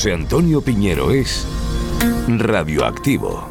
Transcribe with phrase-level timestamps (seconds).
[0.00, 1.46] José Antonio Piñero es
[2.26, 3.46] Radioactivo.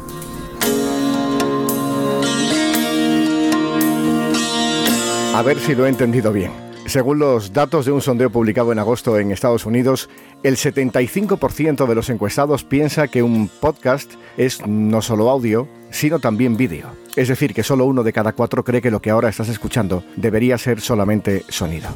[5.32, 6.50] A ver si lo he entendido bien.
[6.86, 10.10] Según los datos de un sondeo publicado en agosto en Estados Unidos,
[10.42, 16.56] el 75% de los encuestados piensa que un podcast es no solo audio, sino también
[16.56, 16.88] vídeo.
[17.14, 20.02] Es decir, que solo uno de cada cuatro cree que lo que ahora estás escuchando
[20.16, 21.90] debería ser solamente sonido.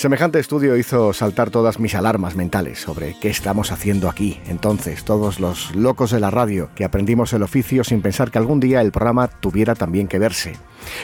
[0.00, 4.40] Semejante estudio hizo saltar todas mis alarmas mentales sobre qué estamos haciendo aquí.
[4.46, 8.60] Entonces, todos los locos de la radio que aprendimos el oficio sin pensar que algún
[8.60, 10.56] día el programa tuviera también que verse.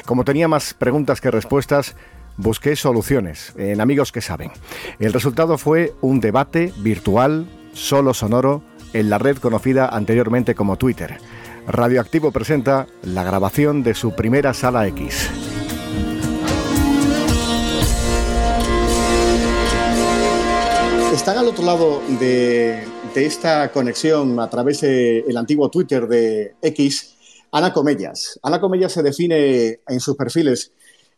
[0.07, 1.95] Como tenía más preguntas que respuestas,
[2.39, 4.51] busqué soluciones en amigos que saben.
[4.99, 8.63] El resultado fue un debate virtual, solo sonoro,
[8.95, 11.19] en la red conocida anteriormente como Twitter.
[11.69, 15.56] Radioactivo presenta la grabación de su primera sala X.
[21.27, 22.85] Están al otro lado de,
[23.17, 27.17] esta conexión a través del antiguo Twitter de X,
[27.51, 28.39] Ana Comellas.
[28.45, 30.71] Ana Comellas se define en sus perfiles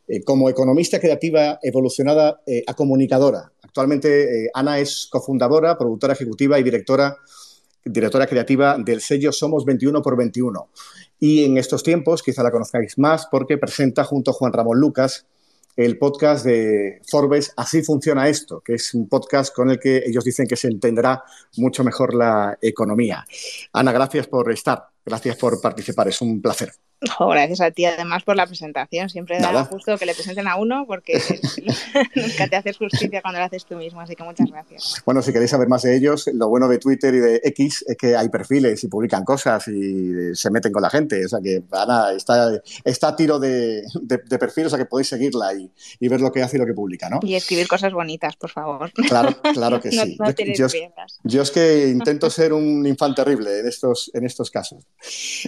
[0.08, 3.52] eh, como economista creativa evolucionada eh, a comunicadora.
[3.60, 7.18] Actualmente eh, Ana es cofundadora, productora ejecutiva y directora,
[7.84, 10.70] directora creativa del sello Somos 21 por 21.
[11.20, 15.26] Y en estos tiempos, quizá la conozcáis más porque presenta junto a Juan Ramón Lucas
[15.78, 20.24] el podcast de Forbes Así funciona esto, que es un podcast con el que ellos
[20.24, 21.22] dicen que se entenderá
[21.56, 23.24] mucho mejor la economía.
[23.72, 26.72] Ana, gracias por estar, gracias por participar, es un placer
[27.30, 29.08] gracias a ti además por la presentación.
[29.08, 31.14] Siempre da justo que le presenten a uno porque
[32.14, 35.02] nunca te haces justicia cuando lo haces tú mismo, así que muchas gracias.
[35.04, 37.96] Bueno, si queréis saber más de ellos, lo bueno de Twitter y de X es
[37.96, 41.24] que hay perfiles y publican cosas y se meten con la gente.
[41.24, 42.50] O sea que Ana está,
[42.84, 46.32] está a tiro de, de, perfil, o sea que podéis seguirla y, y, ver lo
[46.32, 47.20] que hace y lo que publica, ¿no?
[47.22, 48.90] Y escribir cosas bonitas, por favor.
[48.92, 50.16] Claro, claro que sí.
[51.24, 54.84] yo, es que intento ser un infante terrible en estos, en estos casos.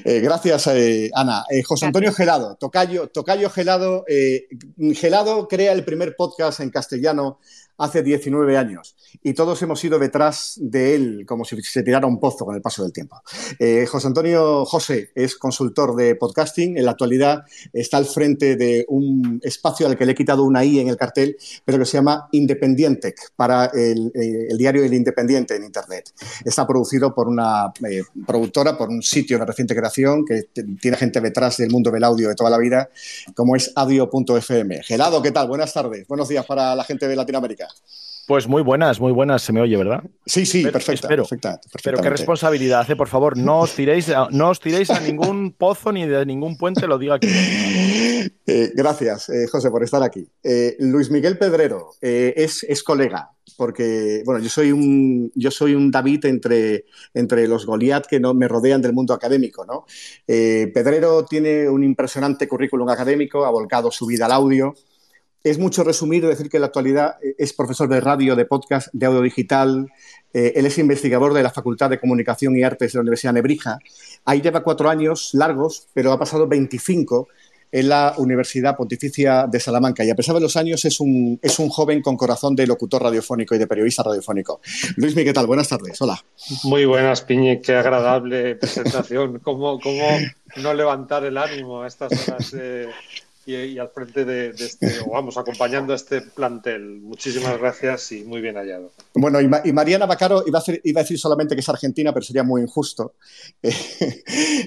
[0.04, 1.39] Eh, gracias, eh, Ana.
[1.48, 4.04] Eh, José Antonio Gelado, Tocayo, Tocayo Gelado.
[4.08, 4.48] Eh,
[4.94, 7.38] Gelado crea el primer podcast en castellano
[7.80, 12.20] hace 19 años y todos hemos ido detrás de él como si se tirara un
[12.20, 13.20] pozo con el paso del tiempo.
[13.58, 18.84] Eh, José Antonio José es consultor de podcasting, en la actualidad está al frente de
[18.88, 21.96] un espacio al que le he quitado una I en el cartel, pero que se
[21.96, 24.12] llama Independiente para el,
[24.58, 26.12] diario El Independiente en Internet.
[26.44, 27.72] Está producido por una
[28.26, 30.48] productora, por un sitio de reciente creación que
[30.80, 32.90] tiene gente detrás del mundo del audio de toda la vida,
[33.34, 34.82] como es audio.fm.
[34.82, 35.48] Gelado, ¿qué tal?
[35.48, 37.69] Buenas tardes, buenos días para la gente de Latinoamérica.
[38.30, 40.04] Pues muy buenas, muy buenas, se me oye, ¿verdad?
[40.24, 41.08] Sí, sí, perfecto.
[41.08, 41.26] Pero,
[41.82, 42.94] pero qué responsabilidad, ¿eh?
[42.94, 46.56] por favor, no os tiréis, a, no os tiréis a ningún pozo ni de ningún
[46.56, 47.26] puente, lo digo aquí.
[48.46, 50.28] Eh, gracias, eh, José, por estar aquí.
[50.42, 55.90] Eh, Luis Miguel Pedrero es, es, colega, porque bueno, yo soy un, yo soy un
[55.90, 59.64] David entre, entre los Goliat que no, me rodean del mundo académico.
[59.64, 59.86] ¿no?
[60.26, 64.74] Pedrero tiene un impresionante currículum académico, ha volcado su vida al audio
[65.42, 68.88] es mucho resumir decir que en la actualidad eh, es profesor de radio, de podcast,
[68.92, 69.88] de audio digital.
[70.32, 73.38] Eh, él es investigador de la Facultad de Comunicación y Artes de la Universidad de
[73.38, 73.78] Nebrija.
[74.24, 77.28] Ahí lleva cuatro años largos, pero ha pasado 25
[77.72, 81.58] en la Universidad Pontificia de Salamanca y a pesar de los años es un, es
[81.60, 84.60] un joven con corazón de locutor radiofónico y de periodista radiofónico.
[84.96, 85.46] Luis, ¿qué tal?
[85.46, 86.00] Buenas tardes.
[86.00, 86.22] Hola.
[86.64, 87.60] Muy buenas, Piñe.
[87.60, 89.38] Qué agradable presentación.
[89.38, 90.08] ¿Cómo, cómo
[90.56, 92.52] no levantar el ánimo a estas horas
[93.54, 97.00] y, al frente de, este, vamos, acompañando a este plantel.
[97.00, 98.90] Muchísimas gracias y muy bien hallado.
[99.14, 103.14] Bueno, y, Mariana Bacaro, iba a, decir, solamente que es argentina, pero sería muy injusto.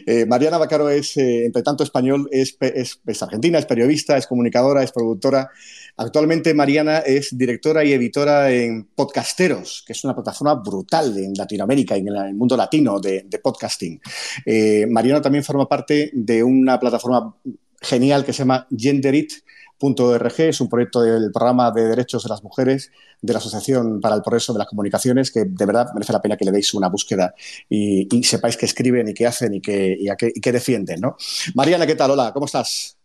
[0.05, 4.83] Eh, Mariana Bacaro es, eh, entre tanto español, es, es, argentina, es periodista, es comunicadora,
[4.83, 5.49] es productora.
[5.95, 11.95] Actualmente Mariana es directora y editora en Podcasteros, que es una plataforma brutal en Latinoamérica
[11.95, 14.01] y en el mundo latino de, podcasting.
[14.45, 17.35] Eh, Mariana también forma parte de una plataforma
[17.83, 22.91] genial que se llama genderit.org, es un proyecto del programa de derechos de las mujeres
[23.21, 26.37] de la Asociación para el Progreso de las Comunicaciones, que de verdad merece la pena
[26.37, 27.33] que le deis una búsqueda
[27.69, 31.01] y, sepáis qué escriben y qué hacen y qué, y, defienden.
[31.01, 31.15] ¿no?
[31.55, 32.11] Mariana, ¿qué tal?
[32.11, 32.97] Hola, ¿cómo estás?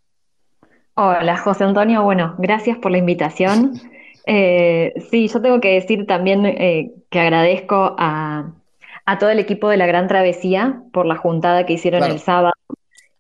[0.95, 2.03] Hola, José Antonio.
[2.03, 3.81] Bueno, gracias por la invitación.
[4.31, 8.53] Eh, sí, yo tengo que decir también eh, que agradezco a,
[9.19, 12.53] todo el equipo de la Gran Travesía por la juntada que hicieron el sábado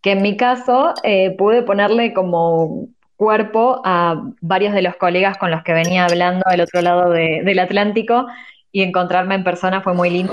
[0.01, 5.51] que en mi caso eh, pude ponerle como cuerpo a varios de los colegas con
[5.51, 8.27] los que venía hablando del otro lado del Atlántico
[8.71, 10.33] y encontrarme en persona fue muy lindo.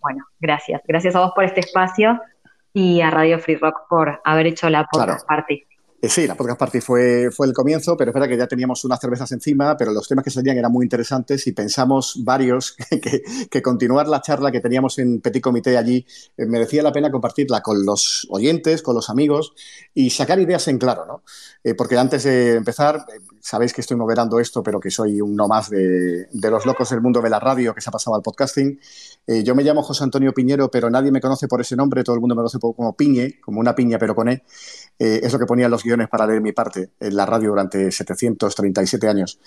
[0.00, 0.80] Bueno, gracias.
[0.86, 2.20] Gracias a vos por este espacio
[2.72, 4.86] y a Radio Free Rock por haber hecho la
[5.26, 5.66] parte.
[6.02, 8.84] Eh, sí, la podcast party fue, fue el comienzo, pero es verdad que ya teníamos
[8.84, 12.76] unas cervezas encima, pero los temas que salían eran muy interesantes y pensamos varios
[13.50, 16.04] que, continuar la charla que teníamos en Petit Comité allí
[16.36, 19.54] eh, merecía la pena compartirla con los oyentes, con los amigos
[19.94, 21.22] y sacar ideas en claro, ¿no?
[21.64, 23.06] Eh, porque antes de empezar,
[23.46, 27.22] sabéis que estoy moderando esto, pero que soy uno más de, los locos del mundo
[27.22, 28.80] de la radio que se ha pasado al podcasting.
[29.44, 32.20] yo me llamo José Antonio Piñero, pero nadie me conoce por ese nombre, todo el
[32.20, 34.42] mundo me conoce como Piñe, como una piña, pero con E.
[34.98, 39.08] es lo que ponía los guiones para leer mi parte en la radio durante 737
[39.08, 39.38] años.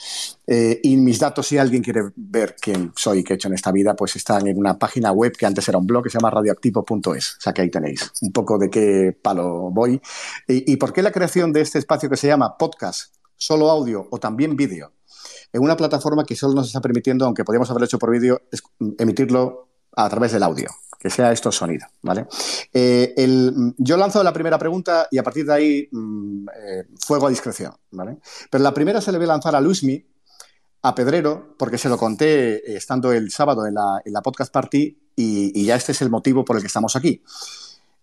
[0.48, 3.56] Eh, y mis datos, si alguien quiere ver quién soy y qué he hecho en
[3.56, 6.20] esta vida, pues están en una página web que antes era un blog que se
[6.20, 7.36] llama radioactivo.es.
[7.38, 10.02] O sea que ahí tenéis un poco de qué palo voy.
[10.48, 14.08] ¿Y, y por qué la creación de este espacio que se llama podcast, solo audio
[14.12, 14.94] o también vídeo?
[15.52, 18.40] En una plataforma que solo nos está permitiendo, aunque podríamos haberlo hecho por vídeo,
[19.00, 20.70] emitirlo a través del audio
[21.00, 22.28] que sea esto sonido, ¿vale?
[22.74, 23.16] Eh,
[23.78, 27.74] yo lanzo la primera pregunta y a partir de ahí mm, eh, fuego a discreción,
[27.92, 28.18] ¿vale?
[28.52, 30.06] Pero la primera se le voy a lanzar a Luismi,
[30.82, 35.66] a Pedrero, porque se lo conté eh, estando el sábado en la, podcast party y,
[35.66, 37.24] ya este es el motivo por el que estamos aquí.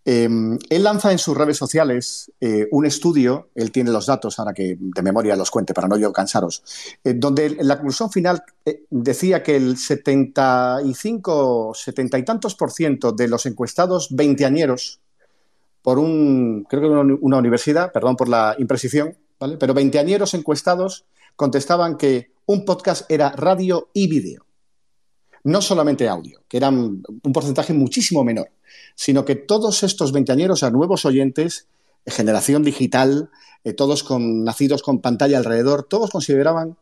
[0.09, 4.55] Em, él lanza en sus redes sociales eh, un estudio, él tiene los datos, ahora
[4.55, 6.63] que de memoria los cuente para no yo cansaros,
[7.03, 13.11] eh, donde la conclusión final eh, decía que el 75, 70 y tantos por ciento
[13.11, 15.01] de los encuestados veinteañeros
[15.83, 19.57] por un, creo que una, una universidad, perdón por la imprecisión, ¿vale?
[19.57, 21.05] pero veinteañeros encuestados
[21.35, 24.46] contestaban que un podcast era radio y vídeo
[25.47, 28.51] no solamente audio, que eran un porcentaje muchísimo menor,
[28.97, 31.69] sino que todos estos veinteañeros, a nuevos oyentes,
[32.05, 33.31] generación digital,
[33.63, 36.77] eh, todos con, nacidos con pantalla alrededor, todos consideraban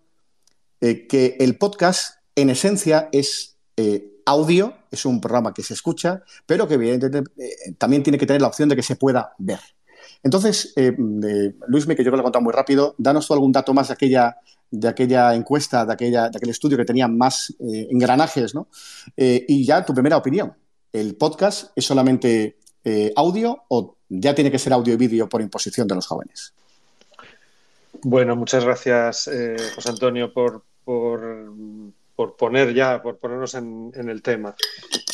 [0.81, 6.23] eh, que el podcast en esencia es eh, audio, es un programa que se escucha,
[6.47, 7.31] pero que evidentemente
[7.77, 9.61] también tiene que tener la opción de que se pueda ver.
[10.23, 10.73] Entonces,
[11.67, 14.39] Luis, que yo lo he contado muy rápido, danos tú algún dato más de aquella
[14.71, 18.69] de aquella encuesta, de, aquella, de aquel estudio que tenía más eh, engranajes, ¿no?
[19.17, 20.53] Eh, y ya tu primera opinión.
[20.93, 25.41] ¿El podcast es solamente eh, audio o ya tiene que ser audio y vídeo por
[25.41, 26.53] imposición de los jóvenes?
[28.03, 29.31] Bueno, muchas gracias,
[29.75, 30.63] José Antonio, por,
[32.37, 34.55] poner ya, por ponernos en, el tema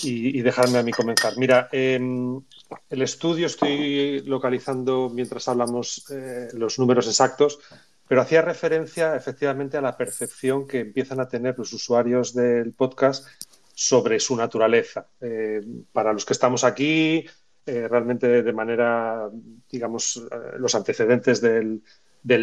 [0.02, 1.35] y, dejarme a mí comenzar.
[1.37, 2.41] Mira, em,
[2.88, 6.05] el estudio estoy localizando mientras hablamos
[6.52, 7.61] los números exactos
[8.10, 13.24] pero hacía referencia efectivamente a la percepción que empiezan a tener los usuarios del podcast
[13.72, 15.06] sobre su naturaleza.
[15.20, 15.60] Eh,
[15.92, 17.24] para los que estamos aquí,
[17.64, 19.30] eh, realmente de manera,
[19.70, 21.84] digamos, eh, los antecedentes del,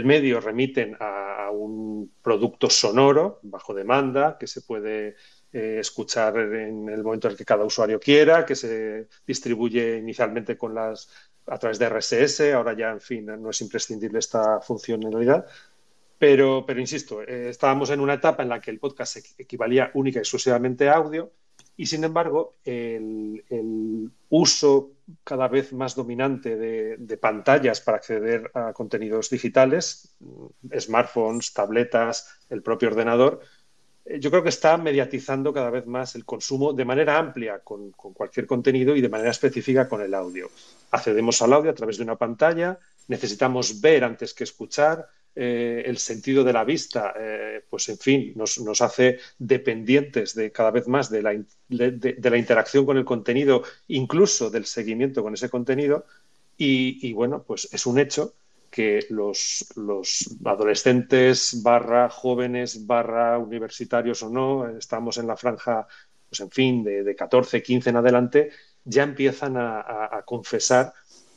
[0.05, 5.15] medio remiten a, un producto sonoro bajo demanda que se puede
[5.51, 10.75] escuchar en el momento en el que cada usuario quiera, que se distribuye inicialmente con
[10.75, 11.09] las
[11.47, 15.45] a través de RSS, ahora ya, en fin, no es imprescindible esta funcionalidad.
[16.19, 20.19] Pero, pero insisto, eh, estábamos en una etapa en la que el podcast equivalía única
[20.19, 21.31] y exclusivamente a audio
[21.75, 24.91] y, sin embargo, el, uso
[25.23, 32.63] cada vez más dominante de, pantallas para acceder a contenidos digitales, mm, smartphones, tabletas, el
[32.63, 33.41] propio ordenador,
[34.19, 38.45] yo creo que está mediatizando cada vez más el consumo de manera amplia con, cualquier
[38.45, 40.49] contenido y de manera específica con el audio.
[40.91, 45.07] Accedemos al audio a través de una pantalla, necesitamos ver antes que escuchar,
[45.39, 50.71] eh, el sentido de la vista, eh, pues en fin, nos, hace dependientes de cada
[50.71, 56.05] vez más de, la, interacción con el contenido, incluso del seguimiento con ese contenido.
[56.57, 58.33] Y, bueno, pues es un hecho
[58.69, 59.65] que los,
[60.45, 65.87] adolescentes, barra jóvenes, barra universitarios o no, estamos en la franja,
[66.29, 68.51] pues en fin, de, 14, 15 en adelante,
[68.83, 70.93] ya empiezan a, confesar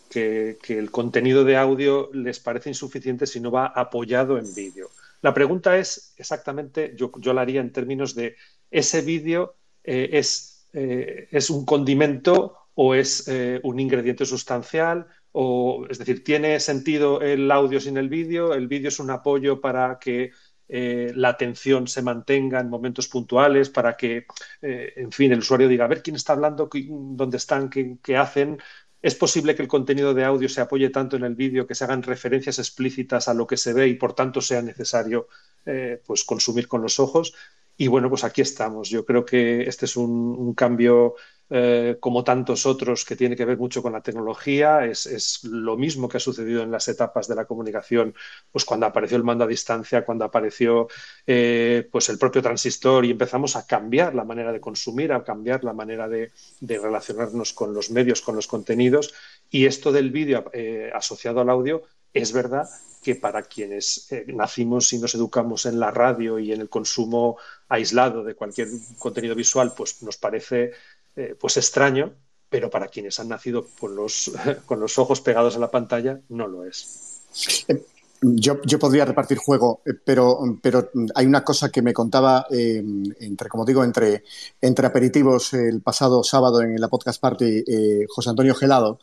[0.09, 4.91] que, el contenido de audio les parece insuficiente si no va apoyado en vídeo.
[5.23, 8.37] La pregunta es exactamente, yo, yo la haría en términos de,
[8.71, 15.07] ¿ese vídeo eh, es, eh, es un condimento o es eh, un ingrediente sustancial?
[15.33, 18.55] O, es decir, ¿tiene sentido el audio sin el vídeo?
[18.55, 20.33] ¿El vídeo es un apoyo para que
[20.69, 24.27] la atención se mantenga en momentos puntuales, para que,
[24.63, 28.59] en fin, el usuario diga, a ver quién está hablando, dónde están, qué, hacen?
[29.03, 31.85] Es posible que el contenido de audio se apoye tanto en el vídeo que se
[31.85, 35.29] hagan referencias explícitas a lo que se ve y por tanto sea necesario
[35.65, 37.35] eh, pues consumir con los ojos.
[37.79, 38.91] Y bueno, pues aquí estamos.
[38.91, 41.15] Yo creo que este es un, cambio
[41.53, 44.87] eh, como tantos otros que tiene que ver mucho con la tecnología.
[44.87, 48.15] Es, lo mismo que ha sucedido en las etapas de la comunicación,
[48.53, 50.87] pues cuando apareció el mando a distancia, cuando apareció
[51.27, 55.65] eh, pues el propio transistor y empezamos a cambiar la manera de consumir, a cambiar
[55.65, 56.31] la manera de,
[56.61, 59.13] relacionarnos con los medios, con los contenidos.
[59.51, 62.69] Y esto del vídeo eh, asociado al audio Es verdad
[63.03, 67.39] que para quienes nacimos y nos educamos en la radio y en el consumo
[67.69, 70.73] aislado de cualquier contenido visual, pues nos parece
[71.17, 72.15] eh, pues extraño,
[72.49, 74.33] pero para quienes han nacido con los,
[74.67, 77.23] con los ojos pegados a la pantalla, no lo es.
[77.69, 77.83] Eh,
[78.23, 83.65] yo, yo, podría repartir juego, pero, pero hay una cosa que me contaba, entre, como
[83.65, 84.25] digo, entre,
[84.61, 87.65] entre aperitivos el pasado sábado en la podcast party
[88.09, 88.99] José Antonio Gelado,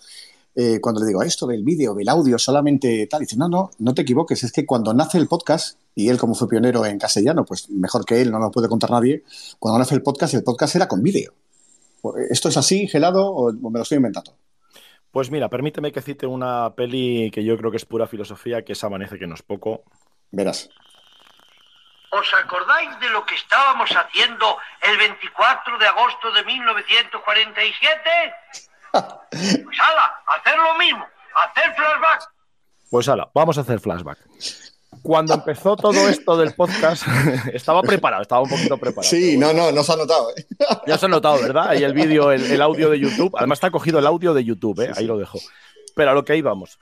[0.60, 3.94] eh, cuando le digo esto del vídeo, del audio, solamente tal, dice, no, no, no
[3.94, 7.46] te equivoques, es que cuando nace el podcast, y él como fue pionero en castellano,
[7.46, 9.24] pues mejor que él, no lo puede contar nadie,
[9.60, 11.32] cuando nace el podcast, el podcast era con vídeo.
[12.30, 14.38] ¿Esto es así, gelado, o me lo estoy inventando?
[15.12, 18.74] Pues mira, permíteme que cite una peli que yo creo que es pura filosofía, que
[18.74, 19.84] es Amanece que no es poco.
[20.32, 20.70] Verás.
[22.12, 28.10] ¿Os acordáis de lo que estábamos haciendo el 24 de agosto de 1947?
[29.30, 32.32] Pues ala, hacer lo mismo, hacer flashback.
[32.90, 34.18] Pues ala, vamos a hacer flashback.
[35.08, 37.04] Cuando empezó todo esto del podcast,
[37.54, 39.10] estaba preparado, estaba un poquito preparado.
[39.10, 40.32] Sí, no, no, no se ha notado.
[40.36, 40.46] ¿eh?
[40.86, 41.70] Ya se ha notado, ¿verdad?
[41.70, 43.34] Ahí el vídeo, el, audio de YouTube.
[43.38, 44.92] Además está cogido el audio de YouTube, ¿eh?
[44.98, 45.40] ahí lo dejo.
[45.96, 46.78] Pero a lo que íbamos.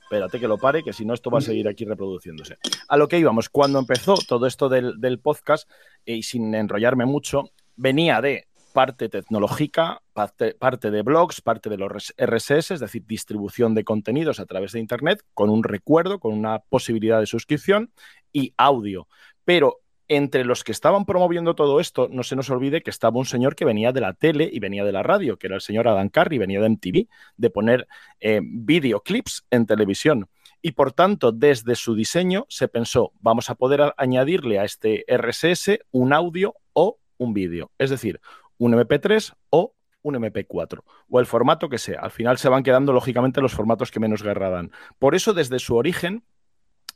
[0.00, 2.56] Espérate que lo pare, que si no esto va a seguir aquí reproduciéndose.
[2.88, 5.68] A lo que íbamos, cuando empezó todo esto del, del podcast,
[6.06, 12.72] y sin enrollarme mucho, venía de parte tecnológica, parte, de blogs, parte de los RSS,
[12.72, 17.20] es decir, distribución de contenidos a través de Internet, con un recuerdo, con una posibilidad
[17.20, 17.92] de suscripción
[18.32, 19.08] y audio.
[19.44, 23.26] Pero entre los que estaban promoviendo todo esto, no se nos olvide que estaba un
[23.26, 25.86] señor que venía de la tele y venía de la radio, que era el señor
[25.86, 27.86] Adam Carey, venía de MTV, de poner
[28.20, 30.28] eh, videoclips en televisión.
[30.62, 35.80] Y por tanto, desde su diseño se pensó, vamos a poder añadirle a este RSS
[35.90, 37.70] un audio o un vídeo.
[37.78, 38.20] Es decir,
[38.58, 42.00] un MP3 o un MP4 o el formato que sea.
[42.00, 44.72] Al final se van quedando lógicamente los formatos que menos guerra dan.
[44.98, 46.24] Por eso desde su origen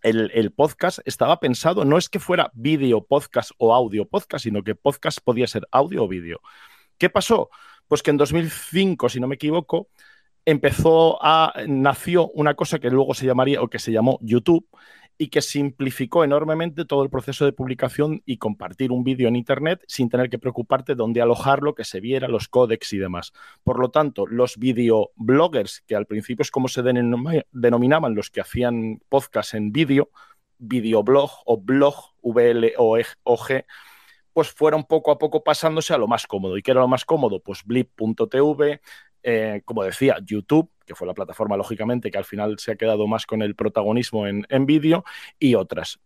[0.02, 4.74] el, podcast estaba pensado, no es que fuera vídeo podcast o audio podcast, sino que
[4.74, 6.40] podcast podía ser audio o vídeo.
[6.98, 7.50] ¿Qué pasó?
[7.86, 9.88] Pues que en 2005, si no me equivoco,
[10.44, 14.66] empezó a, nació una cosa que luego se llamaría o que se llamó YouTube,
[15.22, 19.84] y que simplificó enormemente todo el proceso de publicación y compartir un vídeo en Internet
[19.86, 23.32] sin tener que preocuparte de dónde alojarlo, que se viera, los códex y demás.
[23.62, 29.00] Por lo tanto, los videobloggers, que al principio es como se denominaban los que hacían
[29.08, 30.10] podcast en vídeo,
[30.58, 33.64] videoblog o blog, VL o G,
[34.32, 36.56] pues fueron poco a poco pasándose a lo más cómodo.
[36.56, 37.38] ¿Y qué era lo más cómodo?
[37.38, 38.80] Pues blip.tv,
[39.22, 43.06] eh, como decía, YouTube, que fue la plataforma, lógicamente, que al final se ha quedado
[43.06, 45.04] más con el protagonismo en, en vídeo,
[45.38, 46.00] y otras.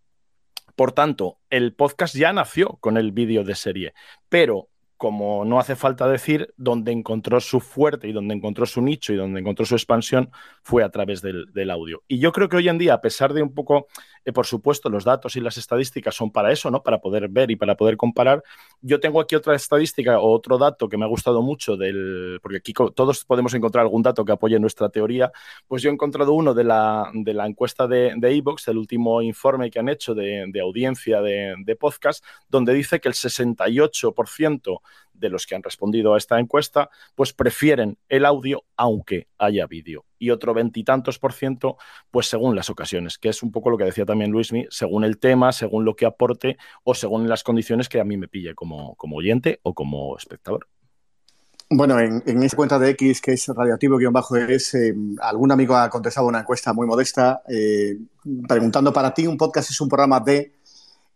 [0.75, 3.94] Por tanto, el podcast ya nació con el vídeo de serie,
[4.28, 9.12] pero como no hace falta decir, donde encontró su fuerte y donde encontró su nicho
[9.12, 10.30] y donde encontró su expansión
[10.62, 12.02] fue a través del, audio.
[12.08, 13.88] Y yo creo que hoy en día, a pesar de un poco,
[14.24, 16.82] eh, por supuesto, los datos y las estadísticas son para eso, ¿no?
[16.82, 18.42] Para poder ver y para poder comparar.
[18.80, 22.58] Yo tengo aquí otra estadística o otro dato que me ha gustado mucho del, porque
[22.58, 25.32] aquí todos podemos encontrar algún dato que apoye nuestra teoría.
[25.66, 29.70] Pues yo he encontrado uno de la, de la encuesta de Evox, el último informe
[29.70, 34.80] que han hecho de, audiencia de, de podcast, donde dice que el 68%
[35.12, 40.05] de los que han respondido a esta encuesta, pues prefieren el audio aunque haya vídeo.
[40.19, 41.76] Y otro veintitantos por ciento,
[42.11, 45.19] pues según las ocasiones, que es un poco lo que decía también Luismi, según el
[45.19, 48.95] tema, según lo que aporte o según las condiciones que a mí me pille como,
[48.97, 50.66] como oyente o como espectador.
[51.69, 56.40] Bueno, en, esa cuenta de X, que es radioactivo-es, eh, algún amigo ha contestado una
[56.40, 57.99] encuesta muy modesta eh,
[58.47, 60.52] preguntando para ti, un podcast es un programa de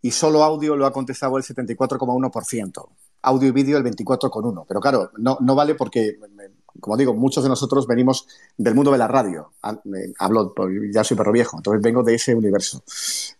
[0.01, 2.89] y solo audio lo ha contestado el 74,1%
[3.21, 4.65] audio y vídeo el 24,1.
[4.67, 6.19] Pero claro, no, no vale porque,
[6.79, 9.51] como digo, muchos de nosotros venimos del mundo de la radio.
[10.19, 10.53] Hablo,
[10.91, 12.83] ya soy perro viejo, entonces vengo de ese universo.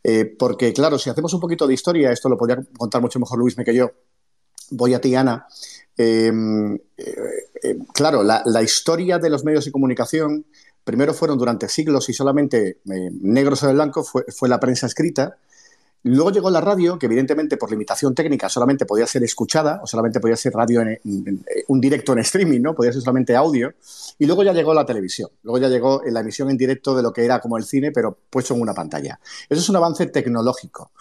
[0.04, 3.40] Eh, porque, claro, si hacemos un poquito de historia, esto lo podría contar mucho mejor
[3.40, 3.92] Luis que yo.
[4.72, 5.48] Voy a ti, Ana.
[5.98, 7.16] Em, eh,
[7.64, 10.46] eh, claro, la, historia de los medios de comunicación
[10.84, 15.38] primero fueron durante siglos y solamente negro sobre blanco fue, fue la prensa escrita
[16.04, 20.20] Luego llegó la radio, que evidentemente por limitación técnica solamente podía ser escuchada, o solamente
[20.20, 21.00] podía ser radio en,
[21.68, 22.74] un directo en streaming, ¿no?
[22.74, 23.74] Podía ser solamente audio.
[24.18, 25.30] Y luego ya llegó la televisión.
[25.44, 28.18] Luego ya llegó la emisión en directo de lo que era como el cine, pero
[28.30, 29.20] puesto en una pantalla.
[29.48, 30.92] Eso es un avance tecnológico.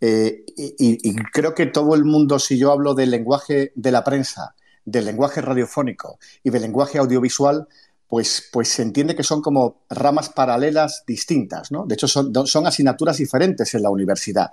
[0.00, 4.54] Eh, y, creo que todo el mundo, si yo hablo del lenguaje de la prensa,
[4.84, 7.68] del lenguaje radiofónico y del lenguaje audiovisual,
[8.12, 11.86] pues, pues se entiende que son como ramas paralelas distintas, ¿no?
[11.86, 14.52] De hecho, son, son asignaturas diferentes en la universidad.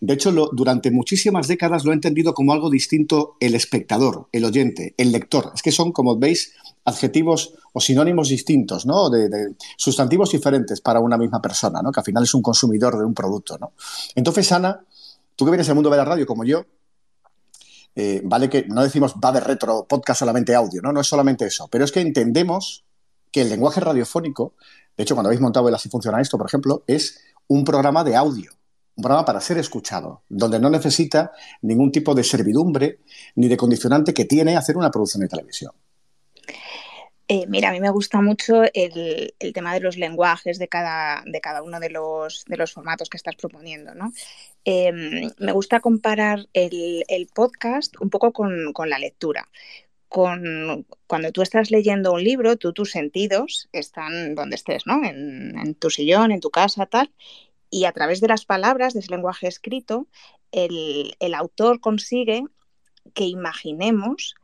[0.00, 4.96] De hecho, durante muchísimas décadas lo he entendido como algo distinto el espectador, el oyente,
[4.98, 5.52] el lector.
[5.54, 9.08] Es que son, como veis, adjetivos o sinónimos distintos, ¿no?
[9.08, 11.92] De, sustantivos diferentes para una misma persona, ¿no?
[11.92, 13.74] Que al final es un consumidor de un producto, ¿no?
[14.16, 14.80] Entonces, Ana,
[15.36, 16.64] tú que vienes del mundo de la radio como yo,
[17.94, 20.90] eh, vale que no decimos va de retro podcast solamente audio, ¿no?
[20.92, 22.82] No es solamente eso, pero es que entendemos
[23.30, 24.54] que el lenguaje radiofónico,
[24.96, 28.16] de hecho, cuando habéis montado el Así funciona esto, por ejemplo, es un programa de
[28.16, 28.52] audio,
[28.96, 33.00] un programa para ser escuchado, donde no necesita ningún tipo de servidumbre
[33.34, 35.72] ni de condicionante que tiene hacer una producción de televisión.
[37.28, 41.40] Eh, mira, a mí me gusta mucho el, tema de los lenguajes de cada, de
[41.40, 43.94] cada uno de los, de los, formatos que estás proponiendo.
[43.94, 44.12] ¿no?
[44.64, 47.04] Em, me gusta comparar el,
[47.34, 49.48] podcast un poco con, con, la lectura
[50.08, 55.04] con, cuando tú estás leyendo un libro, tú, tus sentidos están donde estés, ¿no?
[55.04, 57.12] En, tu sillón, en tu casa, tal.
[57.70, 60.06] Y a través de las palabras, de ese lenguaje escrito,
[60.52, 62.44] el, autor consigue
[63.14, 64.34] que imaginemos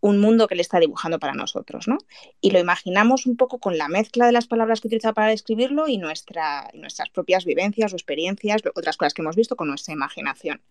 [0.00, 1.98] un mundo que le está dibujando para nosotros, ¿no?
[2.40, 5.88] Y lo imaginamos un poco con la mezcla de las palabras que utiliza para escribirlo
[5.88, 10.62] y nuestra, nuestras propias vivencias o experiencias, otras cosas que hemos visto con nuestra imaginación.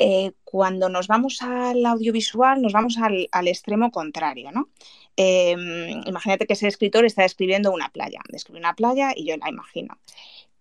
[0.00, 4.68] Eh, cuando nos vamos al audiovisual, nos vamos al, extremo contrario, ¿no?
[5.16, 9.48] Em, imagínate que ese escritor está escribiendo una playa, describe una playa y yo la
[9.48, 9.98] imagino.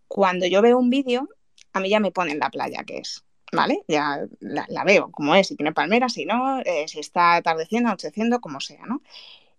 [0.08, 1.30] Cuando yo veo un vídeo,
[1.74, 3.84] a mí ya me ponen la playa que es, ¿vale?
[3.88, 8.42] Ya la, veo como es, si tiene palmeras, si no, eh, si está atardeciendo, anocheciendo,
[8.42, 9.02] como sea, ¿no?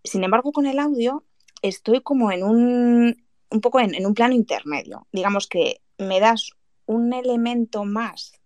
[0.02, 1.24] Sin embargo, con el audio
[1.62, 5.06] estoy como en un, un poco en un plano intermedio.
[5.12, 6.50] Digamos que me das
[6.86, 8.37] un elemento más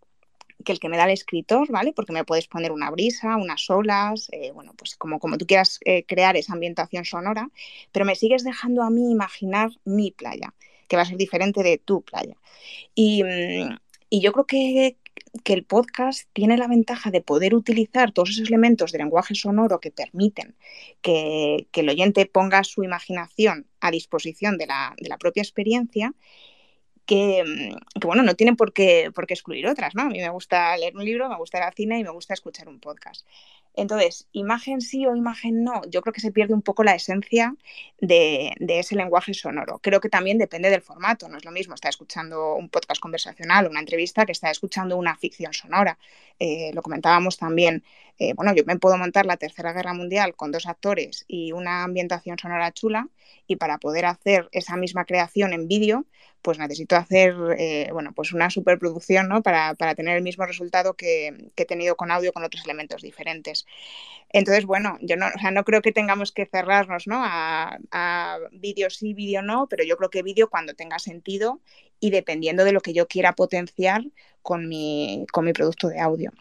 [0.62, 1.92] que el que me da el escritor, ¿vale?
[1.92, 5.80] Porque me puedes poner una brisa, unas olas, eh, bueno, pues como, como tú quieras
[5.84, 7.50] eh, crear esa ambientación sonora,
[7.92, 10.54] pero me sigues dejando a mí imaginar mi playa,
[10.88, 12.36] que va a ser diferente de tu playa.
[12.94, 13.76] Y, mm,
[14.10, 14.96] yo creo que,
[15.46, 19.90] el podcast tiene la ventaja de poder utilizar todos esos elementos de lenguaje sonoro que
[19.90, 20.54] permiten
[21.00, 26.14] que, el oyente ponga su imaginación a disposición de la, de la propia experiencia
[27.02, 30.02] Mm, que, bueno, no tienen por qué, por qué excluir otras, ¿no?
[30.02, 32.68] A mí me gusta leer un libro, me gusta al cine y me gusta escuchar
[32.68, 33.26] un podcast.
[33.74, 37.54] Entonces, imagen sí o imagen no, yo creo que se pierde un poco la esencia
[38.00, 39.78] de, ese lenguaje sonoro.
[39.78, 43.68] Creo que también depende del formato, no es lo mismo estar escuchando un podcast conversacional,
[43.68, 45.98] una entrevista, que estar escuchando una ficción sonora.
[46.38, 47.82] Eh, lo comentábamos también,
[48.18, 51.84] eh, bueno, yo me puedo montar la Tercera Guerra Mundial con dos actores y una
[51.84, 53.08] ambientación sonora chula
[53.46, 56.04] y para poder hacer esa misma creación en vídeo,
[56.42, 59.42] pues necesito hacer eh, bueno, pues una superproducción ¿no?
[59.42, 63.66] para, tener el mismo resultado que, he tenido con audio con otros elementos diferentes.
[64.30, 67.16] Entonces, bueno, yo no, o sea, no creo que tengamos que cerrarnos ¿no?
[67.22, 71.60] a, a vídeo sí, vídeo no, pero yo creo que vídeo cuando tenga sentido
[72.00, 74.02] y dependiendo de lo que yo quiera potenciar
[74.42, 76.32] con mi, con mi producto de audio.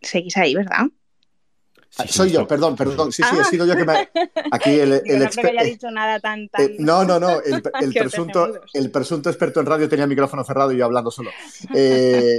[0.00, 0.86] Seguís ahí, ¿verdad?
[2.04, 3.10] Soy yo, perdón, perdón.
[3.10, 4.08] Sí, sí, he sido yo que me.
[4.50, 6.48] Aquí el, el no creo que haya dicho nada tan.
[6.48, 6.62] tan...
[6.62, 7.40] Eh, no, no, no.
[7.40, 11.10] El, el presunto, el presunto experto en radio tenía el micrófono cerrado y yo hablando
[11.10, 11.30] solo.
[11.74, 12.38] Eh,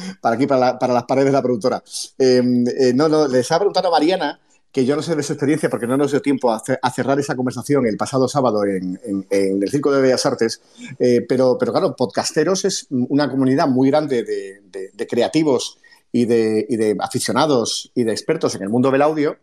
[0.22, 1.82] para aquí, para, para, las paredes de la productora.
[2.18, 4.40] Em, eh, no, no, les ha preguntado a Mariana
[4.72, 7.34] que yo no sé de su experiencia porque no nos dio tiempo a, cerrar esa
[7.34, 10.60] conversación el pasado sábado en, en, el Circo de Bellas Artes,
[11.26, 15.78] pero, pero claro, Podcasteros es una comunidad muy grande de, de, de creativos
[16.12, 19.38] y de, aficionados y de expertos en el mundo del audio,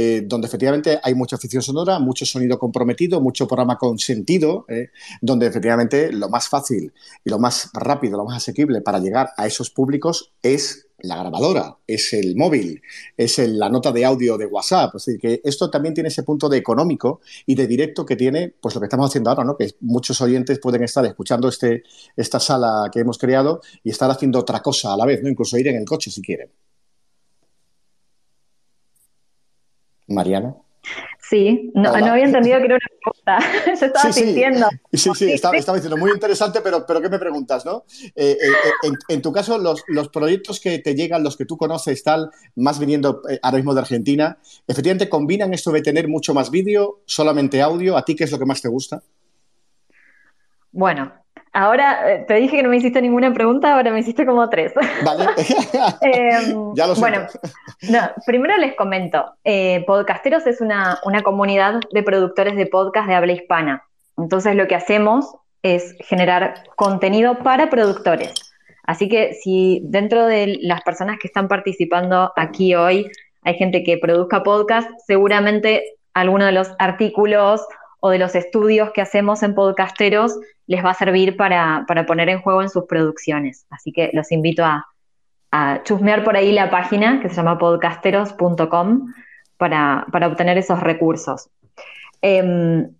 [0.00, 4.90] eh, donde efectivamente hay mucha afición sonora, mucho sonido comprometido, mucho programa con sentido, eh,
[5.20, 6.92] donde efectivamente lo más fácil
[7.24, 11.78] y lo más rápido, lo más asequible para llegar a esos públicos es la grabadora,
[11.84, 12.80] es el móvil,
[13.16, 14.94] es la nota de audio de WhatsApp.
[14.94, 18.54] Es decir, que esto también tiene ese punto de económico y de directo que tiene,
[18.60, 19.56] pues lo que estamos haciendo ahora, ¿no?
[19.56, 21.82] Que muchos oyentes pueden estar escuchando este,
[22.16, 25.28] esta sala que hemos creado y estar haciendo otra cosa a la vez, ¿no?
[25.28, 26.50] Incluso ir en el coche si quieren.
[30.08, 30.56] Mariana.
[31.20, 33.38] Sí, no, había entendido que era una pregunta.
[33.66, 34.66] Yo estaba sintiendo.
[34.92, 37.84] Sí, sí, estaba, diciendo muy interesante, pero, pero ¿qué me preguntas, no?
[38.16, 38.48] Eh, eh,
[38.84, 42.30] eh, en, tu caso, los, los, proyectos que te llegan, los que tú conoces, tal,
[42.56, 47.60] más viniendo ahora mismo de Argentina, efectivamente combinan esto de tener mucho más vídeo, solamente
[47.60, 47.98] audio.
[47.98, 49.02] ¿A ti qué es lo que más te gusta?
[50.72, 51.12] Bueno,
[51.52, 54.72] Ahora eh, te dije que no me hiciste ninguna pregunta, ahora me hiciste como tres.
[55.04, 55.26] Vale.
[56.00, 57.00] Em, ya lo sé.
[57.00, 57.26] Bueno,
[58.26, 59.32] primero les comento.
[59.44, 63.82] Eh, Podcasteros es una, comunidad de productores de podcast de habla hispana.
[64.16, 68.34] Entonces lo que hacemos es generar contenido para productores.
[68.84, 73.10] Así que si dentro de las personas que están participando aquí hoy
[73.42, 77.62] hay gente que produzca podcast, seguramente alguno de los artículos
[78.00, 82.40] o de los estudios que hacemos en podcasteros les va a servir para, poner en
[82.40, 83.66] juego en sus producciones.
[83.70, 84.86] Así que los invito a,
[85.84, 89.14] chusmear por ahí la página que se llama podcasteros.com
[89.56, 91.48] para, obtener esos recursos.
[92.20, 92.90] Em,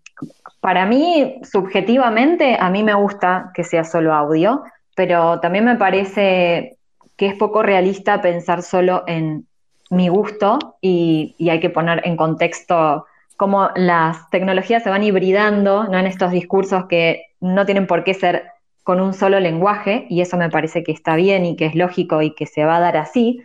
[0.61, 4.63] para mí, subjetivamente, a mí me gusta que sea solo audio,
[4.97, 6.79] pero también me parece
[7.17, 9.47] que es poco realista pensar solo en
[9.91, 13.05] mi gusto y hay que poner en contexto
[13.39, 15.97] cómo las tecnologías se van hibridando ¿no?
[15.97, 18.49] en estos discursos que no tienen por qué ser
[18.83, 22.21] con un solo lenguaje, y eso me parece que está bien y que es lógico
[22.21, 23.41] y que se va a dar así,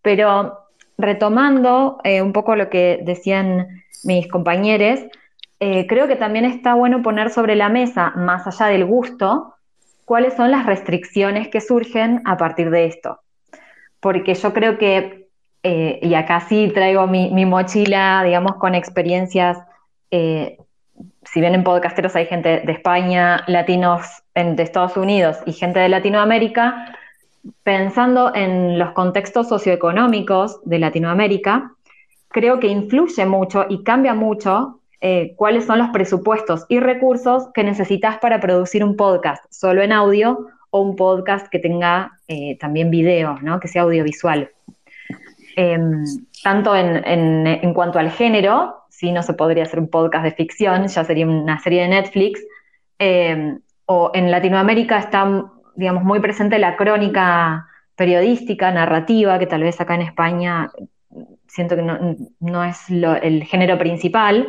[0.00, 0.58] pero
[0.96, 5.00] retomando eh, un poco lo que decían mis compañeros,
[5.60, 9.54] eh, creo que también está bueno poner sobre la mesa, más allá del gusto,
[10.06, 13.20] cuáles son las restricciones que surgen a partir de esto.
[14.00, 15.25] Porque yo creo que
[15.68, 19.58] eh, y acá sí traigo mi, mochila, digamos, con experiencias.
[20.12, 20.58] Eh,
[21.24, 25.88] si bien en podcasteros hay gente de España, latinos de Estados Unidos y gente de
[25.88, 26.96] Latinoamérica,
[27.64, 31.72] pensando en los contextos socioeconómicos de Latinoamérica,
[32.28, 37.64] creo que influye mucho y cambia mucho eh, cuáles son los presupuestos y recursos que
[37.64, 42.12] necesitas para producir un podcast solo en audio o un podcast que tenga
[42.60, 43.58] también video, ¿no?
[43.58, 44.50] que sea audiovisual.
[45.58, 46.04] Em,
[46.44, 51.02] tanto en, cuanto al género, si no se podría hacer un podcast de ficción, ya
[51.02, 52.44] sería una serie de Netflix,
[52.98, 59.80] em, o en Latinoamérica está, digamos, muy presente la crónica periodística, narrativa, que tal vez
[59.80, 60.70] acá en España
[61.46, 64.46] siento que no, es el género principal,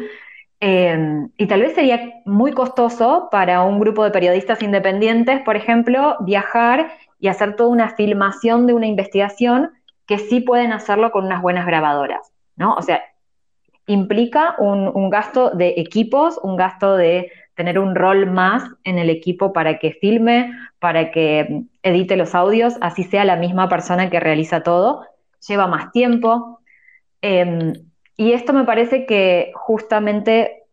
[0.60, 6.18] em, y tal vez sería muy costoso para un grupo de periodistas independientes, por ejemplo,
[6.20, 9.72] viajar y hacer toda una filmación de una investigación
[10.08, 12.74] que sí pueden hacerlo con unas buenas grabadoras, ¿no?
[12.76, 13.04] O sea,
[13.86, 19.54] implica un, gasto de equipos, un gasto de tener un rol más en el equipo
[19.54, 24.64] para que filme, para que edite los audios, así sea la misma persona que realiza
[24.64, 25.06] todo,
[25.48, 26.62] lleva más tiempo.
[27.22, 27.74] Em,
[28.16, 30.64] y esto me parece que justamente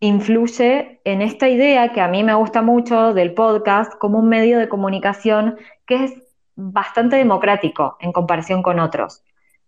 [0.00, 4.58] influye en esta idea que a mí me gusta mucho del podcast como un medio
[4.58, 6.22] de comunicación que es
[6.60, 9.22] bastante democrático en comparación con otros,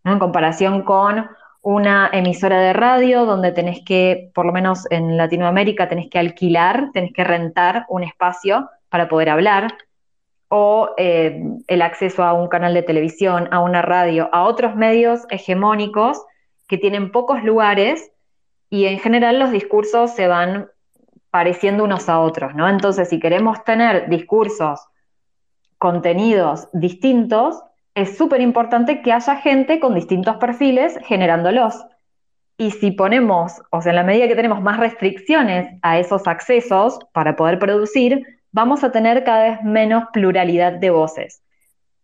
[0.05, 1.29] en comparación con
[1.63, 6.91] una emisora de radio donde tenés que, por lo menos en Latinoamérica, tenés que alquilar,
[6.93, 9.75] tenés que rentar un espacio para poder hablar,
[10.55, 15.23] o eh, el acceso a un canal de televisión, a una radio, a otros medios
[15.31, 16.23] hegemónicos
[16.69, 18.13] que tienen pocos lugares
[18.69, 20.69] y en general los discursos se van
[21.31, 22.69] pareciendo unos a otros, ¿no?
[22.69, 24.81] Entonces, si queremos tener discursos
[25.83, 27.61] contenidos distintos,
[27.97, 31.75] es súper importante que haya gente con distintos perfiles generándolos.
[32.57, 37.01] Y si ponemos, o sea, en la medida que tenemos más restricciones a esos accesos
[37.13, 41.43] para poder producir, vamos a tener cada vez menos pluralidad de voces.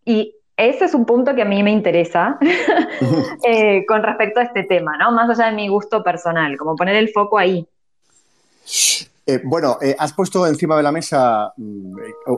[0.03, 2.37] Y ese es un punto que a mí me interesa
[3.47, 5.13] eh, con respecto a este tema, ¿no?
[5.13, 7.65] Más allá de mi gusto personal, como poner el foco ahí.
[9.29, 11.93] Eh, bueno, eh, has puesto encima de la mesa mm,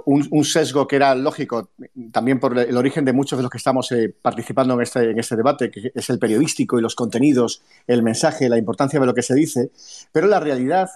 [0.08, 1.70] un, sesgo que era lógico
[2.12, 5.18] también por el origen de muchos de los que estamos eh, participando en este, en
[5.18, 9.14] este debate, que es el periodístico y los contenidos, el mensaje, la importancia de lo
[9.14, 9.72] que se dice,
[10.12, 10.90] pero la realidad,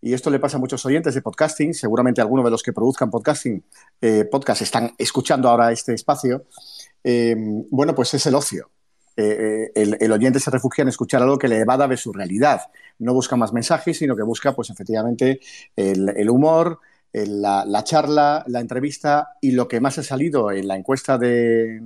[0.00, 3.08] y esto le pasa a muchos oyentes de podcasting, seguramente algunos de los que produzcan
[3.08, 3.62] podcasting,
[4.28, 6.46] podcast están escuchando ahora este espacio,
[7.70, 8.68] bueno, pues es el ocio.
[9.16, 12.60] Eh, eh, el, oyente se refugia en escuchar algo que le evada de su realidad.
[12.98, 15.40] No busca más mensajes, sino que busca, pues efectivamente,
[15.74, 16.80] el, humor,
[17.12, 21.82] la, charla, la entrevista y lo que más ha salido en la encuesta de,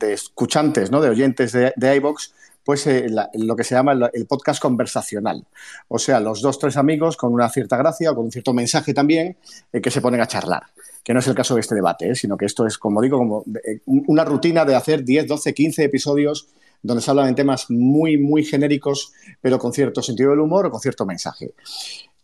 [0.00, 1.00] escuchantes, ¿no?
[1.00, 2.32] de oyentes de, de iVox,
[2.66, 5.46] pues eh, lo que se llama el, podcast conversacional.
[5.86, 8.92] O sea, los dos, tres amigos con una cierta gracia o con un cierto mensaje
[8.92, 9.36] también
[9.72, 10.64] que se ponen a charlar
[11.04, 13.44] que no es el caso de este debate, sino que esto es, como digo, como
[13.86, 16.48] una rutina de hacer 10, 12, 15 episodios
[16.82, 20.70] donde se hablan de temas muy, muy genéricos, pero con cierto sentido del humor o
[20.72, 21.54] con cierto mensaje.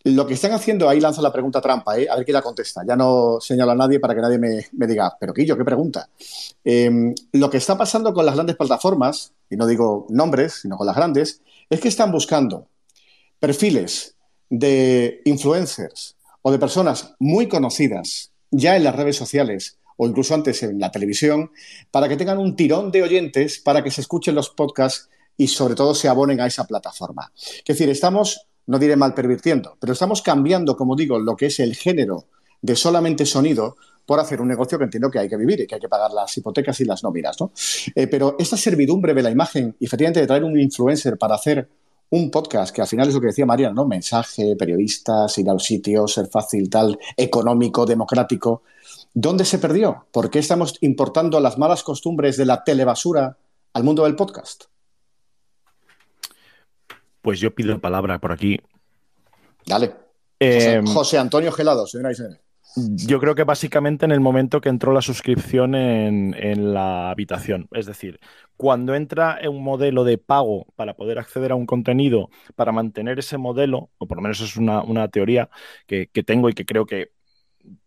[0.05, 2.09] Lo que están haciendo, ahí lanzo la pregunta trampa, ¿eh?
[2.11, 2.83] a ver quién la contesta.
[2.87, 6.09] Ya no señalo a nadie para que nadie me, diga, pero Quillo, ¿qué pregunta?
[6.65, 10.87] Em, lo que está pasando con las grandes plataformas, y no digo nombres, sino con
[10.87, 12.67] las grandes, es que están buscando
[13.39, 14.17] perfiles
[14.51, 20.63] de influencers o de personas muy conocidas ya en las redes sociales o incluso antes
[20.63, 21.51] en la televisión,
[21.91, 25.75] para que tengan un tirón de oyentes para que se escuchen los podcasts y sobre
[25.75, 27.33] todo se abonen a esa plataforma.
[27.37, 31.61] Es decir, estamos, no diré mal pervirtiendo, pero estamos cambiando, como digo, lo que es
[31.61, 32.27] el género
[32.61, 35.77] de solamente sonido por hacer un negocio que entiendo que hay que vivir y que
[35.77, 37.41] hay que pagar las hipotecas y las nóminas.
[37.41, 37.53] ¿no?
[37.95, 41.69] Eh, pero esta servidumbre de la imagen y efectivamente de traer un influencer para hacer
[42.11, 43.87] un podcast, que al final es lo que decía Mariana, ¿no?
[43.87, 48.65] Mensaje, periodistas, ir al sitio, ser fácil, tal, económico, democrático.
[49.15, 50.07] ¿Dónde se perdió?
[50.13, 53.39] ¿Por qué estamos importando las malas costumbres de la telebasura
[53.73, 54.65] al mundo del podcast?
[57.23, 58.61] Pues yo pido palabra por aquí.
[59.67, 59.95] Dale.
[60.87, 64.93] José, em, Antonio Gelado, señora y Yo creo que básicamente en el momento que entró
[64.93, 67.69] la suscripción en, la habitación.
[67.73, 68.19] Es decir,
[68.57, 73.19] cuando entra en un modelo de pago para poder acceder a un contenido, para mantener
[73.21, 75.49] ese modelo, o por lo menos es una, teoría
[75.87, 77.13] que, tengo y que creo que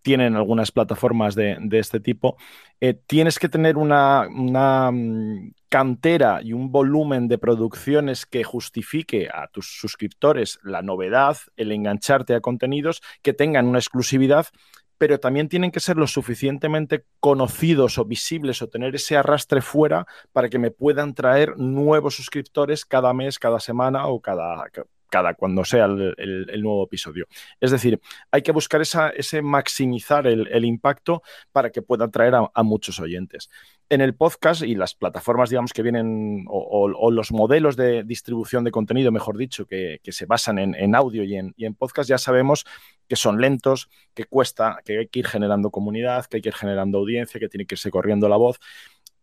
[0.02, 2.38] tienen algunas plataformas de, este tipo,
[2.80, 9.48] eh, tienes que tener una, mm, cantera y un volumen de producciones que justifique a
[9.48, 14.48] tus suscriptores la novedad, el engancharte a contenidos que tengan una exclusividad
[14.98, 20.08] pero también tienen que ser lo suficientemente conocidos o visibles o tener ese arrastre fuera
[20.32, 24.70] para que me puedan traer nuevos suscriptores cada mes, cada semana o cada,
[25.38, 27.28] cuando sea el, nuevo episodio.
[27.60, 28.00] Es decir,
[28.32, 33.50] hay que buscar ese maximizar el, impacto para que pueda atraer a, muchos oyentes.
[33.88, 38.72] En el podcast y las plataformas, digamos, que vienen, o, los modelos de distribución de
[38.72, 42.66] contenido, mejor dicho, que, se basan en, audio y en podcast, ya sabemos
[43.08, 46.56] que son lentos, que cuesta, que hay que ir generando comunidad, que hay que ir
[46.56, 48.60] generando audiencia, que tiene que irse corriendo la voz.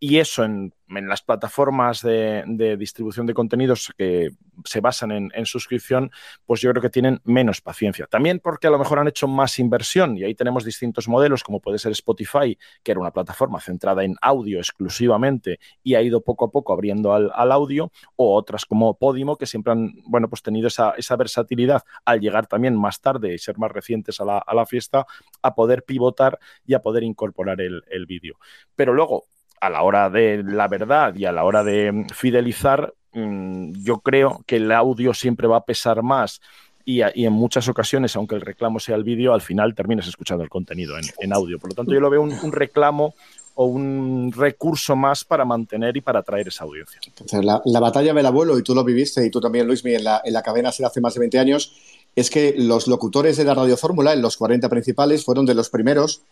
[0.05, 4.31] Y eso en, las plataformas de, distribución de contenidos que
[4.65, 6.11] se basan en, suscripción,
[6.45, 8.09] pues yo creo que tienen menos paciencia.
[8.09, 11.61] También porque a lo mejor han hecho más inversión y ahí tenemos distintos modelos, como
[11.61, 16.47] puede ser Spotify, que era una plataforma centrada en audio exclusivamente y ha ido poco
[16.47, 20.67] a poco abriendo al, audio, o otras como Podimo, que siempre han bueno, pues tenido
[20.67, 25.07] esa, versatilidad al llegar también más tarde y ser más recientes a la, fiesta,
[25.43, 28.39] a poder pivotar y a poder incorporar el, el vídeo.
[28.75, 29.27] Pero luego,
[29.63, 34.01] a la hora de la verdad y a la hora de mm, fidelizar, mm, yo
[34.01, 36.41] creo que el audio siempre va a pesar más
[36.85, 40.51] y, en muchas ocasiones, aunque el reclamo sea el vídeo, al final terminas escuchando el
[40.51, 41.61] contenido en, audio.
[41.61, 43.15] Por lo tanto, yo lo veo un, reclamo
[43.55, 47.01] o un recurso más para mantener y para atraer esa audiencia.
[47.41, 50.33] la, batalla del abuelo, y tú lo viviste, y tú también, Luis, en la, en
[50.33, 51.73] la cadena hace más de 20 años,
[52.17, 55.71] es que los locutores de la Radio Fórmula, en los 40 principales, fueron de los
[55.71, 56.23] primeros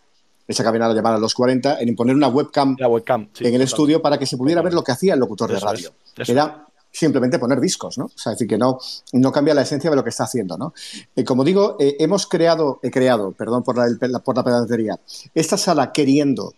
[0.51, 2.77] esa cabina la llamar a los 40, en imponer una webcam,
[3.39, 5.91] en el estudio para que se pudiera ver lo que hacía el locutor de radio.
[6.17, 8.07] era simplemente poner discos, ¿no?
[8.07, 8.79] O sea, es decir, que no,
[9.13, 10.75] no cambia la esencia de lo que está haciendo, ¿no?
[11.15, 14.99] Eh, como digo, eh, hemos creado, he creado, perdón por la, por la pedantería,
[15.33, 16.55] esta sala queriendo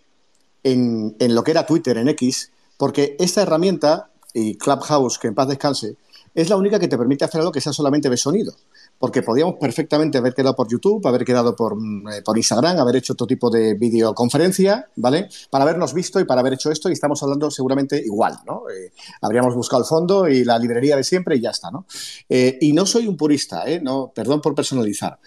[0.63, 5.35] en, en lo que era Twitter, en X, porque esta herramienta, y Clubhouse, que en
[5.35, 5.97] paz descanse,
[6.33, 8.55] es la única que te permite hacer algo que sea solamente de sonido
[9.03, 12.95] porque podíamos perfectamente haber quedado por YouTube, haber quedado por, mm, eh, por Instagram, haber
[12.95, 15.27] hecho otro tipo de videoconferencia, ¿vale?
[15.49, 18.63] Para habernos visto y para haber hecho esto y estamos hablando seguramente igual, ¿no?
[18.69, 21.85] Eh, habríamos buscado el fondo y la librería de siempre y ya está, ¿no?
[22.29, 23.81] Eh, y no soy un purista, ¿eh?
[23.81, 25.19] No, perdón por personalizar,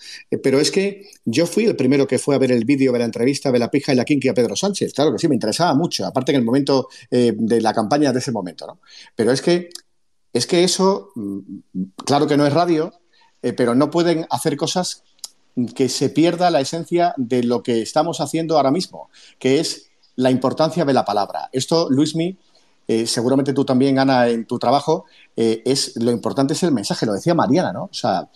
[0.42, 3.04] pero es que yo fui el primero que fue a ver el vídeo de la
[3.04, 5.74] entrevista de la pija y la quinquia a Pedro Sánchez, claro que sí, me interesaba
[5.74, 8.80] mucho, aparte en el momento de la campaña de ese momento, ¿no?
[9.14, 9.68] Pero es que,
[10.32, 11.40] es que eso, mm,
[12.06, 12.90] claro que no es radio,
[13.46, 15.04] eh, pero no pueden hacer cosas
[15.76, 20.32] que se pierda la esencia de lo que estamos haciendo ahora mismo, que es la
[20.32, 21.48] importancia de la palabra.
[21.52, 22.36] Esto, Luismi,
[22.88, 25.04] eh, seguramente tú también, Ana, en tu trabajo,
[25.36, 27.84] eh, es lo importante es el mensaje, lo decía Mariana, ¿no?
[27.84, 28.28] O sea,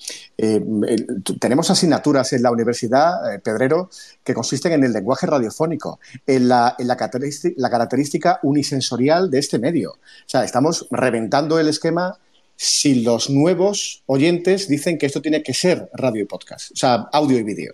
[1.41, 3.91] tenemos asignaturas en la universidad, Pedrero,
[4.23, 9.91] que consisten en el lenguaje radiofónico, en, la, en la, característica unisensorial de este medio.
[9.91, 12.17] O sea, estamos reventando el esquema
[12.63, 17.09] si los nuevos oyentes dicen que esto tiene que ser radio y podcast, o sea,
[17.11, 17.73] audio y vídeo.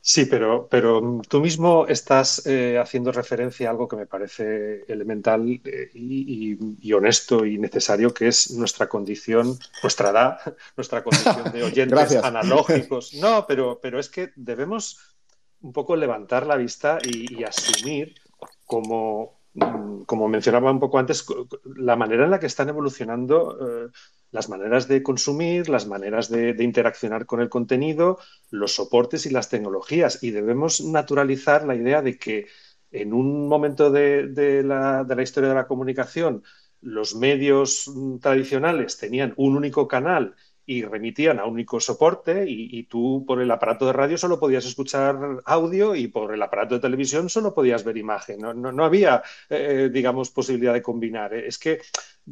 [0.00, 5.60] Sí, pero, pero tú mismo estás eh, haciendo referencia a algo que me parece elemental
[5.64, 10.38] eh, y, honesto y necesario, que es nuestra condición, nuestra edad,
[10.76, 13.14] nuestra condición de oyentes analógicos.
[13.20, 14.98] No, pero, pero es que debemos
[15.60, 18.16] un poco levantar la vista y asumir
[18.66, 19.41] como,
[20.06, 21.24] como mencionaba un poco antes,
[21.76, 23.90] la manera en la que están evolucionando eh,
[24.30, 28.18] las maneras de consumir, las maneras de, interaccionar con el contenido,
[28.50, 30.22] los soportes y las tecnologías.
[30.22, 32.46] Y debemos naturalizar la idea de que
[32.90, 36.42] en un momento de la historia de la comunicación,
[36.82, 40.34] los medios mm, tradicionales tenían un único canal
[40.64, 44.64] y remitían a un único soporte y, tú por el aparato de radio solo podías
[44.64, 48.38] escuchar audio y por el aparato de televisión solo podías ver imagen.
[48.38, 51.34] No, no, había, eh, digamos, posibilidad de combinar.
[51.34, 51.80] Es que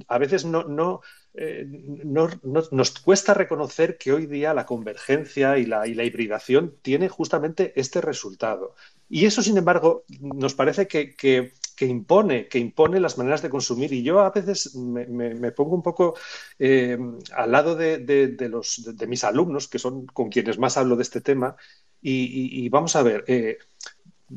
[0.09, 1.01] a veces no, no,
[1.35, 1.65] eh,
[2.05, 8.75] nos cuesta reconocer que hoy día la convergencia y la, hibridación tiene justamente este resultado.
[9.09, 11.53] Y eso, sin embargo, nos parece que,
[11.87, 13.93] impone, que impone las maneras de consumir.
[13.93, 16.15] Y yo a veces me, pongo un poco
[16.59, 16.99] eh,
[17.35, 21.21] al lado de, los, de, mis alumnos, que son con quienes más hablo de este
[21.21, 21.57] tema,
[22.03, 23.59] y, vamos a ver, eh,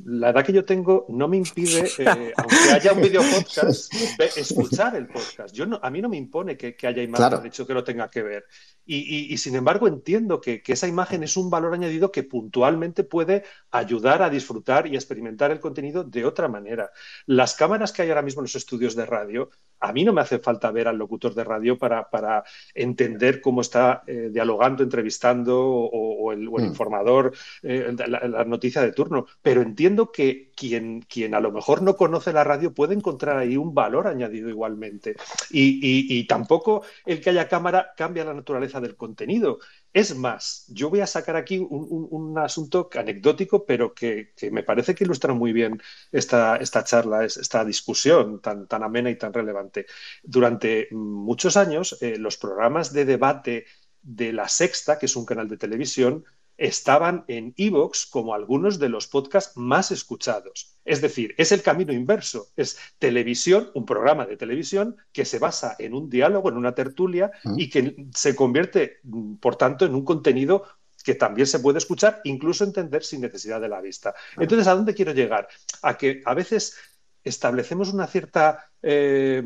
[0.06, 3.94] la edad que yo tengo no me impide, eh, aunque haya un video podcast,
[4.36, 5.54] escuchar el podcast.
[5.54, 8.10] Yo no, a mí no me impone que, haya imagen, de hecho que lo tenga
[8.10, 8.46] que ver.
[8.86, 14.24] Y, sin embargo entiendo que, esa imagen es un valor añadido que puntualmente puede ayudar
[14.24, 16.92] a disfrutar y experimentar el contenido de otra manera.
[17.28, 19.52] Las cámaras que hay ahora mismo en los estudios de radio,
[19.84, 22.44] a mí no me hace falta ver al locutor de radio para,
[22.74, 26.66] entender cómo está eh, dialogando, entrevistando o, el, mm.
[26.66, 31.98] informador, eh, la, noticia de turno, pero entiendo que quien, quien a lo mejor no
[31.98, 35.16] conoce la radio puede encontrar ahí un valor añadido igualmente.
[35.52, 39.60] y tampoco el que haya cámara cambia la naturaleza del contenido.
[39.94, 45.04] Es más, yo voy a sacar aquí un, asunto anecdótico, pero que, me parece que
[45.04, 45.80] ilustra muy bien
[46.12, 49.86] esta, charla, esta discusión tan, tan amena y tan relevante.
[50.24, 53.66] Durante muchos años, eh, los programas de debate
[54.02, 56.26] de La Sexta, que es un canal de televisión,
[56.58, 60.73] estaban en Evox como algunos de los podcasts más escuchados.
[60.86, 62.50] Es decir, es el camino inverso.
[62.56, 67.32] Es televisión, un programa de televisión que se basa en un diálogo, en una tertulia
[67.58, 69.00] y que se convierte,
[69.40, 70.66] por tanto, en un contenido
[71.04, 74.16] que también se puede escuchar, incluso entender sin necesidad de la vista.
[74.38, 75.48] Entonces, ¿a dónde quiero llegar?
[75.82, 76.76] A que a veces
[77.24, 78.72] establecemos una cierta...
[78.82, 79.44] Eh,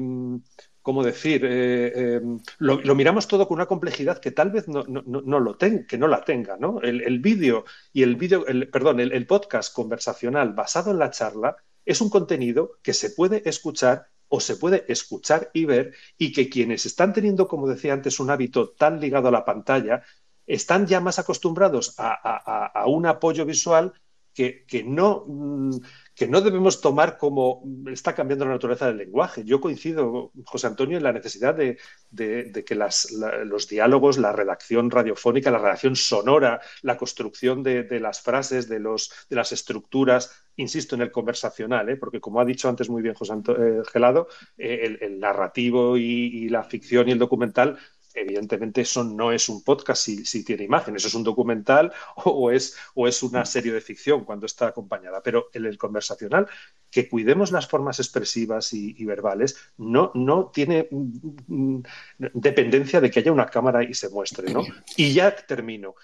[0.87, 1.43] ¿cómo decir?
[1.43, 2.21] Eh, eh,
[2.59, 6.55] lo, miramos todo con una complejidad que tal vez no, lo que no la tenga,
[6.55, 6.79] ¿no?
[6.79, 12.79] El, vídeo y el perdón, el, podcast conversacional basado en la charla es un contenido
[12.81, 17.49] que se puede escuchar o se puede escuchar y ver y que quienes están teniendo,
[17.49, 20.03] como decía antes, un hábito tan ligado a la pantalla,
[20.45, 23.91] están ya más acostumbrados a, un apoyo visual
[24.33, 25.79] que, que no, mm,
[26.17, 29.43] que no debemos tomar como está cambiando la naturaleza del lenguaje.
[29.45, 31.77] Yo coincido, José Antonio, en la necesidad de,
[32.65, 38.79] que los diálogos, la redacción radiofónica, la redacción sonora, la construcción de, las frases, de,
[38.79, 41.97] los, de las estructuras, insisto en el conversacional, ¿eh?
[41.97, 44.27] porque como ha dicho antes muy bien José eh, Gelado,
[44.57, 47.77] eh, el, narrativo y la ficción y el documental
[48.21, 51.91] evidentemente eso no es un podcast si, tiene imágenes, eso es un documental
[52.25, 55.21] o, es, o es una serie de ficción cuando está acompañada.
[55.21, 56.47] Pero en el conversacional,
[56.89, 61.79] que cuidemos las formas expresivas y, verbales, no, no tiene mm,
[62.17, 64.51] dependencia de que haya una cámara y se muestre.
[64.51, 64.63] ¿no?
[64.97, 65.95] Y ya termino.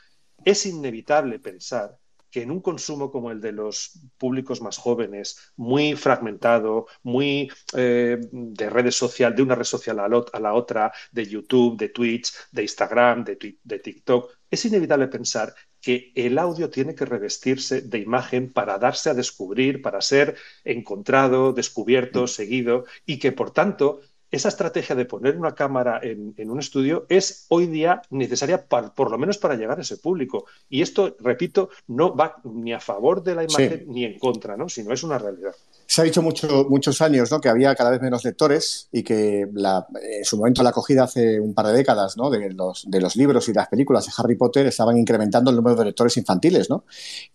[0.45, 1.97] Es inevitable pensar
[2.33, 8.17] que en un consumo como el de los públicos más jóvenes, muy fragmentado, muy eh,
[8.31, 12.63] de redes sociales, de una red social a, la otra, de YouTube, de Twitch, de
[12.63, 18.51] Instagram, de, de TikTok, es inevitable pensar que el audio tiene que revestirse de imagen
[18.51, 24.01] para darse a descubrir, para ser encontrado, descubierto, seguido, y que por tanto
[24.33, 29.17] esa estrategia de poner una cámara en, un estudio es hoy día necesaria por lo
[29.19, 30.45] menos para llegar a ese público.
[30.69, 34.67] Y esto, repito, no va ni a favor de la imagen ni en contra, ¿no?
[34.69, 35.51] sino es una realidad.
[35.85, 37.39] Se ha dicho mucho, muchos años ¿no?
[37.39, 41.53] que había cada vez menos lectores y que en su momento la acogida hace un
[41.53, 42.31] par de décadas ¿no?
[42.31, 45.75] de, los, de los libros y las películas de Harry Potter estaban incrementando el número
[45.75, 46.71] de lectores infantiles.
[46.71, 46.85] ¿no?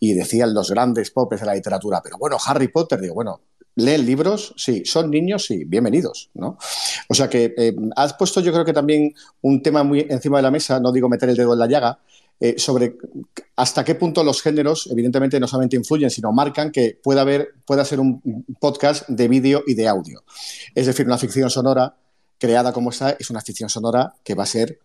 [0.00, 3.40] Y decían los grandes popes de la literatura, pero bueno, Harry Potter, digo, bueno,
[3.78, 4.54] ¿Leen libros?
[4.56, 4.82] Sí.
[4.84, 5.46] ¿Son niños?
[5.46, 5.62] Sí.
[5.64, 6.58] Bienvenidos, ¿no?
[7.08, 10.42] O sea que eh, has puesto yo creo que también un tema muy encima de
[10.42, 12.00] la mesa, no digo meter el dedo en la llaga,
[12.40, 12.96] eh, sobre
[13.54, 17.84] hasta qué punto los géneros, evidentemente, no solamente influyen, sino marcan que pueda haber, pueda
[17.84, 18.20] ser un
[18.58, 20.24] podcast de vídeo y de audio.
[20.74, 21.94] Es decir, una ficción sonora
[22.36, 24.80] creada como está es una ficción sonora que va a ser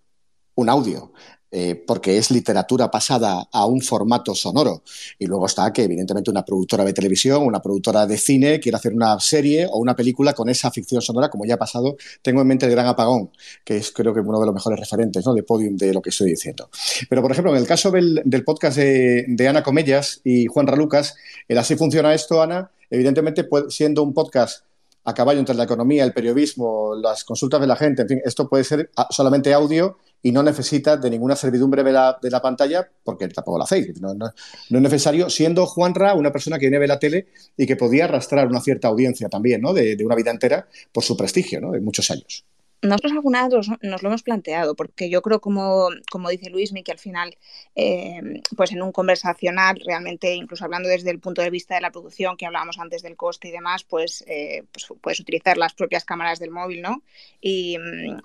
[0.56, 1.12] un audio.
[1.56, 4.82] Eh, porque es literatura pasada a un formato sonoro.
[5.20, 8.92] Y luego está que, evidentemente, una productora de televisión, una productora de cine quiere hacer
[8.92, 11.96] una serie o una película con esa ficción sonora, como ya ha pasado.
[12.24, 13.30] Tengo en mente el Gran Apagón,
[13.64, 15.36] que es creo que uno de los mejores referentes ¿no?
[15.36, 16.72] de podium de lo que estoy diciendo.
[17.08, 21.16] Pero, por ejemplo, en el caso del, podcast de, Ana Comellas y Juan Ralucas,
[21.48, 24.64] el Así funciona esto, Ana, evidentemente, siendo un podcast
[25.06, 28.48] a caballo entre la economía, el periodismo, las consultas de la gente, en fin, esto
[28.48, 32.90] puede ser solamente audio y no necesita de ninguna servidumbre de la, de la pantalla
[33.04, 34.00] porque tampoco la hacéis.
[34.02, 37.76] No, no, es necesario, siendo Juanra una persona que viene de la tele y que
[37.76, 39.74] podía arrastrar una cierta audiencia también, ¿no?
[39.74, 41.72] De, una vida entera por su prestigio, ¿no?
[41.72, 42.46] De muchos años.
[42.84, 46.92] Nosotros alguna vez nos lo hemos planteado, porque yo creo, como, como dice Luismi, que
[46.92, 47.38] al final,
[47.76, 51.92] eh, pues en un conversacional, realmente, incluso hablando desde el punto de vista de la
[51.92, 56.06] producción, que hablábamos antes del coste y demás, pues, eh, pues puedes utilizar las propias
[56.06, 57.04] cámaras del móvil, ¿no?
[57.42, 57.78] Y,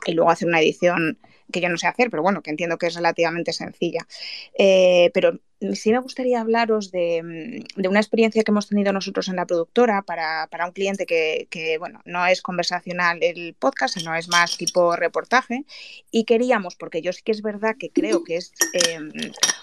[0.06, 1.18] y, luego hacer una edición
[1.52, 4.06] que yo no sé hacer, pero bueno, que entiendo que es relativamente sencilla.
[4.58, 5.38] Eh, pero
[5.74, 10.02] sí me gustaría hablaros de, de, una experiencia que hemos tenido nosotros en la productora
[10.02, 14.56] para, para un cliente que, que, bueno, no es conversacional el podcast, sino es más
[14.56, 15.64] tipo reportaje.
[16.10, 18.98] Y queríamos, porque yo sí que es verdad que creo que es eh,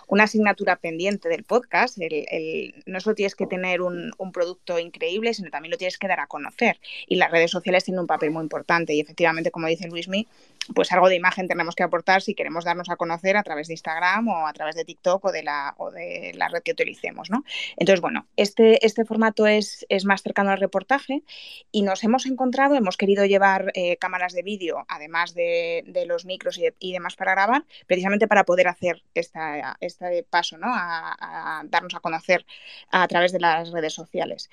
[0.07, 4.79] una asignatura pendiente del podcast, el, el, no solo tienes que tener un, un, producto
[4.79, 6.77] increíble, sino también lo tienes que dar a conocer.
[7.07, 8.93] Y las redes sociales tienen un papel muy importante.
[8.93, 10.27] Y efectivamente, como dice Luismi,
[10.73, 13.73] pues algo de imagen tenemos que aportar si queremos darnos a conocer a través de
[13.73, 17.43] Instagram o a través de TikTok o de la, de la red que utilicemos, ¿no?
[17.77, 21.23] Entonces, bueno, este, este formato es, es más cercano al reportaje
[21.71, 26.25] y nos hemos encontrado, hemos querido llevar eh, cámaras de vídeo, además de, de los
[26.25, 30.67] micros y, de, y, demás para grabar, precisamente para poder hacer esta, este paso, ¿no?
[30.67, 32.45] A, a darnos a conocer
[32.91, 34.49] a través de las redes sociales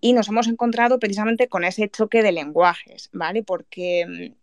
[0.00, 3.42] y nos hemos encontrado precisamente con ese choque de lenguajes, ¿vale?
[3.42, 4.34] Porque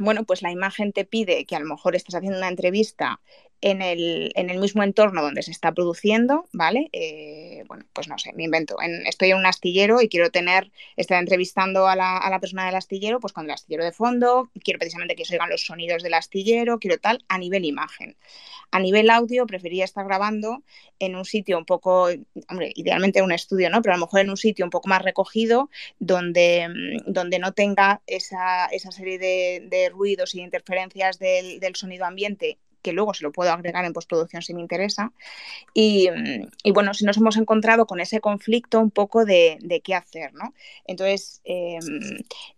[0.00, 3.20] bueno, pues la imagen te pide que a lo mejor estás haciendo una entrevista
[3.60, 6.88] en el, en el mismo entorno donde se está produciendo, ¿vale?
[6.92, 8.76] Eh, bueno, pues no sé, me invento.
[8.80, 12.66] En, estoy en un astillero y quiero tener, estar entrevistando a la, a la, persona
[12.66, 16.02] del astillero, pues con el astillero de fondo, quiero precisamente que se oigan los sonidos
[16.02, 18.16] del astillero, quiero tal, a nivel imagen.
[18.70, 20.62] A nivel audio, prefería estar grabando
[20.98, 22.08] en un sitio un poco,
[22.48, 23.82] hombre, idealmente en un estudio, ¿no?
[23.82, 26.68] Pero a lo mejor en un sitio un poco más recogido, donde,
[27.06, 32.58] donde no tenga esa, esa serie de, de ruidos y interferencias del, del sonido ambiente
[32.82, 35.12] que luego se lo puedo agregar en postproducción si me interesa.
[35.74, 36.08] Y,
[36.64, 40.34] y bueno, si nos hemos encontrado con ese conflicto un poco de, de qué hacer,
[40.34, 40.54] ¿no?
[40.86, 41.78] Entonces, eh,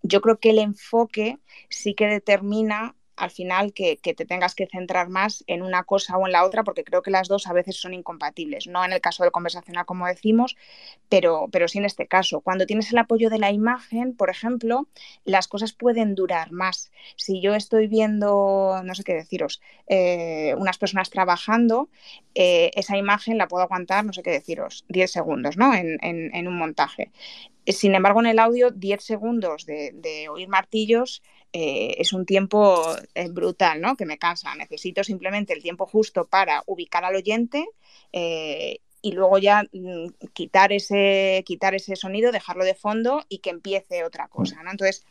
[0.02, 5.08] yo creo que el enfoque sí que determina al final que, te tengas que centrar
[5.08, 7.76] más en una cosa o en la otra, porque creo que las dos a veces
[7.76, 10.56] son incompatibles, no en el caso del conversacional como decimos,
[11.08, 12.40] pero, pero sí en este caso.
[12.40, 14.88] Cuando tienes el apoyo de la imagen, por ejemplo,
[15.24, 16.90] las cosas pueden durar más.
[17.16, 21.90] Si yo estoy viendo, no sé qué deciros, eh, unas personas trabajando,
[22.34, 25.74] eh, esa imagen la puedo aguantar, no sé qué deciros, 10 segundos, ¿no?
[25.74, 27.10] En, en, un montaje.
[27.66, 32.82] Sin embargo, en el audio, 10 segundos de oír martillos eh, es un tiempo
[33.14, 33.96] eh, brutal, ¿no?
[33.96, 34.54] Que me cansa.
[34.54, 37.68] Necesito simplemente el tiempo justo para ubicar al oyente
[38.12, 43.50] eh, y luego ya mm, quitar, ese, quitar ese sonido, dejarlo de fondo y que
[43.50, 44.70] empiece otra cosa, ¿no?
[44.70, 45.04] Entonces,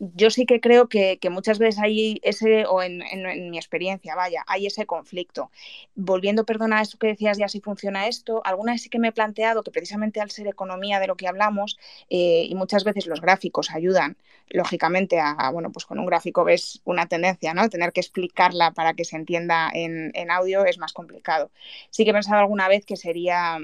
[0.00, 4.14] yo sí que creo que, que, muchas veces hay ese, o en, en, mi experiencia,
[4.14, 5.50] vaya, hay ese conflicto.
[5.94, 9.08] Volviendo, perdona, a esto que decías ya si funciona esto, alguna vez sí que me
[9.08, 11.78] he planteado que precisamente al ser economía de lo que hablamos,
[12.08, 14.16] eh, y muchas veces los gráficos ayudan,
[14.48, 17.68] lógicamente, a, a, bueno, pues con un gráfico ves una tendencia, ¿no?
[17.68, 21.50] Tener que explicarla para que se entienda en, en audio es más complicado.
[21.90, 23.58] Sí que he pensado alguna vez que sería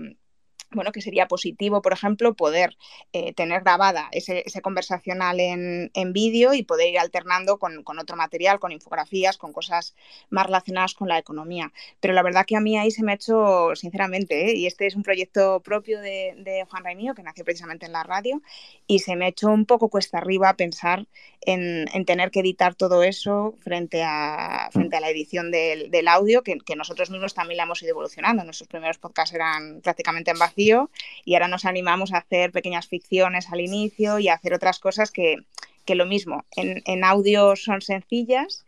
[0.73, 2.77] bueno, que sería positivo, por ejemplo, poder
[3.13, 7.99] eh, tener grabada ese, ese conversacional en, en vídeo y poder ir alternando con, con,
[7.99, 9.95] otro material, con infografías, con cosas
[10.29, 11.73] más relacionadas con la economía.
[12.01, 14.57] Pero la verdad que a mí ahí se me ha hecho, sinceramente, ¿eh?
[14.57, 18.43] y este es un proyecto propio de, Juan Raimío, que nació precisamente en la radio,
[18.87, 21.07] y se me ha hecho un poco cuesta arriba pensar
[21.43, 26.09] en, en tener que editar todo eso frente a, frente a la edición del, del
[26.09, 28.45] audio, que, que, nosotros mismos también la hemos ido evolucionando.
[28.45, 30.91] Nuestros primeros podcasts eran prácticamente en vacío
[31.25, 35.11] y ahora nos animamos a hacer pequeñas ficciones al inicio y a hacer otras cosas
[35.11, 35.37] que,
[35.85, 38.65] que lo mismo, en, en, audio son sencillas,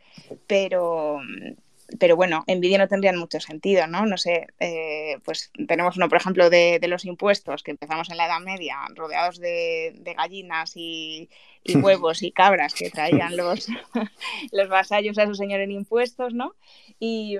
[0.46, 1.20] pero,
[1.98, 4.06] pero bueno, en vídeo no tendrían mucho sentido, ¿no?
[4.06, 8.18] No sé, eh, pues tenemos uno, por ejemplo, de, de, los impuestos, que empezamos en
[8.18, 11.28] la Edad Media, rodeados de, de gallinas y,
[11.64, 13.68] y, huevos y cabras que traían los,
[14.52, 16.54] los vasallos a su señor en impuestos, ¿no?
[17.00, 17.36] Y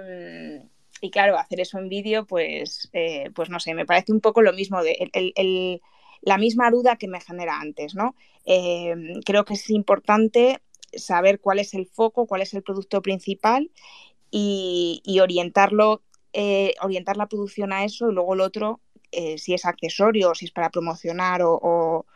[1.01, 4.43] y claro, hacer eso en vídeo, pues, eh, pues no sé, me parece un poco
[4.43, 5.81] lo mismo, de,
[6.21, 8.15] la misma duda que me genera antes, ¿no?
[8.45, 8.95] Eh,
[9.25, 10.61] creo que es importante
[10.93, 13.71] saber cuál es el foco, cuál es el producto principal
[14.31, 18.81] y, orientarlo, eh, orientar la producción a eso y luego el otro,
[19.13, 22.07] eh, si es accesorio, si es para promocionar o,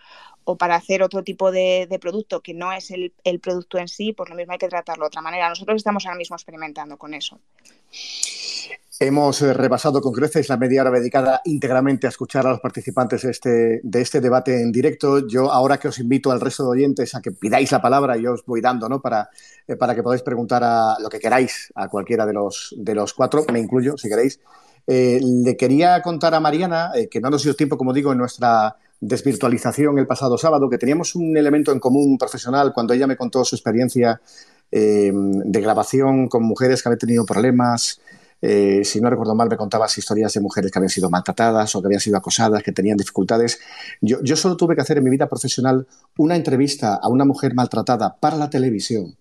[0.59, 4.29] para hacer otro tipo de, de producto que no es el, producto en sí, pues
[4.29, 5.49] lo mismo hay que tratarlo de otra manera.
[5.49, 7.39] Nosotros estamos ahora mismo experimentando con eso.
[9.03, 13.23] Hemos eh, repasado con creces la media hora dedicada íntegramente a escuchar a los participantes
[13.23, 15.27] de este, de este debate en directo.
[15.27, 18.35] Yo ahora que os invito al resto de oyentes a que pidáis la palabra, yo
[18.35, 19.03] os voy dando, ¿no?
[19.03, 19.29] Para,
[19.67, 23.45] eh, que podáis preguntar a lo que queráis a cualquiera de los, de los cuatro,
[23.53, 24.39] me incluyo, si queréis.
[24.87, 28.77] Eh, le quería contar a Mariana, que no nos dio tiempo, como digo, en nuestra
[29.01, 33.45] desvirtualización el pasado sábado, que teníamos un elemento en común profesional cuando ella me contó
[33.45, 34.21] su experiencia
[34.71, 38.01] de grabación con mujeres que habían tenido problemas.
[38.43, 41.81] Eh, si no recuerdo mal, me contabas historias de mujeres que habían sido maltratadas o
[41.81, 43.61] que habían sido acosadas, que tenían dificultades.
[44.01, 45.87] Yo, yo solo tuve que hacer en mi vida profesional
[46.19, 49.17] una entrevista a una mujer maltratada para la televisión.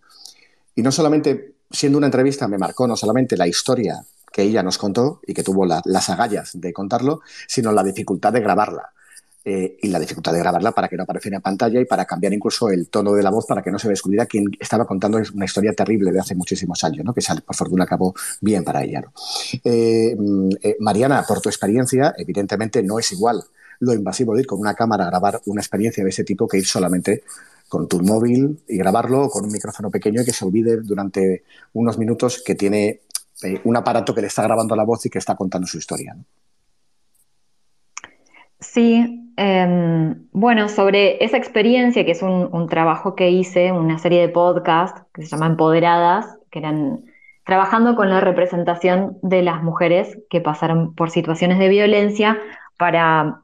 [0.76, 4.78] Y no solamente siendo una entrevista me marcó no solamente la historia que ella nos
[4.78, 8.92] contó y que tuvo las agallas de contarlo, sino la dificultad de grabarla.
[9.44, 12.32] Eh, y la dificultad de grabarla para que no apareciera en pantalla y para cambiar
[12.32, 15.46] incluso el tono de la voz para que no se descubriera quien estaba contando una
[15.46, 17.12] historia terrible de hace muchísimos años, ¿no?
[17.12, 19.02] que por fortuna acabó bien para ella.
[19.64, 23.44] Eh, mm, eh, Mariana, por tu experiencia, evidentemente no es igual
[23.80, 26.60] lo invasivo de ir con una cámara a grabar una experiencia de ese tipo que
[26.60, 27.24] ir solamente
[27.68, 31.98] con tu móvil y grabarlo con un micrófono pequeño y que se olvide durante unos
[31.98, 33.02] minutos que tiene
[33.64, 36.16] un aparato que le está grabando la voz y que está contando su historia.
[38.60, 44.30] Sí, em, bueno, sobre esa experiencia, que es un, trabajo que hice, una serie de
[44.30, 47.06] podcasts que se llama Empoderadas, que eran
[47.44, 52.38] trabajando con la representación de las mujeres que pasaron por situaciones de violencia
[52.78, 53.42] para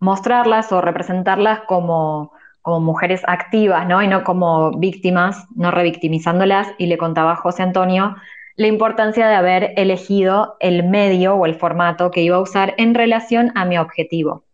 [0.00, 2.32] mostrarlas o representarlas como,
[2.62, 4.02] como mujeres activas, ¿no?
[4.02, 6.68] Y no como víctimas, no revictimizándolas.
[6.78, 8.16] Y le contaba a José Antonio
[8.56, 12.94] la importancia de haber elegido el medio o el formato que iba a usar en
[12.94, 14.47] relación a mi objetivo.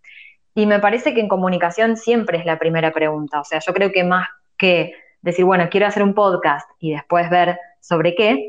[0.55, 3.41] Y me parece que en comunicación siempre es la primera pregunta.
[3.41, 7.29] O sea, yo creo que más que decir, bueno, quiero hacer un podcast y después
[7.29, 8.49] ver sobre qué,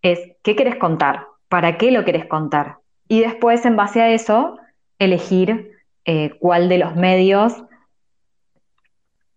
[0.00, 2.78] es qué quieres contar, para qué lo quieres contar.
[3.08, 4.58] Y después, en base a eso,
[4.98, 5.72] elegir
[6.06, 7.62] eh, cuál de los medios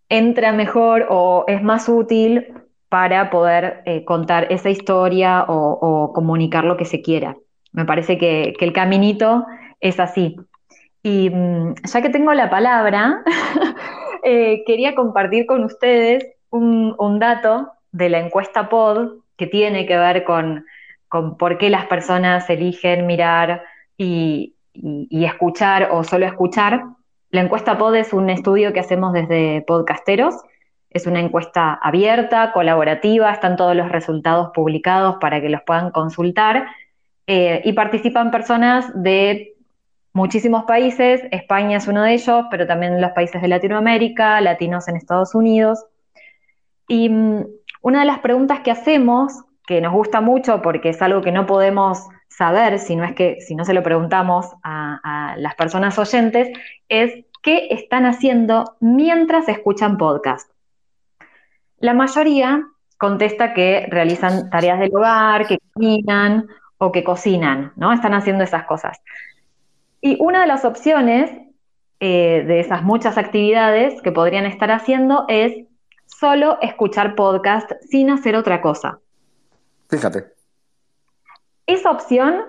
[0.09, 2.53] entra mejor o es más útil
[2.87, 7.35] para poder eh, contar esa historia o, comunicar lo que se quiera.
[7.73, 9.45] Me parece que el caminito
[9.81, 10.37] es así.
[11.03, 13.23] Y mm, ya que tengo la palabra,
[14.23, 20.23] eh, quería compartir con ustedes un, dato de la encuesta POD que tiene que ver
[20.23, 20.65] con,
[21.37, 23.63] por qué las personas eligen mirar
[23.97, 24.53] y,
[25.09, 26.83] escuchar o solo escuchar.
[27.31, 30.35] La encuesta POD es un estudio que hacemos desde Podcasteros.
[30.91, 36.67] Es una encuesta abierta, colaborativa, están todos los resultados publicados para que los puedan consultar.
[37.25, 39.56] Eh, y participan personas de
[40.17, 44.95] muchísimos países, España es uno de ellos, pero también los países de Latinoamérica, latinos en
[44.95, 45.85] Estados Unidos.
[46.87, 47.45] Y mm,
[47.83, 49.31] una de las preguntas que hacemos,
[49.67, 51.99] que nos gusta mucho porque es algo que no podemos
[52.29, 56.49] saber si no es que si no se lo preguntamos a, las personas oyentes,
[56.89, 60.49] es qué están haciendo mientras escuchan podcast.
[61.77, 62.63] La mayoría
[62.97, 66.47] contesta que realizan tareas del hogar, que caminan
[66.79, 67.93] o que cocinan, ¿no?
[67.93, 68.99] Están haciendo esas cosas.
[70.07, 71.29] Y una de las opciones
[71.99, 75.65] eh, de esas muchas actividades que podrían estar haciendo es
[76.05, 79.01] solo escuchar podcast sin hacer otra cosa.
[79.89, 80.27] Fíjate.
[81.65, 82.43] Esa opción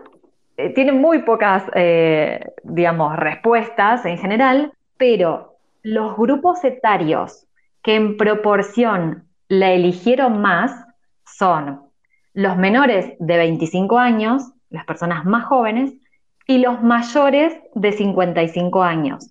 [0.56, 7.48] eh, tiene muy pocas, eh, digamos, respuestas en general, pero los grupos etarios
[7.82, 10.70] que en proporción la eligieron más
[11.24, 11.80] son
[12.34, 15.92] los menores de 25 años, las personas más jóvenes,
[16.48, 19.30] y los mayores de 55 años.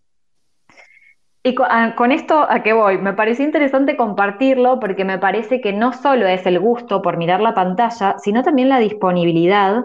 [1.43, 5.73] Y ah, con, esto a qué voy, me pareció interesante compartirlo porque me parece que
[5.73, 9.83] no solo es el gusto por mirar la pantalla, sino también la disponibilidad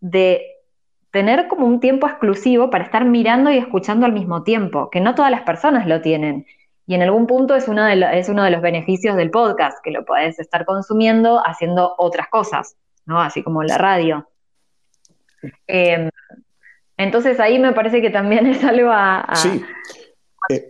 [0.00, 0.42] de
[1.10, 5.14] tener como un tiempo exclusivo para estar mirando y escuchando al mismo tiempo, que no
[5.14, 6.46] todas las personas lo tienen.
[6.86, 9.90] Y en algún punto es uno de, es uno de los beneficios del podcast, que
[9.90, 13.20] lo puedes estar consumiendo haciendo otras cosas, ¿no?
[13.20, 14.28] Así como la radio.
[15.66, 16.10] Em,
[17.02, 19.28] entonces ahí me parece que también es algo a...
[19.34, 19.62] sí.
[20.48, 20.68] Eh,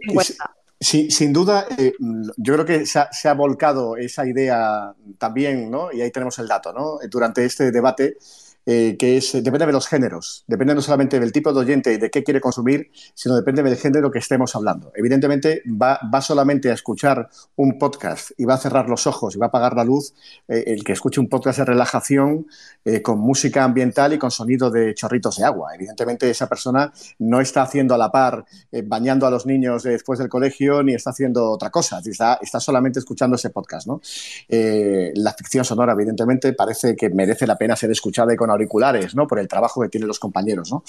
[0.78, 1.94] sí, sin duda, eh,
[2.36, 5.90] yo creo que se ha, se ha, volcado esa idea también, ¿no?
[5.90, 6.98] Y ahí tenemos el dato, ¿no?
[7.08, 8.18] Durante este debate
[8.66, 11.96] eh, que es, depende de los géneros, depende no solamente del tipo de oyente y
[11.96, 14.92] de qué quiere consumir, sino depende del género que estemos hablando.
[14.94, 19.38] Evidentemente, va, va solamente a escuchar un podcast y va a cerrar los ojos y
[19.38, 20.12] va a apagar la luz
[20.46, 22.46] eh, el que escuche un podcast de relajación
[22.84, 25.74] eh, con música ambiental y con sonido de chorritos de agua.
[25.74, 28.44] Evidentemente, esa persona no está haciendo a la par,
[28.84, 32.98] bañando a los niños después del colegio, ni está haciendo otra cosa, está, está solamente
[32.98, 33.86] escuchando ese podcast.
[33.86, 34.00] ¿no?
[34.48, 39.26] la ficción sonora, evidentemente, parece que merece la pena ser escuchada y con auriculares, ¿no?
[39.26, 40.82] Por el trabajo que tienen los compañeros, ¿no?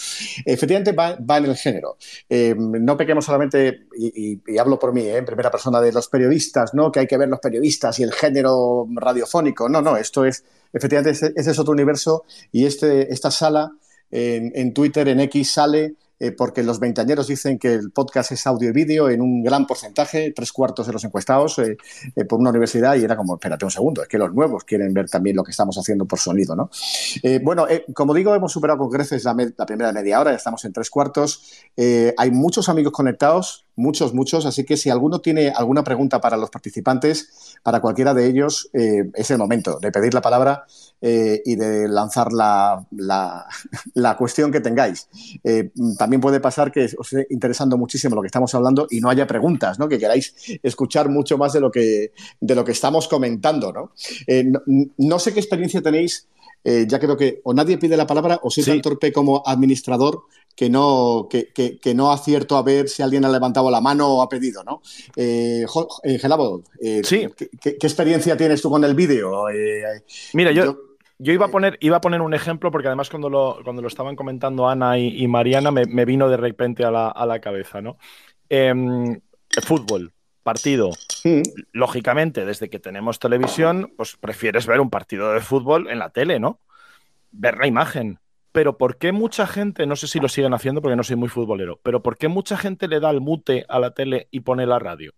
[0.46, 1.98] Efectivamente va, en el género.
[2.30, 5.18] Eh, no pequemos solamente, y, hablo por mí, ¿eh?
[5.18, 6.92] en primera persona, de los periodistas, ¿no?
[6.92, 9.70] Que hay que ver los periodistas y el género radiofónico.
[9.70, 10.44] No, no, esto es,
[10.74, 13.72] efectivamente, ese, es otro universo y este, esta sala
[14.12, 18.70] en, Twitter, en X, sale eh, porque los veinteañeros dicen que el podcast es audio
[18.70, 21.78] y vídeo en un gran porcentaje, tres cuartos de los encuestados eh,
[22.16, 24.94] eh, por una universidad, y era como, espérate un segundo, es que los nuevos quieren
[24.94, 26.70] ver también lo que estamos haciendo por sonido, ¿no?
[27.42, 27.66] bueno,
[27.96, 30.92] como digo, hemos superado con creces la, la, primera media hora, ya estamos en tres
[30.92, 31.42] cuartos.
[31.76, 36.50] hay muchos amigos conectados, muchos, muchos, así que si alguno tiene alguna pregunta para los
[36.50, 40.66] participantes, para cualquiera de ellos, es el momento de pedir la palabra
[41.04, 42.86] eh, y de lanzar la,
[43.96, 45.08] la, cuestión que tengáis.
[45.44, 49.10] Eh, también puede pasar que os esté interesando muchísimo lo que estamos hablando y no
[49.10, 49.90] haya preguntas, ¿no?
[49.90, 53.74] que queráis escuchar mucho más de lo que, de lo que estamos comentando.
[53.74, 53.94] ¿no?
[54.28, 54.52] Eh,
[54.98, 56.28] no, sé qué experiencia tenéis.
[56.64, 60.24] Ya creo que o nadie pide la palabra o soy tan torpe como administrador
[60.56, 64.22] que no, que, que, no acierto a ver si alguien ha levantado la mano o
[64.22, 64.82] ha pedido, ¿no?
[65.16, 65.66] Eh,
[66.20, 66.64] Gelabo,
[67.04, 67.28] sí.
[67.60, 69.46] ¿qué, experiencia tienes tú con el vídeo?
[70.34, 70.92] Mira, yo
[71.22, 73.88] yo iba a poner, iba a poner un ejemplo porque además cuando lo, cuando lo
[73.88, 77.98] estaban comentando Ana y, Mariana me, vino de repente a la, cabeza, ¿no?
[78.50, 79.22] Em,
[79.62, 80.12] fútbol,
[80.44, 80.92] partido.
[81.72, 86.40] Lógicamente, desde que tenemos televisión, pues prefieres ver un partido de fútbol en la tele,
[86.40, 86.60] ¿no?
[87.32, 88.20] Ver la imagen.
[88.52, 91.30] Pero ¿por qué mucha gente, no sé si lo siguen haciendo porque no soy muy
[91.30, 94.66] futbolero, pero ¿por qué mucha gente le da el mute a la tele y pone
[94.66, 95.14] la radio?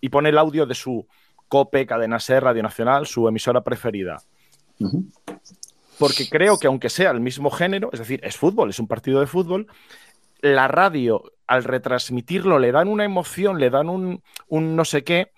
[0.00, 1.06] Y pone el audio de su
[1.48, 4.22] COPE, Cadena Ser, Radio Nacional, su emisora preferida
[5.98, 9.20] porque creo que aunque sea el mismo género, es decir, es fútbol, es un partido
[9.20, 9.66] de fútbol,
[10.40, 15.32] la radio al retransmitirlo le dan una emoción, le dan un, no sé qué,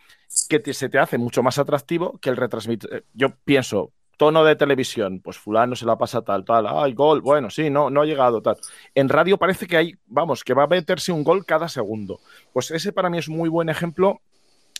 [0.48, 2.90] que se te hace mucho más atractivo que el retransmitir.
[2.92, 7.22] Eh, yo pienso, tono de televisión, pues fulano se la pasa tal, tal, ay, gol,
[7.22, 8.56] bueno, sí, no, no ha llegado tal.
[8.94, 12.20] En radio parece que hay, vamos, que va a meterse un gol cada segundo.
[12.52, 14.20] Pues ese para mí es muy buen ejemplo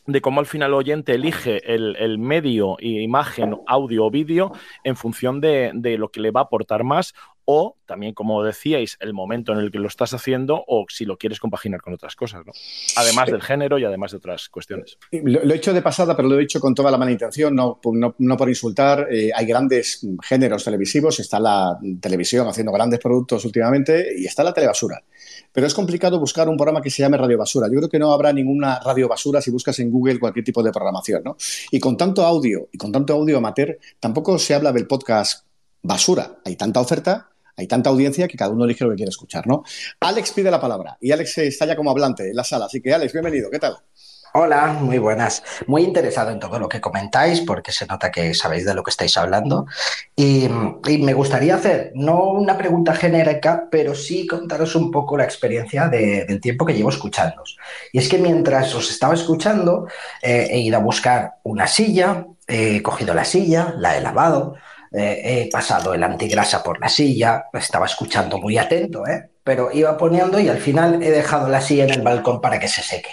[0.07, 4.53] de cómo al final el oyente elige el, medio, imagen, audio o vídeo
[4.85, 7.15] en función de, lo que le va a aportar más
[7.53, 11.19] o también, como decíais, el momento en el que lo estás haciendo o si lo
[11.19, 12.53] quieres compaginar con otras cosas, ¿no?
[12.97, 14.99] Además del género y además de otras cuestiones.
[15.11, 17.81] Lo, he hecho de pasada, pero lo he hecho con toda la mala intención, no,
[18.19, 19.09] no, por insultar.
[19.11, 24.53] Eh, hay grandes géneros televisivos, está la televisión haciendo grandes productos últimamente y está la
[24.53, 25.03] telebasura.
[25.53, 27.67] Pero es complicado buscar un programa que se llame Radio Basura.
[27.67, 30.71] Yo creo que no habrá ninguna Radio Basura si buscas en Google cualquier tipo de
[30.71, 31.37] programación, ¿no?
[31.73, 35.51] Y con tanto audio y con tanto audio amateur, tampoco se habla del podcast
[35.83, 36.39] basura.
[36.45, 37.31] Hay tanta oferta,
[37.61, 39.63] hay tanta audiencia que cada uno elige lo que quiere escuchar, ¿no?
[40.01, 42.67] Alex pide la palabra y Alex está ya como hablante en la sala.
[42.67, 43.51] Así que, Alex, bienvenido.
[43.51, 43.77] ¿Qué tal?
[44.33, 45.43] Hola, muy buenas.
[45.67, 48.91] Muy interesado en todo lo que comentáis porque se nota que sabéis de lo que
[48.91, 49.67] estáis hablando.
[50.15, 55.89] Y, me gustaría hacer, no una pregunta genérica, pero sí contaros un poco la experiencia
[55.89, 57.43] del tiempo que llevo escuchando.
[57.93, 59.89] Y es que mientras os estaba escuchando,
[60.23, 64.55] eh, he ido a buscar una silla, he cogido la silla, la he lavado,
[64.93, 69.31] eh, he pasado el antigrasa por la silla, estaba escuchando muy atento, ¿eh?
[69.45, 72.69] pero iba poniendo y al final he dejado la silla en el balcón para que
[72.69, 73.11] se seque.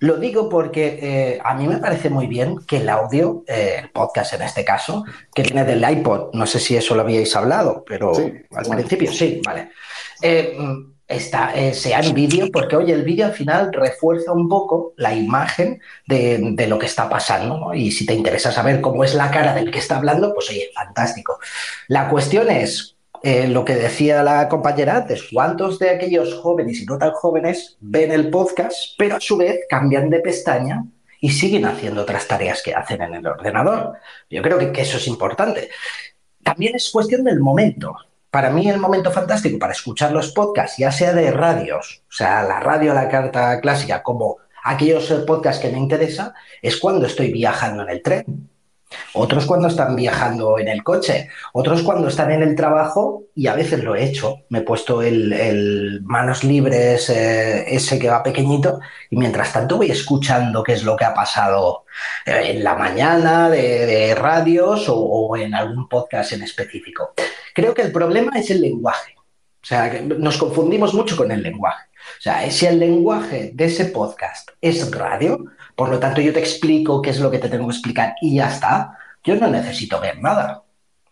[0.00, 3.90] Lo digo porque eh, a mí me parece muy bien que el audio, eh, el
[3.90, 5.04] podcast en este caso,
[5.34, 9.40] que viene del iPod, no sé si eso lo habíais hablado, pero al principio sí,
[9.44, 9.70] vale.
[10.20, 10.56] Eh,
[11.16, 15.80] está, sea en vídeo, porque oye, el vídeo al final refuerza un poco la imagen
[16.06, 19.70] de, lo que está pasando, Y si te interesa saber cómo es la cara del
[19.70, 21.38] que está hablando, pues oye, fantástico.
[21.88, 22.94] La cuestión es,
[23.26, 27.78] eh, lo que decía la compañera antes, ¿cuántos de aquellos jóvenes y no tan jóvenes
[27.80, 30.84] ven el podcast, pero a su vez cambian de pestaña
[31.22, 33.94] y siguen haciendo otras tareas que hacen en el ordenador?
[34.28, 35.70] Yo creo que, eso es importante.
[36.42, 37.96] También es cuestión del momento.
[38.34, 42.42] Para mí el momento fantástico para escuchar los podcasts, ya sea de radios, o sea,
[42.42, 47.84] la radio la carta clásica, como aquellos podcasts que me interesa, es cuando estoy viajando
[47.84, 48.50] en el tren
[49.14, 53.54] otros cuando están viajando en el coche, otros cuando están en el trabajo y a
[53.54, 54.40] veces lo he hecho.
[54.48, 58.80] Me he puesto el, manos libres, eh, ese que va pequeñito,
[59.10, 61.84] y mientras tanto voy escuchando qué es lo que ha pasado
[62.26, 67.14] en la mañana de, radios o, en algún podcast en específico.
[67.54, 69.14] Creo que el problema es el lenguaje.
[69.16, 71.86] O sea, nos confundimos mucho con el lenguaje.
[72.18, 75.44] O sea, si el lenguaje de ese podcast es radio,
[75.76, 78.36] por lo tanto, yo te explico qué es lo que te tengo que explicar y
[78.36, 78.96] ya está.
[79.24, 80.62] Yo no necesito ver nada.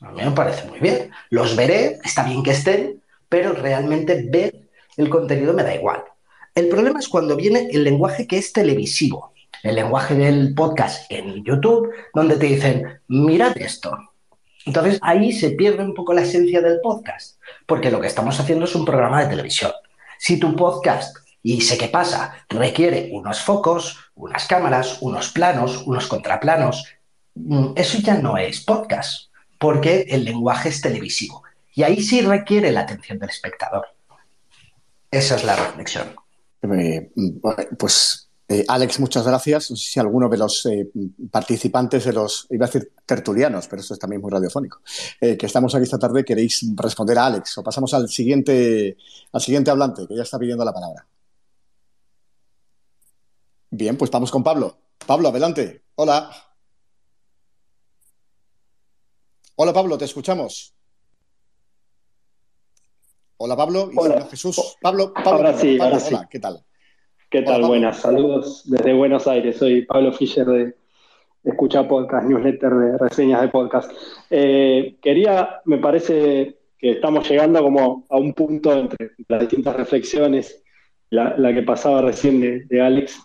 [0.00, 1.10] A mí me parece muy bien.
[1.30, 6.04] Los veré, está bien que estén, pero realmente ver el contenido me da igual.
[6.54, 9.32] El problema es cuando viene el lenguaje que es televisivo,
[9.62, 13.96] el lenguaje del podcast en YouTube, donde te dicen, mirad esto.
[14.66, 18.66] Entonces ahí se pierde un poco la esencia del podcast, porque lo que estamos haciendo
[18.66, 19.72] es un programa de televisión.
[20.18, 26.06] Si tu podcast y sé qué pasa, requiere unos focos, unas cámaras, unos planos, unos
[26.06, 26.84] contraplanos.
[27.34, 31.42] Mm, eso ya no es podcast, porque el lenguaje es televisivo.
[31.74, 33.86] Y ahí sí requiere la atención del espectador.
[35.10, 36.14] Esa es la reflexión.
[36.62, 37.10] Eh,
[37.76, 39.70] pues eh, Alex, muchas gracias.
[39.70, 40.88] No sé si alguno de los eh,
[41.30, 44.80] participantes de los, iba a decir tertulianos, pero eso es también muy radiofónico,
[45.20, 48.96] que estamos aquí esta tarde, queréis responder a Alex o pasamos al siguiente,
[49.32, 51.06] al siguiente hablante, que ya está pidiendo la palabra.
[53.74, 54.76] Bien, pues vamos con Pablo.
[55.06, 55.80] Pablo, adelante.
[55.94, 56.30] Hola.
[59.56, 60.74] Hola Pablo, te escuchamos.
[63.38, 63.90] Hola Pablo.
[63.96, 64.76] Hola Jesús.
[64.78, 66.14] Pablo, Pablo ahora sí, ahora sí.
[66.30, 66.62] ¿qué tal?
[67.30, 67.62] ¿Qué tal?
[67.62, 69.56] Buenas, saludos desde Buenos Aires.
[69.56, 70.76] Soy Pablo Fischer de
[71.42, 73.90] Escucha Podcast, newsletter de reseñas de podcast.
[74.28, 80.62] Eh, quería, me parece que estamos llegando como a un punto entre las distintas reflexiones,
[81.08, 83.18] la, que pasaba recién de, Alex,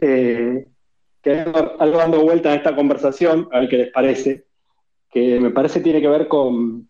[0.00, 0.66] eh,
[1.22, 1.32] que
[1.78, 4.46] algo dando vuelta en esta conversación, a ver qué les parece,
[5.10, 6.88] que me parece tiene que ver con,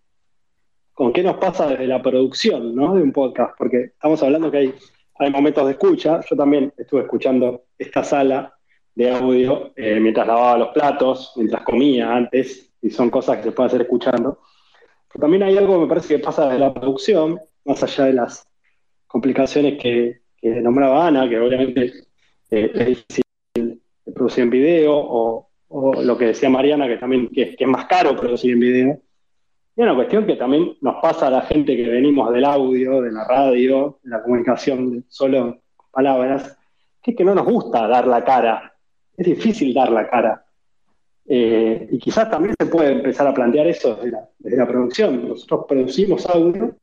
[0.92, 2.94] con qué nos pasa desde la producción ¿no?
[2.94, 4.74] de un podcast, porque estamos hablando que hay,
[5.18, 8.56] hay momentos de escucha, yo también estuve escuchando esta sala
[8.96, 13.52] de audio eh, mientras lavaba los platos, mientras comía antes, y son cosas que se
[13.52, 14.40] pueden hacer escuchando.
[15.12, 18.48] Pero también hay algo, me parece, que pasa desde la producción, más allá de las
[19.06, 22.05] complicaciones que, nombraba Ana, que obviamente
[22.50, 23.82] eh, es difícil
[24.14, 28.52] producir en video, o, lo que decía Mariana, que también que es más caro producir
[28.52, 29.00] en video.
[29.76, 33.12] Y una cuestión que también nos pasa a la gente que venimos del audio, de
[33.12, 35.58] la radio, de la comunicación solo
[35.90, 36.56] palabras,
[37.02, 38.74] que es que no nos gusta dar la cara.
[39.16, 40.46] Es difícil dar la cara.
[41.28, 45.28] Eh, y quizás también se puede empezar a plantear eso desde la, producción.
[45.28, 46.74] Nosotros producimos audio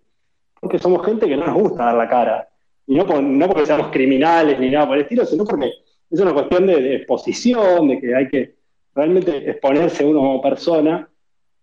[0.59, 2.49] porque somos gente que no nos gusta dar la cara.
[2.88, 5.72] Y no, no porque seamos criminales ni nada por el estilo, sino porque
[6.10, 8.56] es una cuestión de, de exposición, de que hay que
[8.94, 11.10] realmente exponerse uno como persona.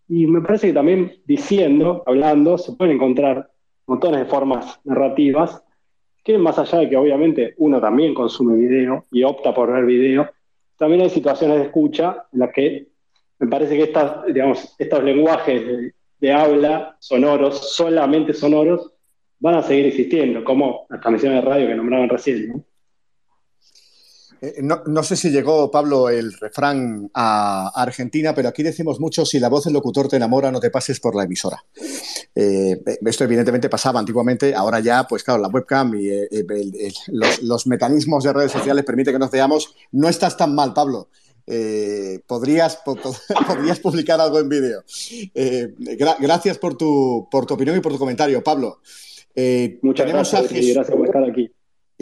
[0.09, 3.51] Y me parece que también diciendo, hablando, se pueden encontrar
[3.87, 5.62] montones de formas narrativas
[6.25, 10.31] que más allá de que obviamente uno también consume video y opta por ver video,
[10.77, 12.89] también hay situaciones de escucha en las que
[13.39, 18.93] me parece que estas, digamos, estos lenguajes de, habla sonoros, solamente sonoros,
[19.41, 22.49] van a seguir existiendo, como las transmisiones de radio que nombraban recién.
[22.49, 22.64] ¿no?
[24.43, 29.38] Eh, no, sé si llegó, Pablo, el refrán a, Argentina, pero aquí decimos mucho, si
[29.38, 31.62] la voz del locutor te enamora, no te pases por la emisora.
[32.34, 36.28] Eh, esto evidentemente pasaba antiguamente, ahora ya, pues claro, la webcam y eh,
[37.43, 39.74] los, mecanismos de redes sociales permiten que nos veamos.
[39.93, 41.11] No estás tan mal, Pablo.
[42.26, 42.78] podrías,
[43.47, 44.84] podrías publicar algo en vídeo.
[46.18, 48.80] gracias por tu, por tu opinión y por tu comentario, Pablo.
[49.83, 51.51] Muchas gracias, y gracias por estar aquí.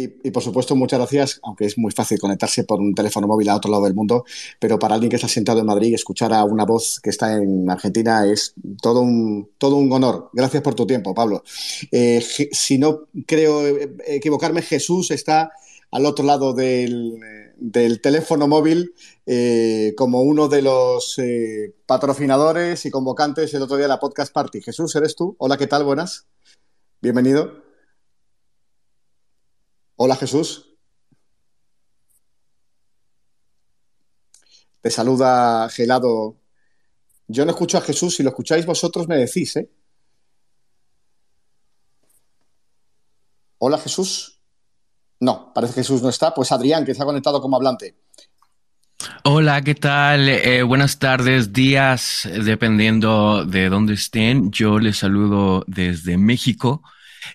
[0.00, 3.56] Y, por supuesto, muchas gracias, aunque es muy fácil conectarse por un teléfono móvil a
[3.56, 4.24] otro lado del mundo,
[4.60, 7.68] pero para alguien que está sentado en Madrid, escuchar a una voz que está en
[7.68, 10.30] Argentina es todo un, todo un honor.
[10.32, 11.42] Gracias por tu tiempo, Pablo.
[11.90, 13.66] Eh, si no creo
[14.06, 15.50] equivocarme, Jesús está
[15.90, 17.18] al otro lado del,
[18.00, 18.94] teléfono móvil
[19.26, 24.32] eh, como uno de los eh, patrocinadores y convocantes el otro día de la Podcast
[24.32, 24.60] Party.
[24.62, 25.34] Jesús, ¿eres tú?
[25.38, 25.82] Hola, ¿qué tal?
[25.82, 26.28] Buenas.
[27.00, 27.62] Bienvenido.
[29.94, 30.76] Hola Jesús.
[34.80, 36.40] Te saluda Gelado.
[37.28, 39.70] Yo no escucho a Jesús, si lo escucháis vosotros me decís, ¿eh?
[43.58, 44.40] Hola Jesús.
[45.20, 46.34] No, parece que Jesús no está.
[46.34, 47.96] Pues Adrián, que se ha conectado como hablante.
[49.24, 50.28] Hola, ¿qué tal?
[50.28, 54.50] Eh, buenas tardes, días, dependiendo de dónde estén.
[54.50, 56.82] Yo les saludo desde México.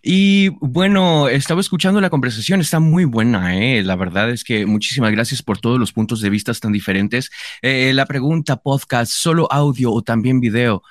[0.02, 3.84] Y bueno, estaba escuchando la conversación, está muy buena, ¿eh?
[3.84, 7.30] La verdad es que muchísimas gracias por todos los puntos de vista tan diferentes.
[7.62, 10.84] Eh, la pregunta, podcast, solo audio o también video.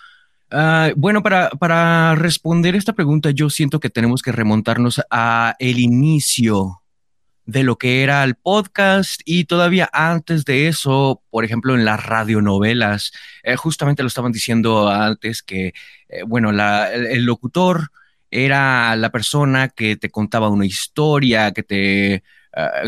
[0.51, 5.81] Ah, bueno, para, para responder esta pregunta, yo siento que tenemos que remontarnos a el
[5.81, 6.82] inicio
[7.47, 12.05] de lo que era el podcast y todavía antes de eso, por ejemplo, en las
[12.05, 13.13] radionovelas,
[13.43, 15.73] eh, justamente lo estaban diciendo antes que,
[16.09, 17.91] eh, bueno, el, locutor
[18.31, 22.23] era la persona que te contaba una historia, que te eh,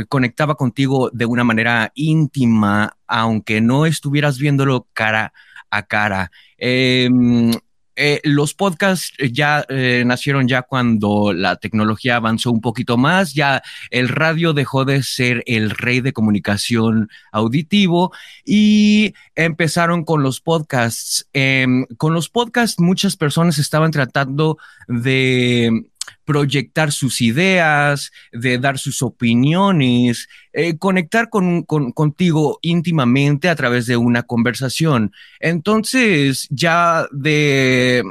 [0.08, 5.32] conectaba contigo de una manera íntima, aunque no estuvieras viéndolo cara
[5.70, 6.30] a cara.
[6.58, 7.52] Em,
[7.96, 13.62] eh, los podcasts ya eh, nacieron ya cuando la tecnología avanzó un poquito más, ya
[13.90, 18.12] el radio dejó de ser el rey de comunicación auditivo
[18.44, 21.28] y empezaron con los podcasts.
[21.32, 25.84] Em, con los podcasts muchas personas estaban tratando de
[26.24, 33.96] proyectar sus ideas, de dar sus opiniones, eh, conectar con, contigo íntimamente a través de
[33.96, 35.12] una conversación.
[35.40, 38.02] Entonces, ya de,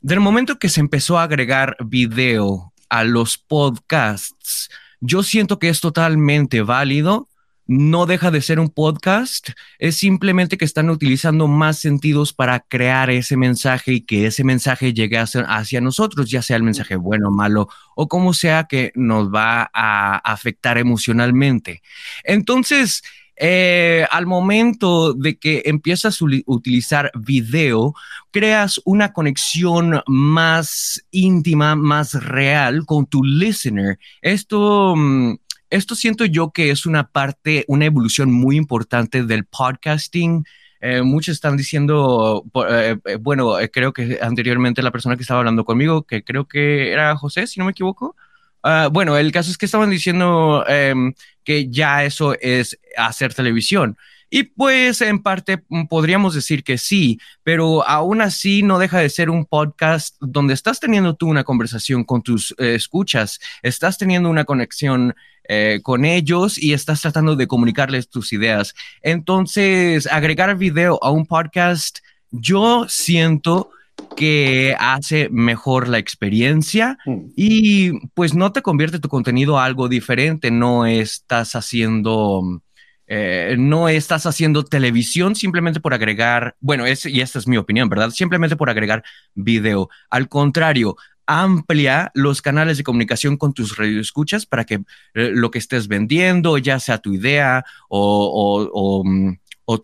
[0.00, 4.70] del momento que se empezó a agregar video a los podcasts.
[5.00, 7.28] Yo siento que es totalmente válido
[7.66, 13.10] no deja de ser un podcast, es simplemente que están utilizando más sentidos para crear
[13.10, 17.68] ese mensaje y que ese mensaje llegue hacia, nosotros, ya sea el mensaje bueno, malo
[17.96, 21.82] o como sea que nos va a afectar emocionalmente.
[22.22, 23.02] Entonces,
[23.36, 27.94] eh, al momento de que empiezas a utilizar video,
[28.30, 33.98] creas una conexión más íntima, más real con tu listener.
[34.20, 34.94] Esto...
[34.96, 35.36] Mm,
[35.74, 40.44] esto siento yo que es una parte, una evolución muy importante del podcasting.
[40.80, 45.64] Eh, muchos están diciendo, eh, eh, bueno, creo que anteriormente la persona que estaba hablando
[45.64, 48.14] conmigo, que creo que era José, si no me equivoco.
[48.62, 51.12] Ah, bueno, el caso es que estaban diciendo em,
[51.42, 53.96] que ya eso es hacer televisión.
[54.30, 59.10] Y pues en parte mm, podríamos decir que sí, pero aún así no deja de
[59.10, 64.44] ser un podcast donde estás teniendo tú una conversación con tus escuchas, estás teniendo una
[64.44, 65.14] conexión
[65.48, 68.74] eh, con ellos y estás tratando de comunicarles tus ideas.
[69.02, 71.98] Entonces, agregar video a un podcast,
[72.30, 73.70] yo siento
[74.16, 77.18] que hace mejor la experiencia mm.
[77.36, 82.60] y pues no te convierte tu contenido a algo diferente, no estás haciendo...
[83.06, 87.90] Eh, no estás haciendo televisión simplemente por agregar, bueno, es, y esta es mi opinión,
[87.90, 88.08] ¿verdad?
[88.08, 89.90] Simplemente por agregar video.
[90.08, 90.96] Al contrario,
[91.26, 94.74] amplia los canales de comunicación con tus radioescuchas para que
[95.14, 99.36] eh, lo que estés vendiendo, ya sea tu idea o, mm,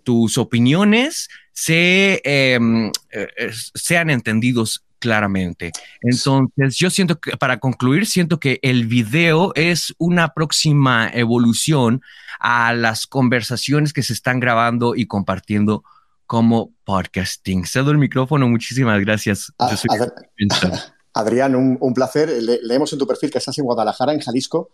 [0.04, 5.72] tus opiniones, se, em, eh, sean entendidos claramente.
[6.02, 12.02] Entonces, yo siento que, para concluir, siento que el video es una próxima evolución
[12.38, 15.82] a las conversaciones que se están grabando y compartiendo
[16.26, 17.66] como podcasting.
[17.66, 19.52] Cedo el micrófono, muchísimas gracias.
[19.58, 19.74] Ah,
[21.14, 22.30] Adrián, un, placer.
[22.62, 24.70] leemos en tu perfil que estás en Guadalajara, en Jalisco.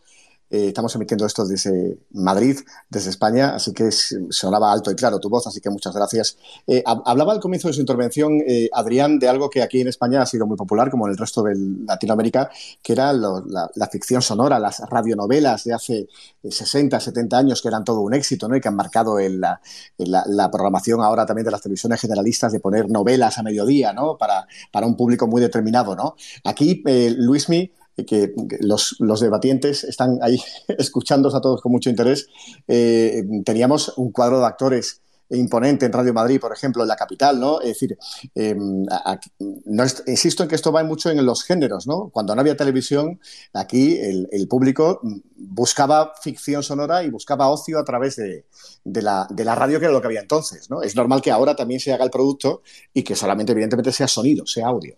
[0.49, 5.29] Eh, estamos emitiendo esto desde Madrid, desde España, así que sonaba alto y claro tu
[5.29, 6.39] voz, así que muchas gracias.
[6.67, 10.23] Eh, hablaba al comienzo de su intervención, eh, Adrián, de algo que aquí en España
[10.23, 12.49] ha sido muy popular, como en el resto de Latinoamérica,
[12.81, 16.09] que era la, ficción sonora, las radionovelas de hace
[16.49, 18.57] 60, 70 años, que eran todo un éxito, ¿no?
[18.57, 19.61] Y que han marcado la,
[20.51, 24.17] programación ahora también de las televisiones generalistas de poner novelas a mediodía, ¿no?
[24.17, 26.15] Para, para un público muy determinado, ¿no?
[26.45, 26.83] Aquí,
[27.17, 27.73] Luismi,
[28.05, 30.39] que, los, debatientes están ahí
[30.79, 32.29] escuchándos a todos con mucho interés.
[32.69, 37.41] Eh, teníamos un cuadro de actores imponente en Radio Madrid, por ejemplo, en la capital,
[37.41, 37.61] ¿no?
[37.61, 37.99] Es decir,
[38.35, 38.87] em,
[40.07, 42.11] insisto en que esto va mucho en los géneros, ¿no?
[42.11, 43.21] Cuando no había televisión,
[43.53, 45.01] aquí el, público
[45.37, 48.45] buscaba ficción sonora y buscaba ocio a través de,
[48.85, 50.83] la, de, la, radio, que era lo que había entonces, ¿no?
[50.83, 52.63] Es normal que ahora también se haga el producto
[52.95, 54.97] y que solamente, evidentemente, sea sonido, sea audio.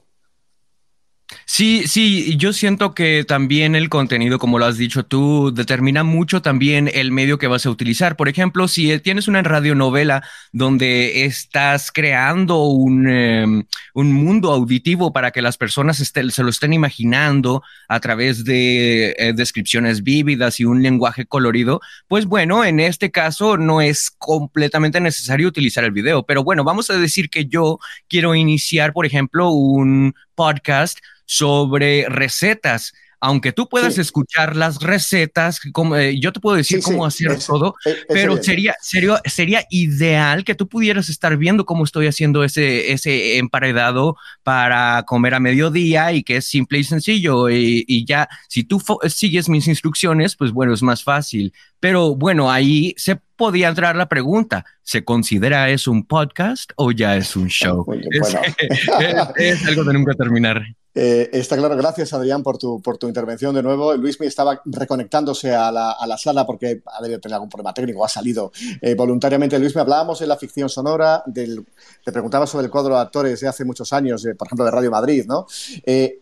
[1.51, 6.43] Sí, sí, yo siento que también el contenido, como lo has dicho tú, determina mucho
[6.43, 8.17] también el medio que vas a utilizar.
[8.17, 10.23] Por ejemplo, si tienes una radionovela
[10.53, 16.75] donde estás creando un, em, un mundo auditivo para que las personas se lo estén
[16.75, 23.11] imaginando a través de eh, descripciones vívidas y un lenguaje colorido, pues bueno, en este
[23.11, 26.25] caso no es completamente necesario utilizar el video.
[26.25, 30.99] Pero bueno, vamos a decir que yo quiero iniciar, por ejemplo, un podcast
[31.29, 32.95] sobre recetas.
[33.21, 37.75] Aunque tú puedas escuchar las recetas, como, eh, yo te puedo decir cómo hacer todo,
[37.85, 42.93] e, pero sería, sería, sería ideal que tú pudieras estar viendo cómo estoy haciendo ese,
[42.93, 47.51] ese emparedado para comer a mediodía y que es simple y sencillo.
[47.51, 51.53] Y, y ya, si tú sigues mis instrucciones, pues bueno, es más fácil.
[51.81, 57.17] Pero bueno, ahí se podía entrar la pregunta, ¿se considera eso un podcast o ya
[57.17, 57.85] es un show?
[59.37, 60.65] es algo de nunca terminar.
[61.01, 63.95] Eh, está claro, gracias Adrián por tu, por tu intervención de nuevo.
[63.95, 67.73] Luis me estaba reconectándose a la, a la, sala porque ha debido tener algún problema
[67.73, 68.51] técnico, ha salido
[68.83, 69.61] eh, voluntariamente.
[69.61, 73.47] Luis, me hablábamos de la ficción sonora, te preguntaba sobre el cuadro de actores de
[73.47, 75.47] hace muchos años, por ejemplo, de Radio Madrid, ¿no?
[75.87, 76.19] Eh,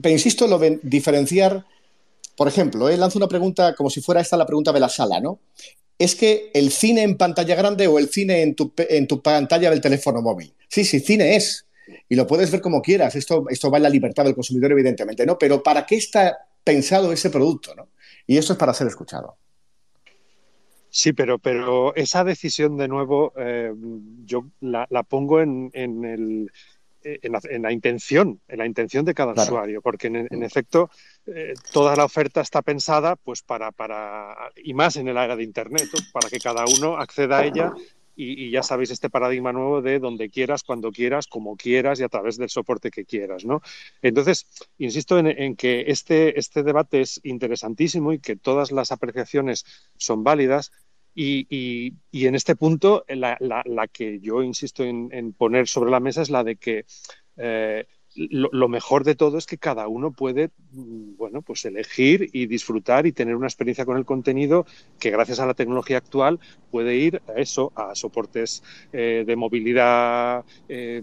[0.00, 1.66] pero insisto lo de diferenciar,
[2.34, 5.38] por ejemplo, lanzo una pregunta como si fuera esta la pregunta de la sala, ¿no?
[5.98, 9.68] Es que el cine en pantalla grande o el cine en tu, en tu pantalla
[9.68, 10.54] del teléfono móvil.
[10.66, 11.66] Sí, sí, cine es
[12.08, 13.14] y lo puedes ver como quieras.
[13.14, 15.38] Esto, esto va en la libertad del consumidor, evidentemente, ¿no?
[15.38, 17.74] Pero ¿para qué está pensado ese producto?
[17.74, 17.88] ¿no?
[18.26, 19.36] Y eso es para ser escuchado.
[20.90, 23.72] Sí, pero, pero esa decisión de nuevo eh,
[24.26, 26.52] yo la, pongo en, el,
[27.02, 30.42] en, la, intención, en la intención de cada usuario, porque en, mm.
[30.42, 30.90] efecto
[31.24, 35.44] eh, toda la oferta está pensada pues para, para, y más en el área de
[35.44, 37.72] Internet, para que cada uno acceda a ella
[38.14, 42.08] y, ya sabéis este paradigma nuevo de donde quieras, cuando quieras, como quieras y a
[42.08, 43.44] través del soporte que quieras.
[43.44, 43.62] ¿no?
[44.02, 44.46] Entonces,
[44.78, 49.64] insisto en, que este, este debate es interesantísimo y que todas las apreciaciones
[49.96, 50.70] son válidas.
[51.14, 56.42] Y, en este punto, la, que yo insisto en, poner sobre la mesa es la
[56.42, 56.86] de que
[57.36, 62.46] eh, lo, mejor de todo es que cada uno puede, mm, bueno, pues elegir y
[62.46, 64.66] disfrutar y tener una experiencia con el contenido
[64.98, 66.38] que gracias a la tecnología actual
[66.70, 71.02] puede ir a eso, a soportes eh, de movilidad eh,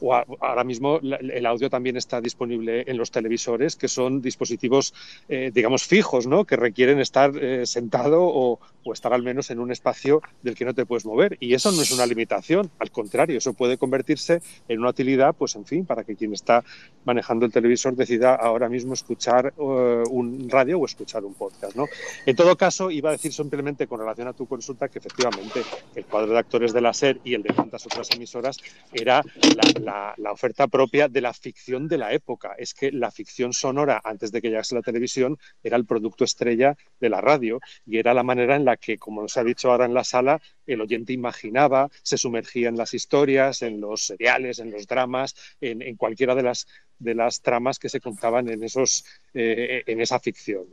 [0.00, 4.94] o ahora mismo el audio también está disponible en los televisores que son dispositivos,
[5.28, 6.44] eh, digamos, fijos, ¿no?
[6.44, 7.32] Que requieren estar
[7.66, 11.36] sentado o, o estar al menos en un espacio del que no te puedes mover.
[11.40, 15.56] Y eso no es una limitación, al contrario, eso puede convertirse en una utilidad, pues
[15.56, 16.64] en fin, para que quien está
[17.04, 21.76] manejando el televisor decida ahora mismo escuchar eh, un radio o escuchar un podcast.
[21.76, 21.86] ¿no?
[22.26, 25.62] En todo caso, iba a decir simplemente con relación a tu consulta que efectivamente
[25.94, 28.58] el cuadro de actores de la SER y el de tantas otras emisoras
[28.92, 29.22] era
[29.80, 32.54] la, la oferta propia de la ficción de la época.
[32.58, 36.76] Es que la ficción sonora, antes de que llegase la televisión, era el producto estrella
[36.98, 39.84] de la radio y era la manera en la que, como nos ha dicho ahora
[39.84, 44.70] en la sala, el oyente imaginaba, se sumergía en las historias, en los seriales, en
[44.70, 46.66] los dramas, en, cualquiera de las,
[46.98, 49.04] de las tramas que se contaban en, esos,
[49.34, 50.66] eh, en esa ficción.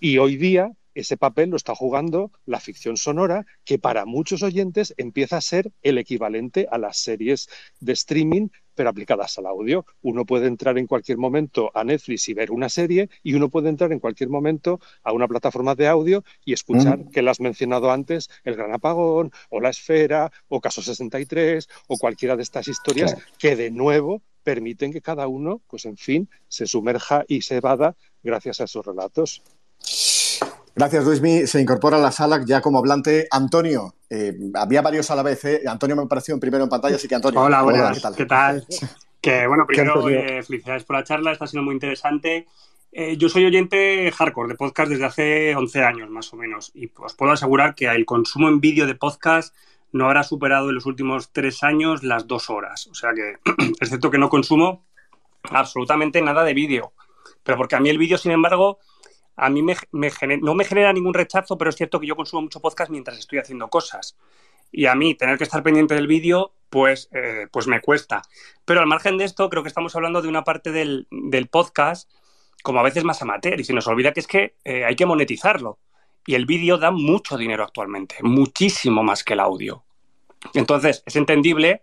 [0.00, 4.94] Y hoy día ese papel lo está jugando la ficción sonora, que para muchos oyentes
[4.96, 7.48] empieza a ser el equivalente a las series
[7.80, 9.86] de streaming, pero aplicadas al audio.
[10.02, 13.68] Uno puede entrar en cualquier momento a Netflix y ver una serie, y uno puede
[13.68, 17.10] entrar en cualquier momento a una plataforma de audio y escuchar, mm.
[17.10, 21.98] que la has mencionado antes, El Gran Apagón, o La Esfera, o Caso 63, o
[21.98, 26.66] cualquiera de estas historias que de nuevo permiten que cada uno, pues en fin, se
[26.66, 29.42] sumerja y se evada gracias a esos relatos.
[30.76, 31.46] Gracias, Luismi.
[31.46, 33.94] Se incorpora a la sala ya como hablante Antonio.
[34.10, 35.44] Eh, había varios a la vez.
[35.44, 35.62] ¿eh?
[35.66, 37.40] Antonio me apareció primero en pantalla, así que Antonio.
[37.40, 38.02] Hola, buenas.
[38.16, 38.66] ¿qué tal?
[39.20, 42.46] Que bueno, primero, eh, felicidades por la charla, está siendo muy interesante.
[43.16, 47.14] yo soy oyente hardcore de podcast desde hace 11 años, más o menos, y os
[47.14, 49.54] puedo asegurar que el consumo en vídeo de podcast
[49.92, 52.86] no habrá superado en los últimos tres años las dos horas.
[52.88, 53.38] O sea que,
[53.80, 54.84] excepto que no consumo
[55.44, 56.92] absolutamente nada de vídeo.
[57.44, 58.78] Pero porque a mí el vídeo, sin embargo,
[59.36, 62.90] a mí no me genera ningún rechazo, pero es cierto que yo consumo mucho podcast
[62.90, 64.16] mientras estoy haciendo cosas.
[64.70, 68.22] Y a mí tener que estar pendiente del vídeo, pues, eh, pues me cuesta.
[68.64, 71.06] Pero al margen de esto, creo que estamos hablando de una parte del,
[71.50, 72.10] podcast
[72.62, 75.06] como a veces más amateur y se nos olvida que es que eh, hay que
[75.06, 75.78] monetizarlo.
[76.26, 79.84] Y el vídeo da mucho dinero actualmente, muchísimo más que el audio.
[80.54, 81.82] Entonces, es entendible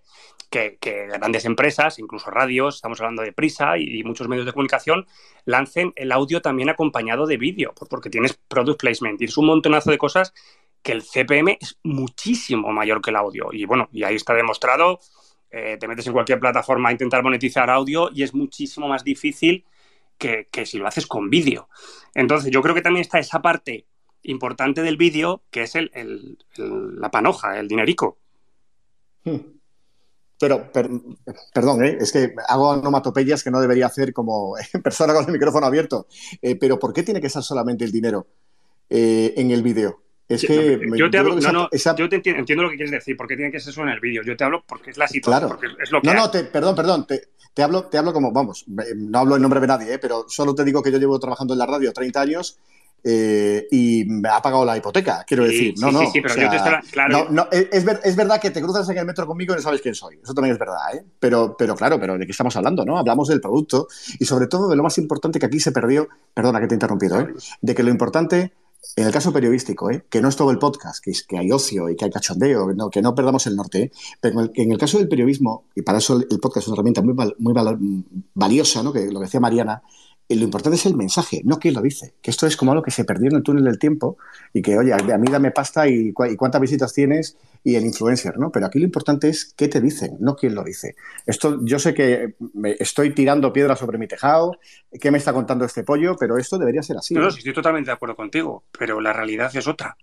[0.49, 0.77] que,
[1.07, 5.07] grandes empresas, incluso radios, estamos hablando de Prisa y, muchos medios de comunicación,
[5.45, 9.91] lancen el audio también acompañado de vídeo, porque tienes product placement y es un montonazo
[9.91, 10.33] de cosas
[10.81, 13.49] que el CPM es muchísimo mayor que el audio.
[13.51, 14.99] Y bueno, y ahí está demostrado,
[15.49, 19.65] eh, te metes en cualquier plataforma a intentar monetizar audio y es muchísimo más difícil
[20.17, 21.67] que, si lo haces con vídeo.
[22.13, 23.85] Entonces, yo creo que también está esa parte
[24.23, 28.19] importante del vídeo, que es el, la panoja, el dinerico.
[29.23, 29.60] Hmm.
[30.41, 30.71] Pero,
[31.53, 31.99] perdón, ¿eh?
[32.01, 36.07] es que hago onomatopeyas que no debería hacer como persona con el micrófono abierto.
[36.41, 38.25] Eh, pero ¿por qué tiene que ser solamente el dinero
[38.89, 40.01] eh, en el vídeo?
[40.27, 43.35] Es que yo te hablo, no, no, yo te entiendo, lo que quieres decir, porque
[43.35, 44.23] tiene que ser eso en el vídeo.
[44.23, 45.75] Yo te hablo porque es la situación, claro.
[45.79, 49.35] es lo que No, no, perdón, perdón, te, hablo, te hablo como, vamos, no hablo
[49.35, 51.93] en nombre de nadie, pero solo te digo que yo llevo trabajando en la radio
[51.93, 52.57] 30 años
[53.03, 55.73] eh, y me ha pagado la hipoteca, quiero decir.
[55.79, 56.11] No, no.
[56.11, 57.27] Sí, pero yo te claro.
[57.29, 59.95] no, es, es, verdad que te cruzas en el metro conmigo y no sabes quién
[59.95, 60.19] soy.
[60.23, 61.03] Eso también es verdad, ¿eh?
[61.19, 62.85] Pero, pero claro, pero ¿de qué estamos hablando?
[62.85, 62.97] ¿no?
[62.97, 63.87] Hablamos del producto
[64.19, 66.77] y sobre todo de lo más importante que aquí se perdió, perdona que te he
[66.77, 67.33] interrumpido, ¿eh?
[67.61, 68.53] de que lo importante
[68.95, 70.05] en el caso periodístico, ¿eh?
[70.09, 72.67] que no es todo el podcast, que, es, que hay ocio y que hay cachondeo,
[72.91, 73.91] que no perdamos el norte, ¿eh?
[74.19, 77.13] pero en el, caso del periodismo, y para eso el podcast es una herramienta muy,
[77.37, 77.53] muy
[78.33, 78.91] valiosa, ¿no?
[78.91, 79.81] que lo que decía Mariana,
[80.35, 82.13] lo importante es el mensaje, no quién lo dice.
[82.21, 84.17] Que esto es como algo que se perdió en el túnel del tiempo
[84.53, 88.51] y que, oye, a mí dame pasta y, cuántas visitas tienes y el influencer, ¿no?
[88.51, 90.95] Pero aquí lo importante es qué te dicen, no quién lo dice.
[91.25, 94.57] Esto, yo sé que me estoy tirando piedras sobre mi tejado,
[94.99, 97.13] qué me está contando este pollo, pero esto debería ser así.
[97.13, 99.95] No, no, sí, estoy totalmente de acuerdo contigo, pero la realidad es otra.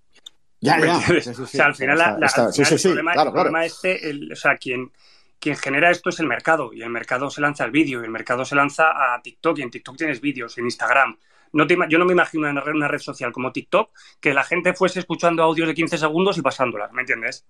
[0.61, 0.99] Ya, ya.
[1.43, 4.91] o sea, al final, el problema este, el, o sea, quien
[5.39, 8.11] quien genera esto es el mercado y el mercado se lanza al vídeo y el
[8.11, 11.19] mercado se lanza a TikTok y en TikTok tienes vídeos, en Instagram.
[11.53, 14.75] No yo no me imagino una red, una red social como TikTok que la gente
[14.75, 17.47] fuese escuchando audios de 15 segundos y pasándolas, ¿me entiendes?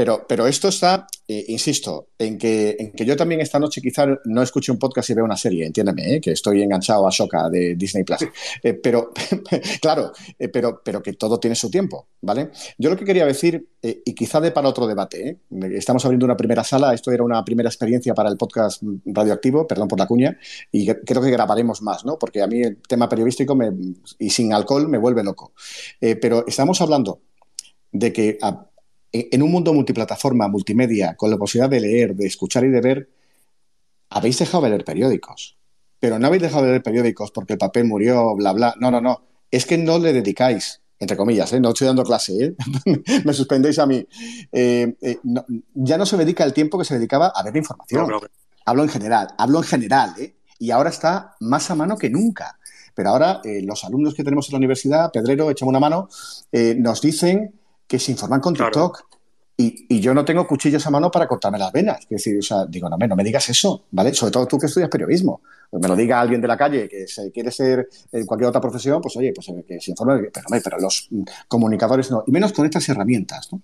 [0.00, 4.06] Pero, pero esto está, eh, insisto, en que, en que yo también esta noche quizá
[4.24, 6.20] no escuche un podcast y vea una serie, entiéndeme, ¿eh?
[6.22, 8.20] que estoy enganchado a Shoka de Disney Plus.
[8.62, 9.12] Eh, pero,
[9.82, 10.10] claro,
[10.50, 12.48] pero, pero que todo tiene su tiempo, ¿vale?
[12.78, 15.40] Yo lo que quería decir, y quizá de para otro debate,
[15.74, 19.88] estamos abriendo una primera sala, esto era una primera experiencia para el podcast radioactivo, perdón
[19.88, 20.38] por la cuña,
[20.72, 22.18] y creo que grabaremos más, ¿no?
[22.18, 23.70] Porque a mí el tema periodístico me,
[24.18, 25.52] y sin alcohol me vuelve loco.
[26.00, 27.20] pero estamos hablando
[27.92, 28.38] de que
[29.12, 33.10] en un mundo multiplataforma, multimedia, con la posibilidad de leer, de escuchar y de ver,
[34.08, 35.56] habéis dejado de leer periódicos.
[35.98, 38.74] Pero no habéis dejado de leer periódicos porque el papel murió, bla, bla.
[38.78, 39.22] No, no, no.
[39.50, 41.60] Es que no le dedicáis, entre comillas, ¿eh?
[41.60, 42.54] no estoy dando clase, ¿eh?
[43.24, 44.06] me suspendéis a mí.
[44.52, 44.94] Eh,
[45.74, 48.06] ya no se dedica el tiempo que se dedicaba a ver información.
[48.64, 50.14] Hablo en general, hablo en general,
[50.58, 52.58] y ahora está más a mano que nunca.
[52.94, 56.08] Pero ahora los alumnos que tenemos en la universidad, Pedrero, echamos una mano,
[56.52, 57.59] nos dicen
[57.90, 59.02] que se informan con TikTok.
[59.56, 61.98] Y, yo no tengo cuchillos a mano para cortarme las venas.
[62.02, 64.14] Es decir, o sea, digo, no, no me digas eso, ¿vale?
[64.14, 65.42] Sobre todo tú que estudias periodismo.
[65.70, 68.60] Pues me lo diga alguien de la calle que se quiere ser en cualquier otra
[68.60, 71.08] profesión, pues oye, pues eh, que se informe, pero, pero los
[71.46, 72.24] comunicadores no.
[72.26, 73.62] Y menos con estas herramientas, ¿no?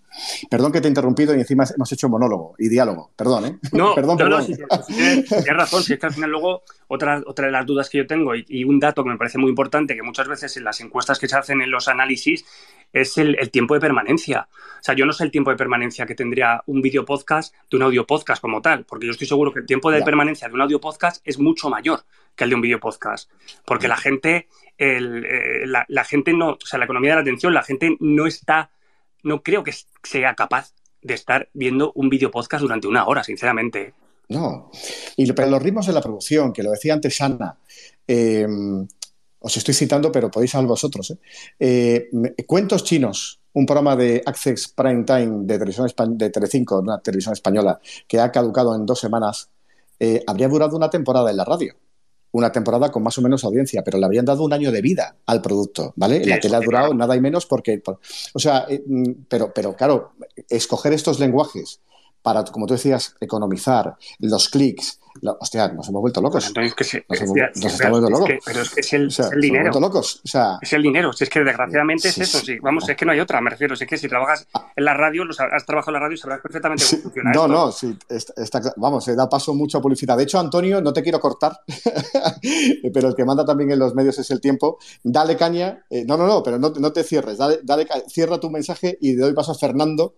[0.48, 3.10] Perdón que te he interrumpido y encima hemos hecho monólogo y diálogo.
[3.16, 3.58] Perdón, ¿eh?
[3.72, 4.44] No, perdón, no, no,
[4.86, 5.82] tienes, razón.
[5.82, 8.62] Si es que al final luego otra, otra de las dudas que yo tengo y,
[8.62, 11.36] un dato que me parece muy importante, que muchas veces en las encuestas que se
[11.36, 12.44] hacen en los análisis
[12.92, 14.48] es el, el tiempo de permanencia.
[14.52, 17.76] O sea, yo no sé el tiempo de permanencia que tendría un vídeo podcast de
[17.76, 20.54] un audio podcast como tal, porque yo estoy seguro que el tiempo de permanencia de
[20.54, 21.95] un audio podcast es mucho mayor
[22.36, 23.30] que el de un video podcast,
[23.64, 24.46] porque la gente,
[24.78, 25.00] eh,
[25.66, 28.70] la, gente no, o sea, la economía de la atención, la gente no está,
[29.22, 33.94] no creo que sea capaz de estar viendo un video podcast durante una hora, sinceramente.
[34.28, 34.70] No,
[35.16, 37.56] y pero los ritmos de la producción, que lo decía antes Ana,
[38.06, 38.46] eh,
[39.38, 41.16] os estoy citando, pero podéis hablar vosotros.
[41.58, 42.08] ¿eh?
[42.46, 47.80] Cuentos chinos, un programa de Access Prime Time de televisión de Telecinco, una televisión española,
[48.08, 49.48] que ha caducado en dos semanas,
[50.26, 51.76] habría durado una temporada en la radio
[52.32, 55.16] una temporada con más o menos audiencia, pero le habrían dado un año de vida
[55.26, 56.24] al producto, ¿vale?
[56.24, 57.82] la que le ha durado nada y menos porque,
[58.34, 60.12] o sea, eh, mm, pero, pero claro,
[60.48, 61.80] escoger estos lenguajes
[62.22, 66.52] para, como tú decías, economizar los clics, hostia, nos hemos vuelto locos.
[66.52, 66.62] Que
[67.08, 68.30] nos, hemos, estamos vuelto locos.
[68.44, 69.64] pero es que es el, dinero.
[69.64, 70.20] Vuelto locos.
[70.24, 71.12] O sea, es el dinero.
[71.12, 72.38] Si es que desgraciadamente es eso.
[72.38, 73.40] Sí, vamos, es que no hay otra.
[73.40, 73.76] Me refiero.
[73.76, 76.84] Si es que si trabajas en la radio, has trabajado en la radio, sabrás perfectamente
[76.90, 77.96] cómo funciona No, no, sí.
[78.08, 80.16] Está, vamos, se da paso mucho a publicidad.
[80.16, 81.60] De hecho, Antonio, no te quiero cortar,
[82.92, 84.78] pero el que manda también en los medios es el tiempo.
[85.02, 85.84] Dale caña.
[85.90, 87.38] Eh, no, no, no, pero no, no te cierres.
[87.38, 90.14] Dale, dale, cierra tu mensaje y de hoy paso a Fernando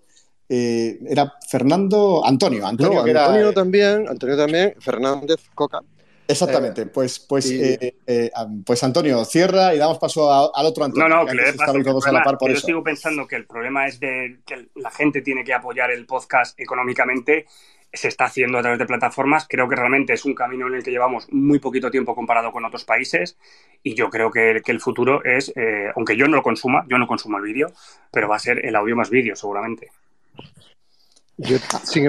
[0.48, 2.66] eh, era Fernando Antonio.
[2.66, 5.80] Antonio, Antonio también, Antonio también, Fernández Coca.
[6.26, 8.30] Exactamente, pues, pues, eh, eh,
[8.64, 11.08] pues Antonio, cierra y damos paso al otro Antonio.
[11.08, 13.46] No, no, que le paso, todos a la par por yo sigo pensando que el
[13.46, 17.46] problema es de que la gente tiene que apoyar el podcast económicamente.
[17.90, 19.46] Se está haciendo a través de plataformas.
[19.48, 22.62] Creo que realmente es un camino en el que llevamos muy poquito tiempo comparado con
[22.66, 23.38] otros países.
[23.82, 25.50] Y yo creo que, que el futuro es,
[25.96, 27.72] aunque yo no lo consuma, yo no consumo el vídeo,
[28.10, 29.88] pero va a ser el audio más vídeo, seguramente.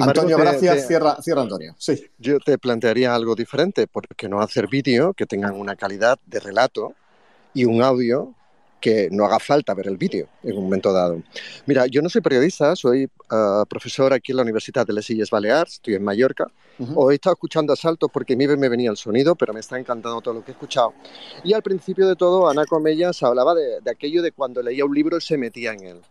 [0.02, 0.88] Antonio, gracias.
[0.88, 1.76] cierra, cierra, Antonio.
[1.78, 2.04] Sí.
[2.18, 6.96] Yo te plantearía algo diferente, porque no hacer vídeo que tengan una calidad de relato
[7.54, 8.34] y un audio
[8.80, 11.22] que no haga falta ver el vídeo en un momento dado.
[11.66, 15.30] Mira, yo no soy periodista, soy ah, profesor aquí en la Universidad de Les Illes
[15.30, 16.48] Balears, estoy en Mallorca.
[16.96, 19.78] Hoy he estado escuchando asaltos porque a mí me venía el sonido, pero me está
[19.78, 20.94] encantando todo lo que he escuchado.
[21.44, 24.96] Y al principio de todo, Ana Comellas hablaba de, de aquello de cuando leía un
[24.96, 26.02] libro y se metía en él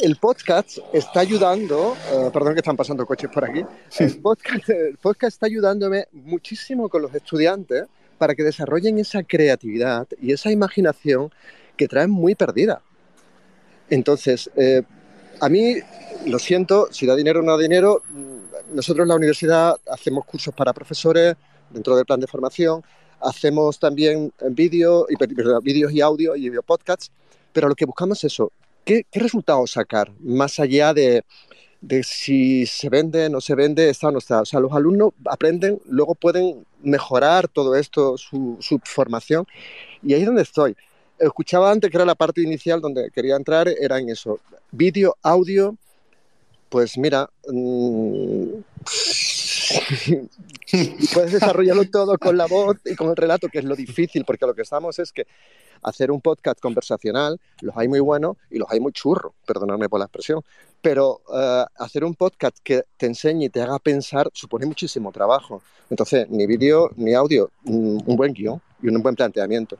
[0.00, 3.62] el podcast está ayudando, eh, perdón que están pasando coches por aquí,
[3.98, 7.84] el podcast, el podcast está ayudándome muchísimo con los estudiantes
[8.16, 11.30] para que desarrollen esa creatividad y esa imaginación
[11.76, 12.80] que traen muy perdida.
[13.90, 14.82] Entonces, eh,
[15.40, 15.76] a mí,
[16.26, 20.24] lo siento, si da dinero o no da dinero, mm, nosotros en la universidad hacemos
[20.24, 21.36] cursos para profesores
[21.68, 22.82] dentro del plan de formación,
[23.20, 25.06] hacemos también vídeos
[25.92, 27.10] y audio y video podcasts,
[27.52, 28.50] pero lo que buscamos es eso,
[28.84, 30.12] ¿qué, resultados sacar?
[30.20, 31.24] Más allá de,
[32.02, 34.42] si se vende, no se vende, está o no está.
[34.42, 39.46] O sea, los alumnos aprenden, luego pueden mejorar todo esto, su, formación.
[40.02, 40.76] Y ahí es donde estoy.
[41.18, 44.40] Escuchaba antes que era la parte inicial donde quería entrar, era en eso.
[44.70, 45.76] Vídeo, audio,
[46.68, 47.28] pues mira,
[50.06, 54.24] mm, puedes desarrollarlo todo con la voz y con el relato, que es lo difícil,
[54.24, 55.26] porque lo que estamos es que
[55.82, 59.98] hacer un podcast conversacional, los hay muy buenos y los hay muy churros, perdonadme por
[59.98, 60.42] la expresión,
[60.80, 65.62] pero eh, hacer un podcast que te enseñe y te haga pensar supone muchísimo trabajo.
[65.90, 69.78] Entonces, ni vídeo ni audio, mm, un buen guion y un buen planteamiento.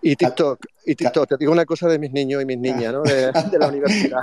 [0.00, 3.02] Y TikTok, y TikTok, te digo una cosa de mis niños y mis niñas, ¿no?
[3.02, 4.20] De, la universidad.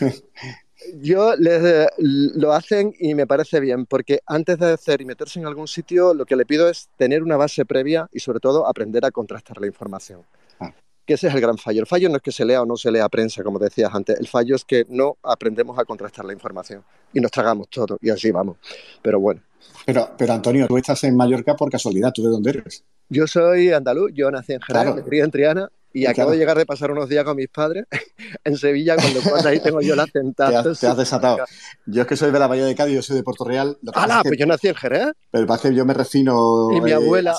[1.00, 5.46] yo les, lo hacen y me parece bien, porque antes de hacer y meterse en
[5.46, 9.04] algún sitio, lo que le pido es tener una base previa y sobre todo aprender
[9.04, 10.22] a contrastar la información.
[10.58, 10.72] Ah.
[11.06, 11.80] Que ese es el gran fallo.
[11.80, 14.18] El fallo no es que se lea o no se lea prensa, como decías antes.
[14.18, 18.10] El fallo es que no aprendemos a contrastar la información y nos tragamos todo y
[18.10, 18.56] así vamos.
[19.02, 19.42] Pero bueno.
[19.86, 22.12] Pero, pero Antonio, tú estás en Mallorca por casualidad.
[22.14, 22.84] ¿Tú de dónde eres?
[23.08, 26.56] Yo soy andaluz, yo nací en Jerez, me crié en Triana y acabo de llegar
[26.56, 27.86] de pasar unos días con mis padres
[28.44, 30.62] en Sevilla, cuando ahí tengo yo la tentada.
[30.62, 31.38] Te, has, desatado.
[31.86, 33.76] Yo es que soy de la Bahía de Cádiz, yo soy de Puerto Real.
[33.94, 35.12] ¡Ah, pues yo nací en Jerez!
[35.30, 36.70] Pero es que yo me refino...
[36.70, 37.36] Y mi eh, abuela,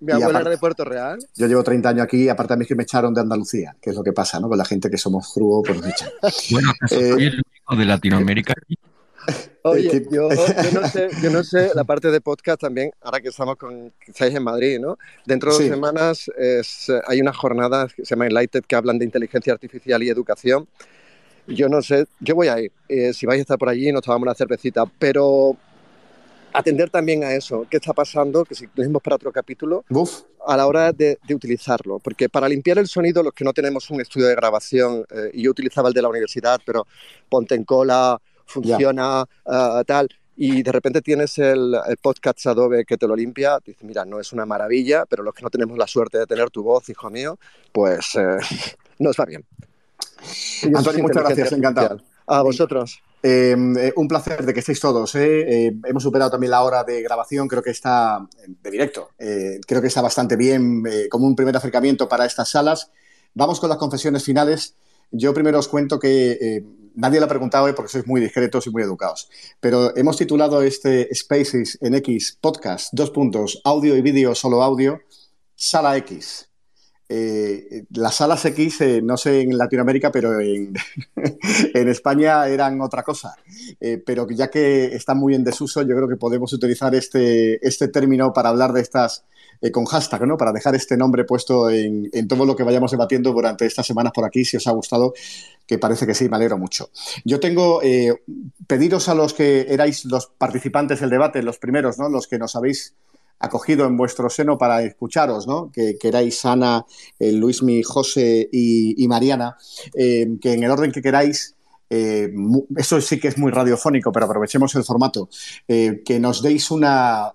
[0.00, 1.18] mi, abuela era de Puerto Real.
[1.34, 3.90] Yo llevo 30 años aquí, aparte a mí es que me echaron de Andalucía, que
[3.90, 4.48] es lo que pasa, ¿no?
[4.48, 6.10] Con la gente que somos crudos, pues nos echan.
[6.50, 8.54] Bueno, soy el único de Latinoamérica
[9.62, 10.28] Oye, yo,
[10.74, 14.34] no sé, yo no sé, la parte de podcast también, ahora que estamos con, estáis
[14.34, 14.98] en Madrid, ¿no?
[15.24, 19.04] Dentro de dos semanas es, hay una jornada que se llama Enlighted que hablan de
[19.04, 20.68] inteligencia artificial y educación.
[21.48, 22.72] Yo no sé, yo voy a ir.
[22.88, 25.56] Eh, si vais a estar por allí, nos tomamos una cervecita, pero
[26.52, 29.84] atender también a eso, qué está pasando, que si lo para otro capítulo,
[30.46, 31.98] a la hora de, utilizarlo.
[31.98, 35.42] Porque para limpiar el sonido, los que no tenemos un estudio de grabación, eh, y
[35.42, 36.86] yo utilizaba el de la universidad, pero
[37.28, 43.08] ponte en cola, funciona, uh, tal, y de repente tienes el, podcast Adobe que te
[43.08, 46.18] lo limpia, dices, mira, no es una maravilla, pero los que no tenemos la suerte
[46.18, 47.38] de tener tu voz, hijo mío,
[47.72, 48.36] pues eh,
[48.98, 49.44] nos va bien.
[50.74, 52.02] Antonio, muchas gracias, encantado.
[52.26, 53.00] A vosotros.
[53.22, 55.14] Em, eh, un placer de que estéis todos.
[55.14, 55.72] ¿eh?
[55.84, 59.10] hemos superado también la hora de grabación, creo que está de directo.
[59.16, 62.90] creo que está bastante bien como un primer acercamiento para estas salas.
[63.32, 64.74] Vamos con las confesiones finales.
[65.10, 66.62] Yo primero os cuento que
[66.96, 69.28] nadie lo ha preguntado porque sois muy discretos y muy educados.
[69.60, 75.00] Pero hemos titulado este Spaces en X podcast, dos puntos, audio y vídeo, solo audio,
[75.54, 76.48] Sala X.
[77.08, 80.74] Eh, las salas X, eh, no sé en Latinoamérica, pero en,
[81.74, 83.36] España eran otra cosa.
[83.80, 87.88] Eh, pero ya que están muy en desuso, yo creo que podemos utilizar este, este
[87.88, 89.24] término para hablar de estas
[89.72, 90.36] con hashtag, ¿no?
[90.36, 94.26] Para dejar este nombre puesto en, todo lo que vayamos debatiendo durante estas semanas por
[94.26, 95.14] aquí, si os ha gustado,
[95.66, 96.90] que parece que sí, me alegro mucho.
[97.24, 97.80] Yo tengo,
[98.66, 102.10] pediros a los que erais los participantes del debate, los primeros, ¿no?
[102.10, 102.96] Los que nos habéis
[103.38, 105.70] acogido en vuestro seno para escucharos, ¿no?
[105.70, 106.84] Que, erais Ana,
[107.18, 109.56] eh, Luismi, José y, Mariana,
[109.94, 111.54] que en el orden que queráis
[111.88, 115.28] eso sí que es muy radiofónico, pero aprovechemos el formato,
[115.68, 117.32] que nos deis una,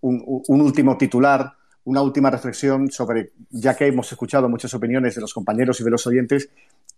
[0.00, 5.34] un, último titular, una última reflexión sobre, ya que hemos escuchado muchas opiniones de los
[5.34, 6.50] compañeros y de los oyentes,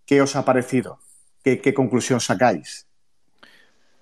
[0.05, 0.99] ¿qué os ha parecido?
[1.43, 2.87] ¿Qué, conclusión sacáis?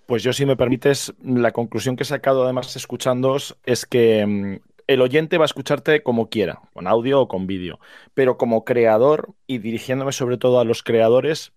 [0.08, 4.56] Pues yo, si me permites, la conclusión que he sacado además escuchándoos es que mm,
[4.86, 7.78] el oyente va a escucharte como quiera, con audio o con vídeo,
[8.14, 11.52] pero como creador y dirigiéndome sobre todo a los creadores,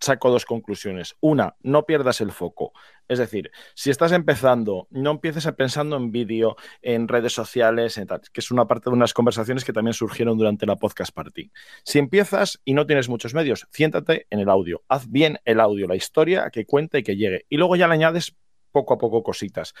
[0.00, 1.16] saco dos conclusiones.
[1.20, 2.72] Una, no pierdas el foco.
[3.08, 8.00] Es decir, si estás empezando, no empieces pensando en vídeo, en redes sociales,
[8.32, 11.50] que es una parte de unas conversaciones que también surgieron durante la podcast party.
[11.84, 14.82] Si empiezas y no tienes muchos medios, siéntate en el audio.
[14.88, 17.46] Haz bien el audio, la historia que cuente y que llegue.
[17.48, 18.34] Y luego ya le añades
[18.72, 19.72] poco a poco cositas.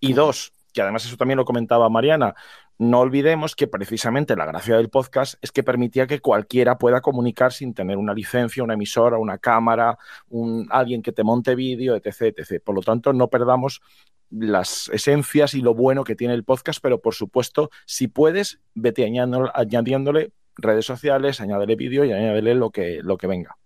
[0.00, 2.34] Y dos, que además eso también lo comentaba Mariana,
[2.78, 7.52] no olvidemos que precisamente la gracia del podcast es que permitía que cualquiera pueda comunicar
[7.52, 12.38] sin tener una licencia, una emisora, una cámara, un, alguien que te monte vídeo, etc,
[12.38, 12.62] etc.
[12.64, 13.82] Por lo tanto, no perdamos
[14.30, 19.04] las esencias y lo bueno que tiene el podcast, pero por supuesto, si puedes, vete
[19.04, 23.56] añadiéndole redes sociales, añádele vídeo y añádele lo que, lo que venga.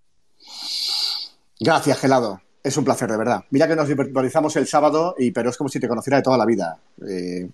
[1.59, 2.41] Gracias, Gelado.
[2.67, 3.45] Es un placer, de verdad.
[3.51, 6.37] Mira que nos virtualizamos el sábado, y, pero es como si te conociera de toda
[6.37, 6.77] la vida.
[7.09, 7.49] Eh,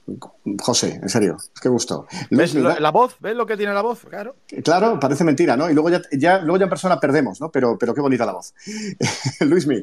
[0.59, 2.06] José, en serio, qué gusto.
[2.30, 3.16] ¿Ves la voz?
[3.20, 4.06] ¿Ves lo que tiene la voz?
[4.09, 4.36] Claro.
[4.64, 5.68] Claro, parece mentira, ¿no?
[5.68, 7.51] Y luego ya, luego ya en persona perdemos, ¿no?
[7.51, 8.55] Pero, pero qué bonita la voz.
[9.40, 9.82] Luismi,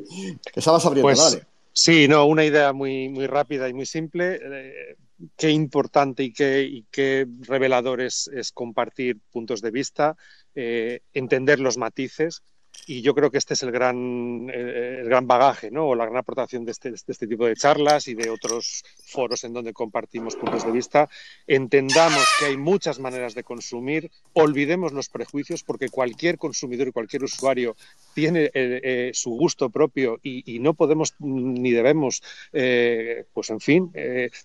[0.51, 1.39] que estabas abriendo, pues,
[1.73, 4.39] Sí, no, una idea muy, muy rápida y muy simple.
[4.41, 4.95] Eh,
[5.37, 10.17] qué importante y qué, qué revelador es, compartir puntos de vista,
[10.55, 12.41] eh, entender los matices
[12.85, 15.89] y yo creo que este es el gran, el gran bagaje, ¿no?
[15.89, 19.43] O la gran aportación de este, de este tipo de charlas y de otros foros
[19.43, 21.09] en donde compartimos puntos de vista.
[21.47, 27.23] Entendamos que hay muchas maneras de consumir, olvidemos los prejuicios, porque cualquier consumidor y cualquier
[27.23, 27.75] usuario
[28.13, 32.21] tiene eh, eh, su gusto propio y, no podemos ni debemos,
[32.51, 33.91] eh, pues en fin,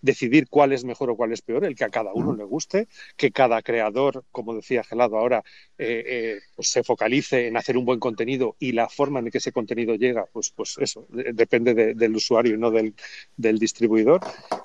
[0.01, 2.87] decidir cuál es mejor o cuál es peor, el que a cada uno le guste,
[3.17, 5.43] que cada creador, como decía Gelado ahora,
[5.77, 8.14] pues se focalice en hacer un buen contenido
[8.59, 12.59] y la forma en que ese contenido llega, pues, pues eso, depende del usuario y
[12.59, 12.95] no del,
[13.37, 14.21] distribuidor.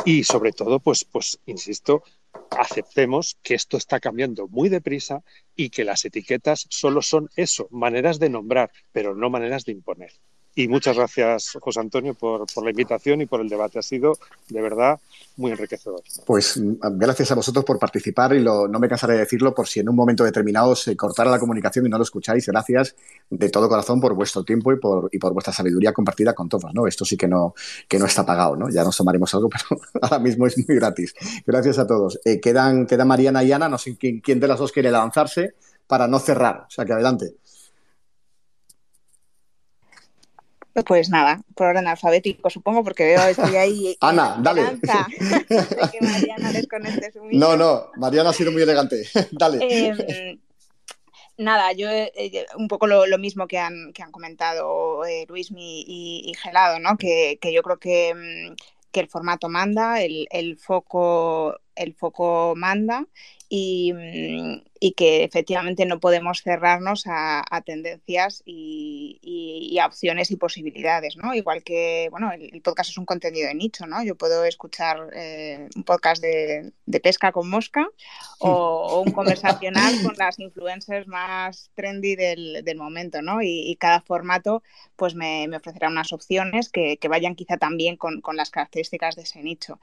[0.06, 2.04] Y sobre todo, pues, pues insisto,
[2.52, 5.24] aceptemos que esto está cambiando muy deprisa
[5.56, 10.12] y que las etiquetas solo son eso, maneras de nombrar, pero no maneras de imponer.
[10.60, 13.80] Y muchas gracias, José Antonio, por, la invitación y por el debate.
[13.80, 14.18] Ha sido,
[14.50, 15.00] de verdad,
[15.38, 16.02] muy enriquecedor.
[16.26, 19.70] Pues mm, gracias a vosotros por participar y lo, no me cansaré de decirlo por
[19.70, 22.46] si en un momento determinado se cortara la comunicación y no lo escucháis.
[22.46, 22.94] Gracias
[23.30, 26.74] de todo corazón por vuestro tiempo y por, y por vuestra sabiduría compartida con todos.
[26.74, 26.88] ¿no?
[26.88, 27.54] Esto sí que no,
[27.88, 28.58] que no está pagado.
[28.58, 28.70] ¿no?
[28.70, 31.16] Ya nos tomaremos algo, pero ahora mismo es muy gratis.
[31.46, 32.20] Gracias a todos.
[32.26, 33.70] Eh, quedan, quedan Mariana y Ana.
[33.70, 35.54] No sé quién, quién de las dos quiere lanzarse
[35.88, 36.66] para no cerrar.
[36.68, 37.36] O sea que adelante.
[40.86, 43.98] Pues nada, por orden alfabético, supongo, porque veo estoy ahí.
[44.02, 44.64] Ana, dale.
[45.92, 46.52] que Mariana
[47.32, 49.08] no, no, Mariana ha sido muy elegante.
[49.32, 49.60] dale.
[49.62, 50.40] Eh,
[51.38, 55.82] nada, yo eh, un poco lo, lo, mismo que han, que han comentado eh, Luismi
[55.88, 56.98] y, y, Gelado, ¿no?
[56.98, 58.56] Que, que yo creo que, mm,
[58.92, 63.06] que, el formato manda, el, el, foco, el foco manda
[63.50, 71.18] y, mm, y que efectivamente no podemos cerrarnos a, tendencias y, a opciones y posibilidades,
[71.18, 71.34] ¿no?
[71.34, 74.04] Igual que, bueno, el, podcast es un contenido de nicho, ¿no?
[74.04, 76.72] Yo puedo escuchar eh, un podcast de,
[77.02, 77.88] pesca con mosca
[78.40, 83.42] o, un conversacional con las influencers más trendy del, momento, ¿no?
[83.42, 84.64] Y, cada formato
[84.96, 89.24] pues me, ofrecerá unas opciones que, que vayan quizá también con, con, las características de
[89.24, 89.80] ese nicho.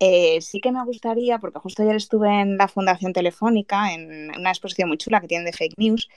[0.00, 4.50] Eh, sí que me gustaría, porque justo ayer estuve en la Fundación Telefónica, en una
[4.50, 6.08] exposición muy chula que tienen de fake news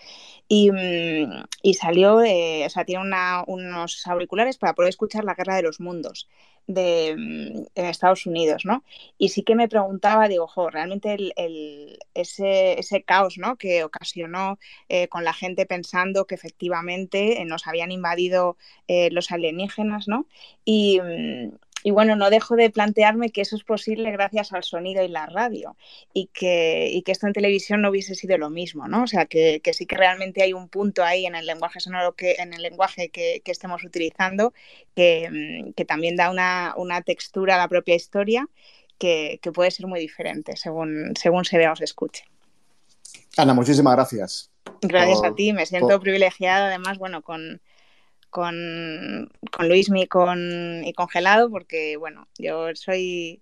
[0.47, 3.03] y, mm, y salió, eh, o sea, tiene
[3.47, 6.27] unos auriculares para poder escuchar la guerra de los mundos
[6.67, 8.83] de, mm, en Estados Unidos, ¿no?
[9.17, 13.57] Y sí que me preguntaba, digo, jo, realmente el, ese, ese, caos, ¿no?
[13.57, 18.57] Que ocasionó eh, con la gente pensando que efectivamente eh, nos habían invadido
[19.11, 20.25] los alienígenas, ¿no?
[20.65, 21.51] Y, mm,
[21.83, 25.25] y bueno, no dejo de plantearme que eso es posible gracias al sonido y la
[25.25, 25.77] radio
[26.13, 29.03] y que, y que esto en televisión no hubiese sido lo mismo, ¿no?
[29.03, 32.13] O sea, que, que, sí que realmente hay un punto ahí en el lenguaje sonoro,
[32.13, 34.53] que, en el lenguaje que, que estemos utilizando,
[34.95, 38.47] que, mm, que también da una, una, textura a la propia historia
[38.97, 42.25] que, puede ser muy diferente según, según se vea o se escuche.
[43.37, 44.51] Ana, muchísimas gracias.
[44.81, 46.01] Gracias por, a ti, me siento por...
[46.01, 47.61] privilegiada además, bueno, con
[48.29, 53.41] con, con Luismi con, y congelado, porque bueno, yo soy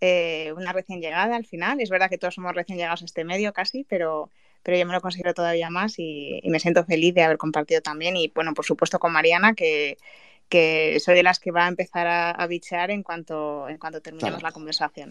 [0.00, 1.80] eh, una recién llegada al final.
[1.80, 4.30] Es verdad que todos somos recién llegados a este medio casi, pero,
[4.62, 7.80] pero yo me lo considero todavía más y, y, me siento feliz de haber compartido
[7.80, 8.16] también.
[8.16, 9.96] Y bueno, por supuesto con Mariana, que,
[10.48, 14.00] que soy de las que va a empezar a, a bichear en cuanto, en cuanto
[14.00, 14.48] terminemos claro.
[14.48, 15.10] la conversación.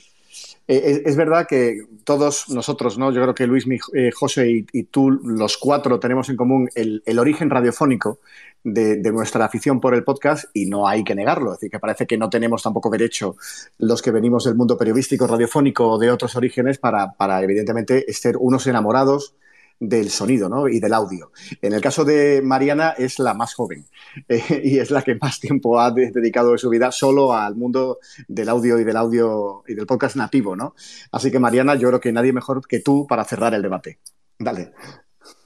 [0.67, 3.11] Eh, es, es, verdad que todos nosotros, ¿no?
[3.11, 6.69] Yo creo que Luis, mi, eh, José y, y, tú, los cuatro, tenemos en común
[6.75, 8.19] el, el origen radiofónico
[8.63, 11.51] de, nuestra afición por el podcast y no hay que negarlo.
[11.51, 13.35] Es decir, que parece que no tenemos tampoco derecho
[13.77, 18.37] los que venimos del mundo periodístico, radiofónico o de otros orígenes para, para evidentemente, ser
[18.37, 19.35] unos enamorados
[19.79, 20.67] del sonido ¿no?
[20.67, 21.31] y del audio.
[21.61, 23.85] En el caso de Mariana es la más joven
[24.29, 27.55] eh, y es la que más tiempo ha de dedicado de su vida solo al
[27.55, 30.55] mundo del audio y del audio y del podcast nativo.
[30.55, 30.75] ¿no?
[31.11, 33.99] Así que Mariana, yo creo que nadie mejor que tú para cerrar el debate.
[34.39, 34.73] Dale.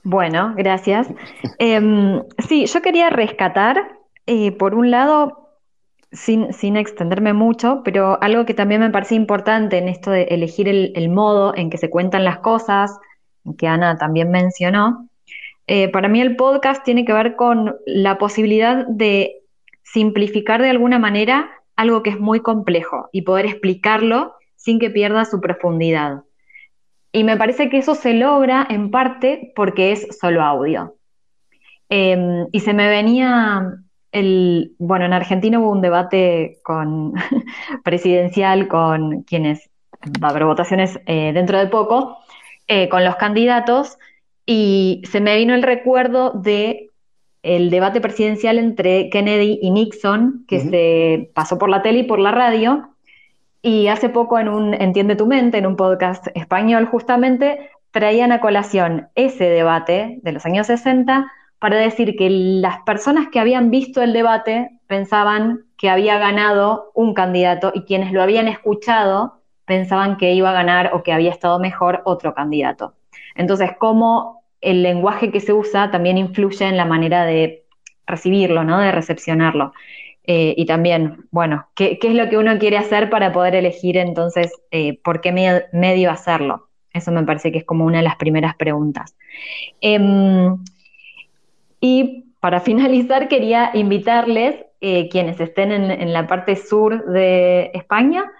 [0.04, 1.08] Bueno, gracias.
[1.58, 5.48] eh, sí, yo quería rescatar, eh, por un lado,
[6.10, 10.68] sin, sin, extenderme mucho, pero algo que también me parece importante en esto de elegir
[10.68, 12.98] el, el modo en que se cuentan las cosas,
[13.58, 15.08] que Ana también mencionó,
[15.70, 19.42] eh, para mí el podcast tiene que ver con la posibilidad de
[19.82, 25.26] simplificar de alguna manera algo que es muy complejo y poder explicarlo sin que pierda
[25.26, 26.22] su profundidad.
[27.12, 30.94] Y me parece que eso se logra en parte porque es solo audio.
[31.88, 33.78] Eh, y se me venía
[34.12, 37.14] el, bueno, en Argentina hubo un debate con
[37.84, 39.70] presidencial con quienes
[40.22, 42.18] va a haber votaciones eh, dentro de poco,
[42.66, 43.98] eh, con los candidatos
[44.46, 46.90] y se me vino el recuerdo de
[47.42, 50.70] el debate presidencial entre Kennedy y Nixon, que uh -huh.
[50.70, 52.90] se pasó por la tele y por la radio,
[53.62, 58.40] y hace poco en un Entiende tu mente, en un podcast español justamente, traían a
[58.40, 64.02] colación ese debate de los años 60 para decir que las personas que habían visto
[64.02, 70.32] el debate pensaban que había ganado un candidato y quienes lo habían escuchado pensaban que
[70.32, 72.94] iba a ganar o que había estado mejor otro candidato.
[73.34, 77.64] Entonces, cómo el lenguaje que se usa también influye en la manera de
[78.06, 78.80] recibirlo, ¿no?
[78.80, 79.72] de recepcionarlo.
[80.30, 83.96] Eh, y también, bueno, ¿qué, ¿qué, es lo que uno quiere hacer para poder elegir
[83.96, 85.32] entonces eh, por qué
[85.72, 86.68] medio, hacerlo?
[86.92, 89.16] Eso me parece que es como una de las primeras preguntas.
[89.80, 89.98] Eh,
[91.80, 98.30] y para finalizar, quería invitarles, eh, quienes estén en, en la parte sur de España,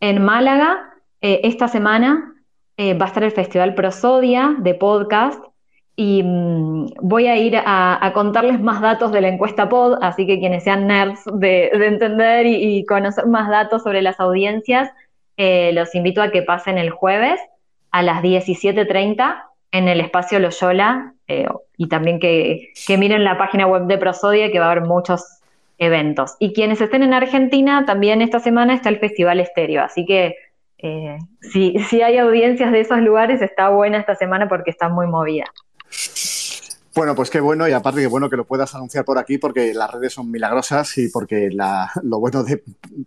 [0.00, 2.34] en Málaga, esta semana
[2.78, 5.42] va a estar el Festival Prosodia de podcast
[5.96, 10.38] y mm, voy a ir a, contarles más datos de la encuesta pod, así que
[10.38, 14.90] quienes sean nerds de, entender y, conocer más datos sobre las audiencias,
[15.38, 17.40] eh, los invito a que pasen el jueves
[17.90, 19.42] a las 17.30
[19.72, 21.48] en el espacio Loyola eh,
[21.78, 25.24] y también que, miren la página web de Prosodia que va a haber muchos
[25.78, 26.36] eventos.
[26.38, 30.36] Y quienes estén en Argentina, también esta semana está el Festival Estéreo, así que
[30.78, 35.06] eh, si, si hay audiencias de esos lugares, está buena esta semana porque está muy
[35.06, 35.46] movida.
[36.96, 39.74] Bueno, pues qué bueno y aparte que bueno que lo puedas anunciar por aquí porque
[39.74, 42.62] las redes son milagrosas y porque lo bueno de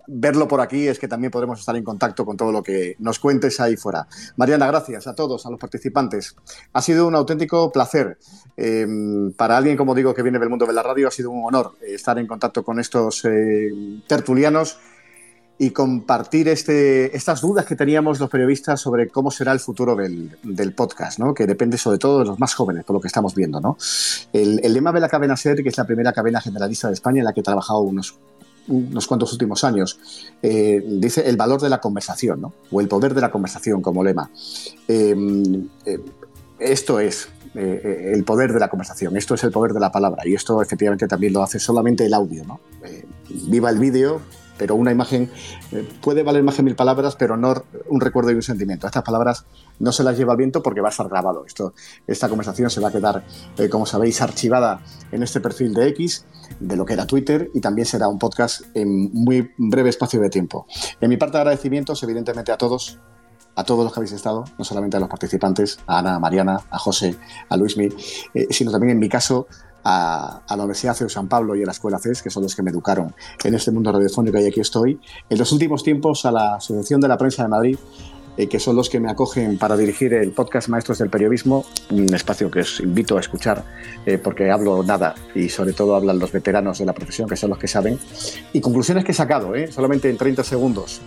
[0.05, 3.17] verlo por aquí es que también podremos estar en contacto con todo lo que nos
[3.17, 4.07] cuentes ahí fuera.
[4.37, 6.35] Mariana, gracias a todos, a los participantes.
[6.71, 8.19] Ha sido un auténtico placer.
[8.55, 11.43] Em, para alguien, como digo, que viene del mundo de la radio, ha sido un
[11.43, 13.71] honor eh, estar en contacto con estos eh,
[14.05, 14.77] tertulianos
[15.61, 20.37] y compartir este, estas dudas que teníamos los periodistas sobre cómo será el futuro del,
[20.41, 21.33] del, podcast, ¿no?
[21.33, 23.59] que depende sobre todo de los más jóvenes, por lo que estamos viendo.
[23.59, 23.77] ¿no?
[24.31, 27.25] El, lema de la cadena SER, que es la primera cadena generalista de España en
[27.25, 28.15] la que he trabajado unos,
[28.69, 29.99] unos cuantos últimos años,
[30.41, 32.53] eh, dice el valor de la conversación, ¿no?
[32.71, 34.31] o el poder de la conversación como lema.
[34.87, 35.99] Em, eh,
[36.57, 40.25] esto es eh, el poder de la conversación, esto es el poder de la palabra
[40.25, 42.45] y esto efectivamente también lo hace solamente el audio.
[42.45, 42.61] ¿no?
[43.49, 44.21] viva el vídeo,
[44.59, 45.31] pero una imagen
[45.71, 48.85] eh, puede valer más que mil palabras, pero no un recuerdo y un sentimiento.
[48.85, 49.45] Estas palabras
[49.79, 51.45] no se las lleva el viento porque va a estar grabado.
[51.47, 51.73] Esto,
[52.05, 53.23] esta conversación se va a quedar,
[53.57, 54.81] eh, como sabéis, archivada
[55.11, 56.25] en este perfil de X,
[56.59, 60.29] de lo que era Twitter, y también será un podcast en muy breve espacio de
[60.29, 60.67] tiempo.
[60.99, 62.99] En mi parte de agradecimientos, evidentemente, a todos,
[63.55, 66.59] a todos los que habéis estado, no solamente a los participantes, a Ana, a Mariana,
[66.69, 67.15] a José,
[67.47, 67.87] a Luismi,
[68.33, 69.47] eh, sino también en mi caso
[69.83, 72.63] a, la Universidad de San Pablo y a la Escuela CES, que son los que
[72.63, 74.99] me educaron en este mundo radiofónico y aquí estoy.
[75.29, 77.77] En los últimos tiempos a la Asociación de la Prensa de Madrid,
[78.37, 82.13] eh, que son los que me acogen para dirigir el podcast Maestros del Periodismo, un
[82.13, 83.65] espacio que os invito a escuchar
[84.05, 87.49] eh, porque hablo nada y sobre todo hablan los veteranos de la profesión, que son
[87.49, 87.99] los que saben.
[88.53, 91.01] Y conclusiones que he sacado, eh, solamente en 30 segundos,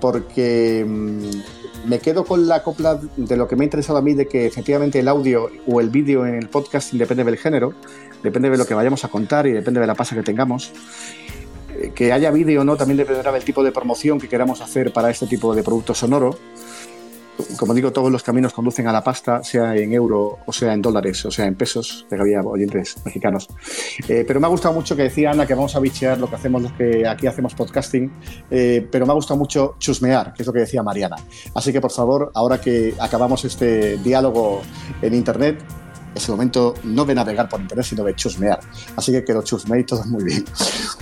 [0.00, 4.14] porque mm, me quedo con la copla de lo que me ha interesado a mí,
[4.14, 7.74] de que efectivamente el audio o el vídeo en el podcast depende del género,
[8.22, 10.72] depende de lo que vayamos a contar y depende de la pasa que tengamos
[11.94, 15.10] que haya vídeo o no también dependerá del tipo de promoción que queramos hacer para
[15.10, 16.36] este tipo de producto sonoro.
[17.56, 20.82] Como digo, todos los caminos conducen a la pasta, sea en euro o sea en
[20.82, 23.48] dólares, o sea en pesos, que había oyentes mexicanos.
[24.08, 26.36] Eh, pero me ha gustado mucho que decía Ana que vamos a bichear lo que
[26.36, 28.10] hacemos los que aquí hacemos podcasting,
[28.50, 31.16] eh, pero me ha gustado mucho chusmear, que es lo que decía Mariana.
[31.54, 34.62] Así que por favor, ahora que acabamos este diálogo
[35.00, 35.62] en Internet,
[36.14, 38.60] es el momento no de navegar por internet, sino de chusmear.
[38.96, 40.44] Así que que lo chusmeéis todos muy bien.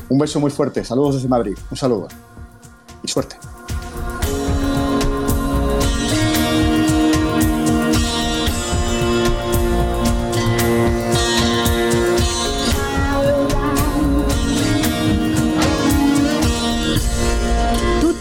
[0.09, 0.85] Un beso muy fuerte.
[0.85, 1.57] Saludos desde Madrid.
[1.71, 2.09] Un saludo.
[3.03, 3.37] Y suerte.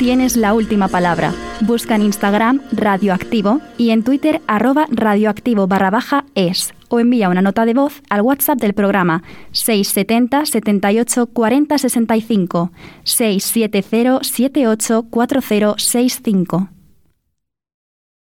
[0.06, 1.34] Tienes la última palabra.
[1.62, 7.42] Busca en Instagram radioactivo y en Twitter arroba radioactivo barra baja es o envía una
[7.42, 9.24] nota de voz al WhatsApp del programa
[9.54, 12.72] 670 78 40 65
[13.04, 16.75] 670 78 40 65.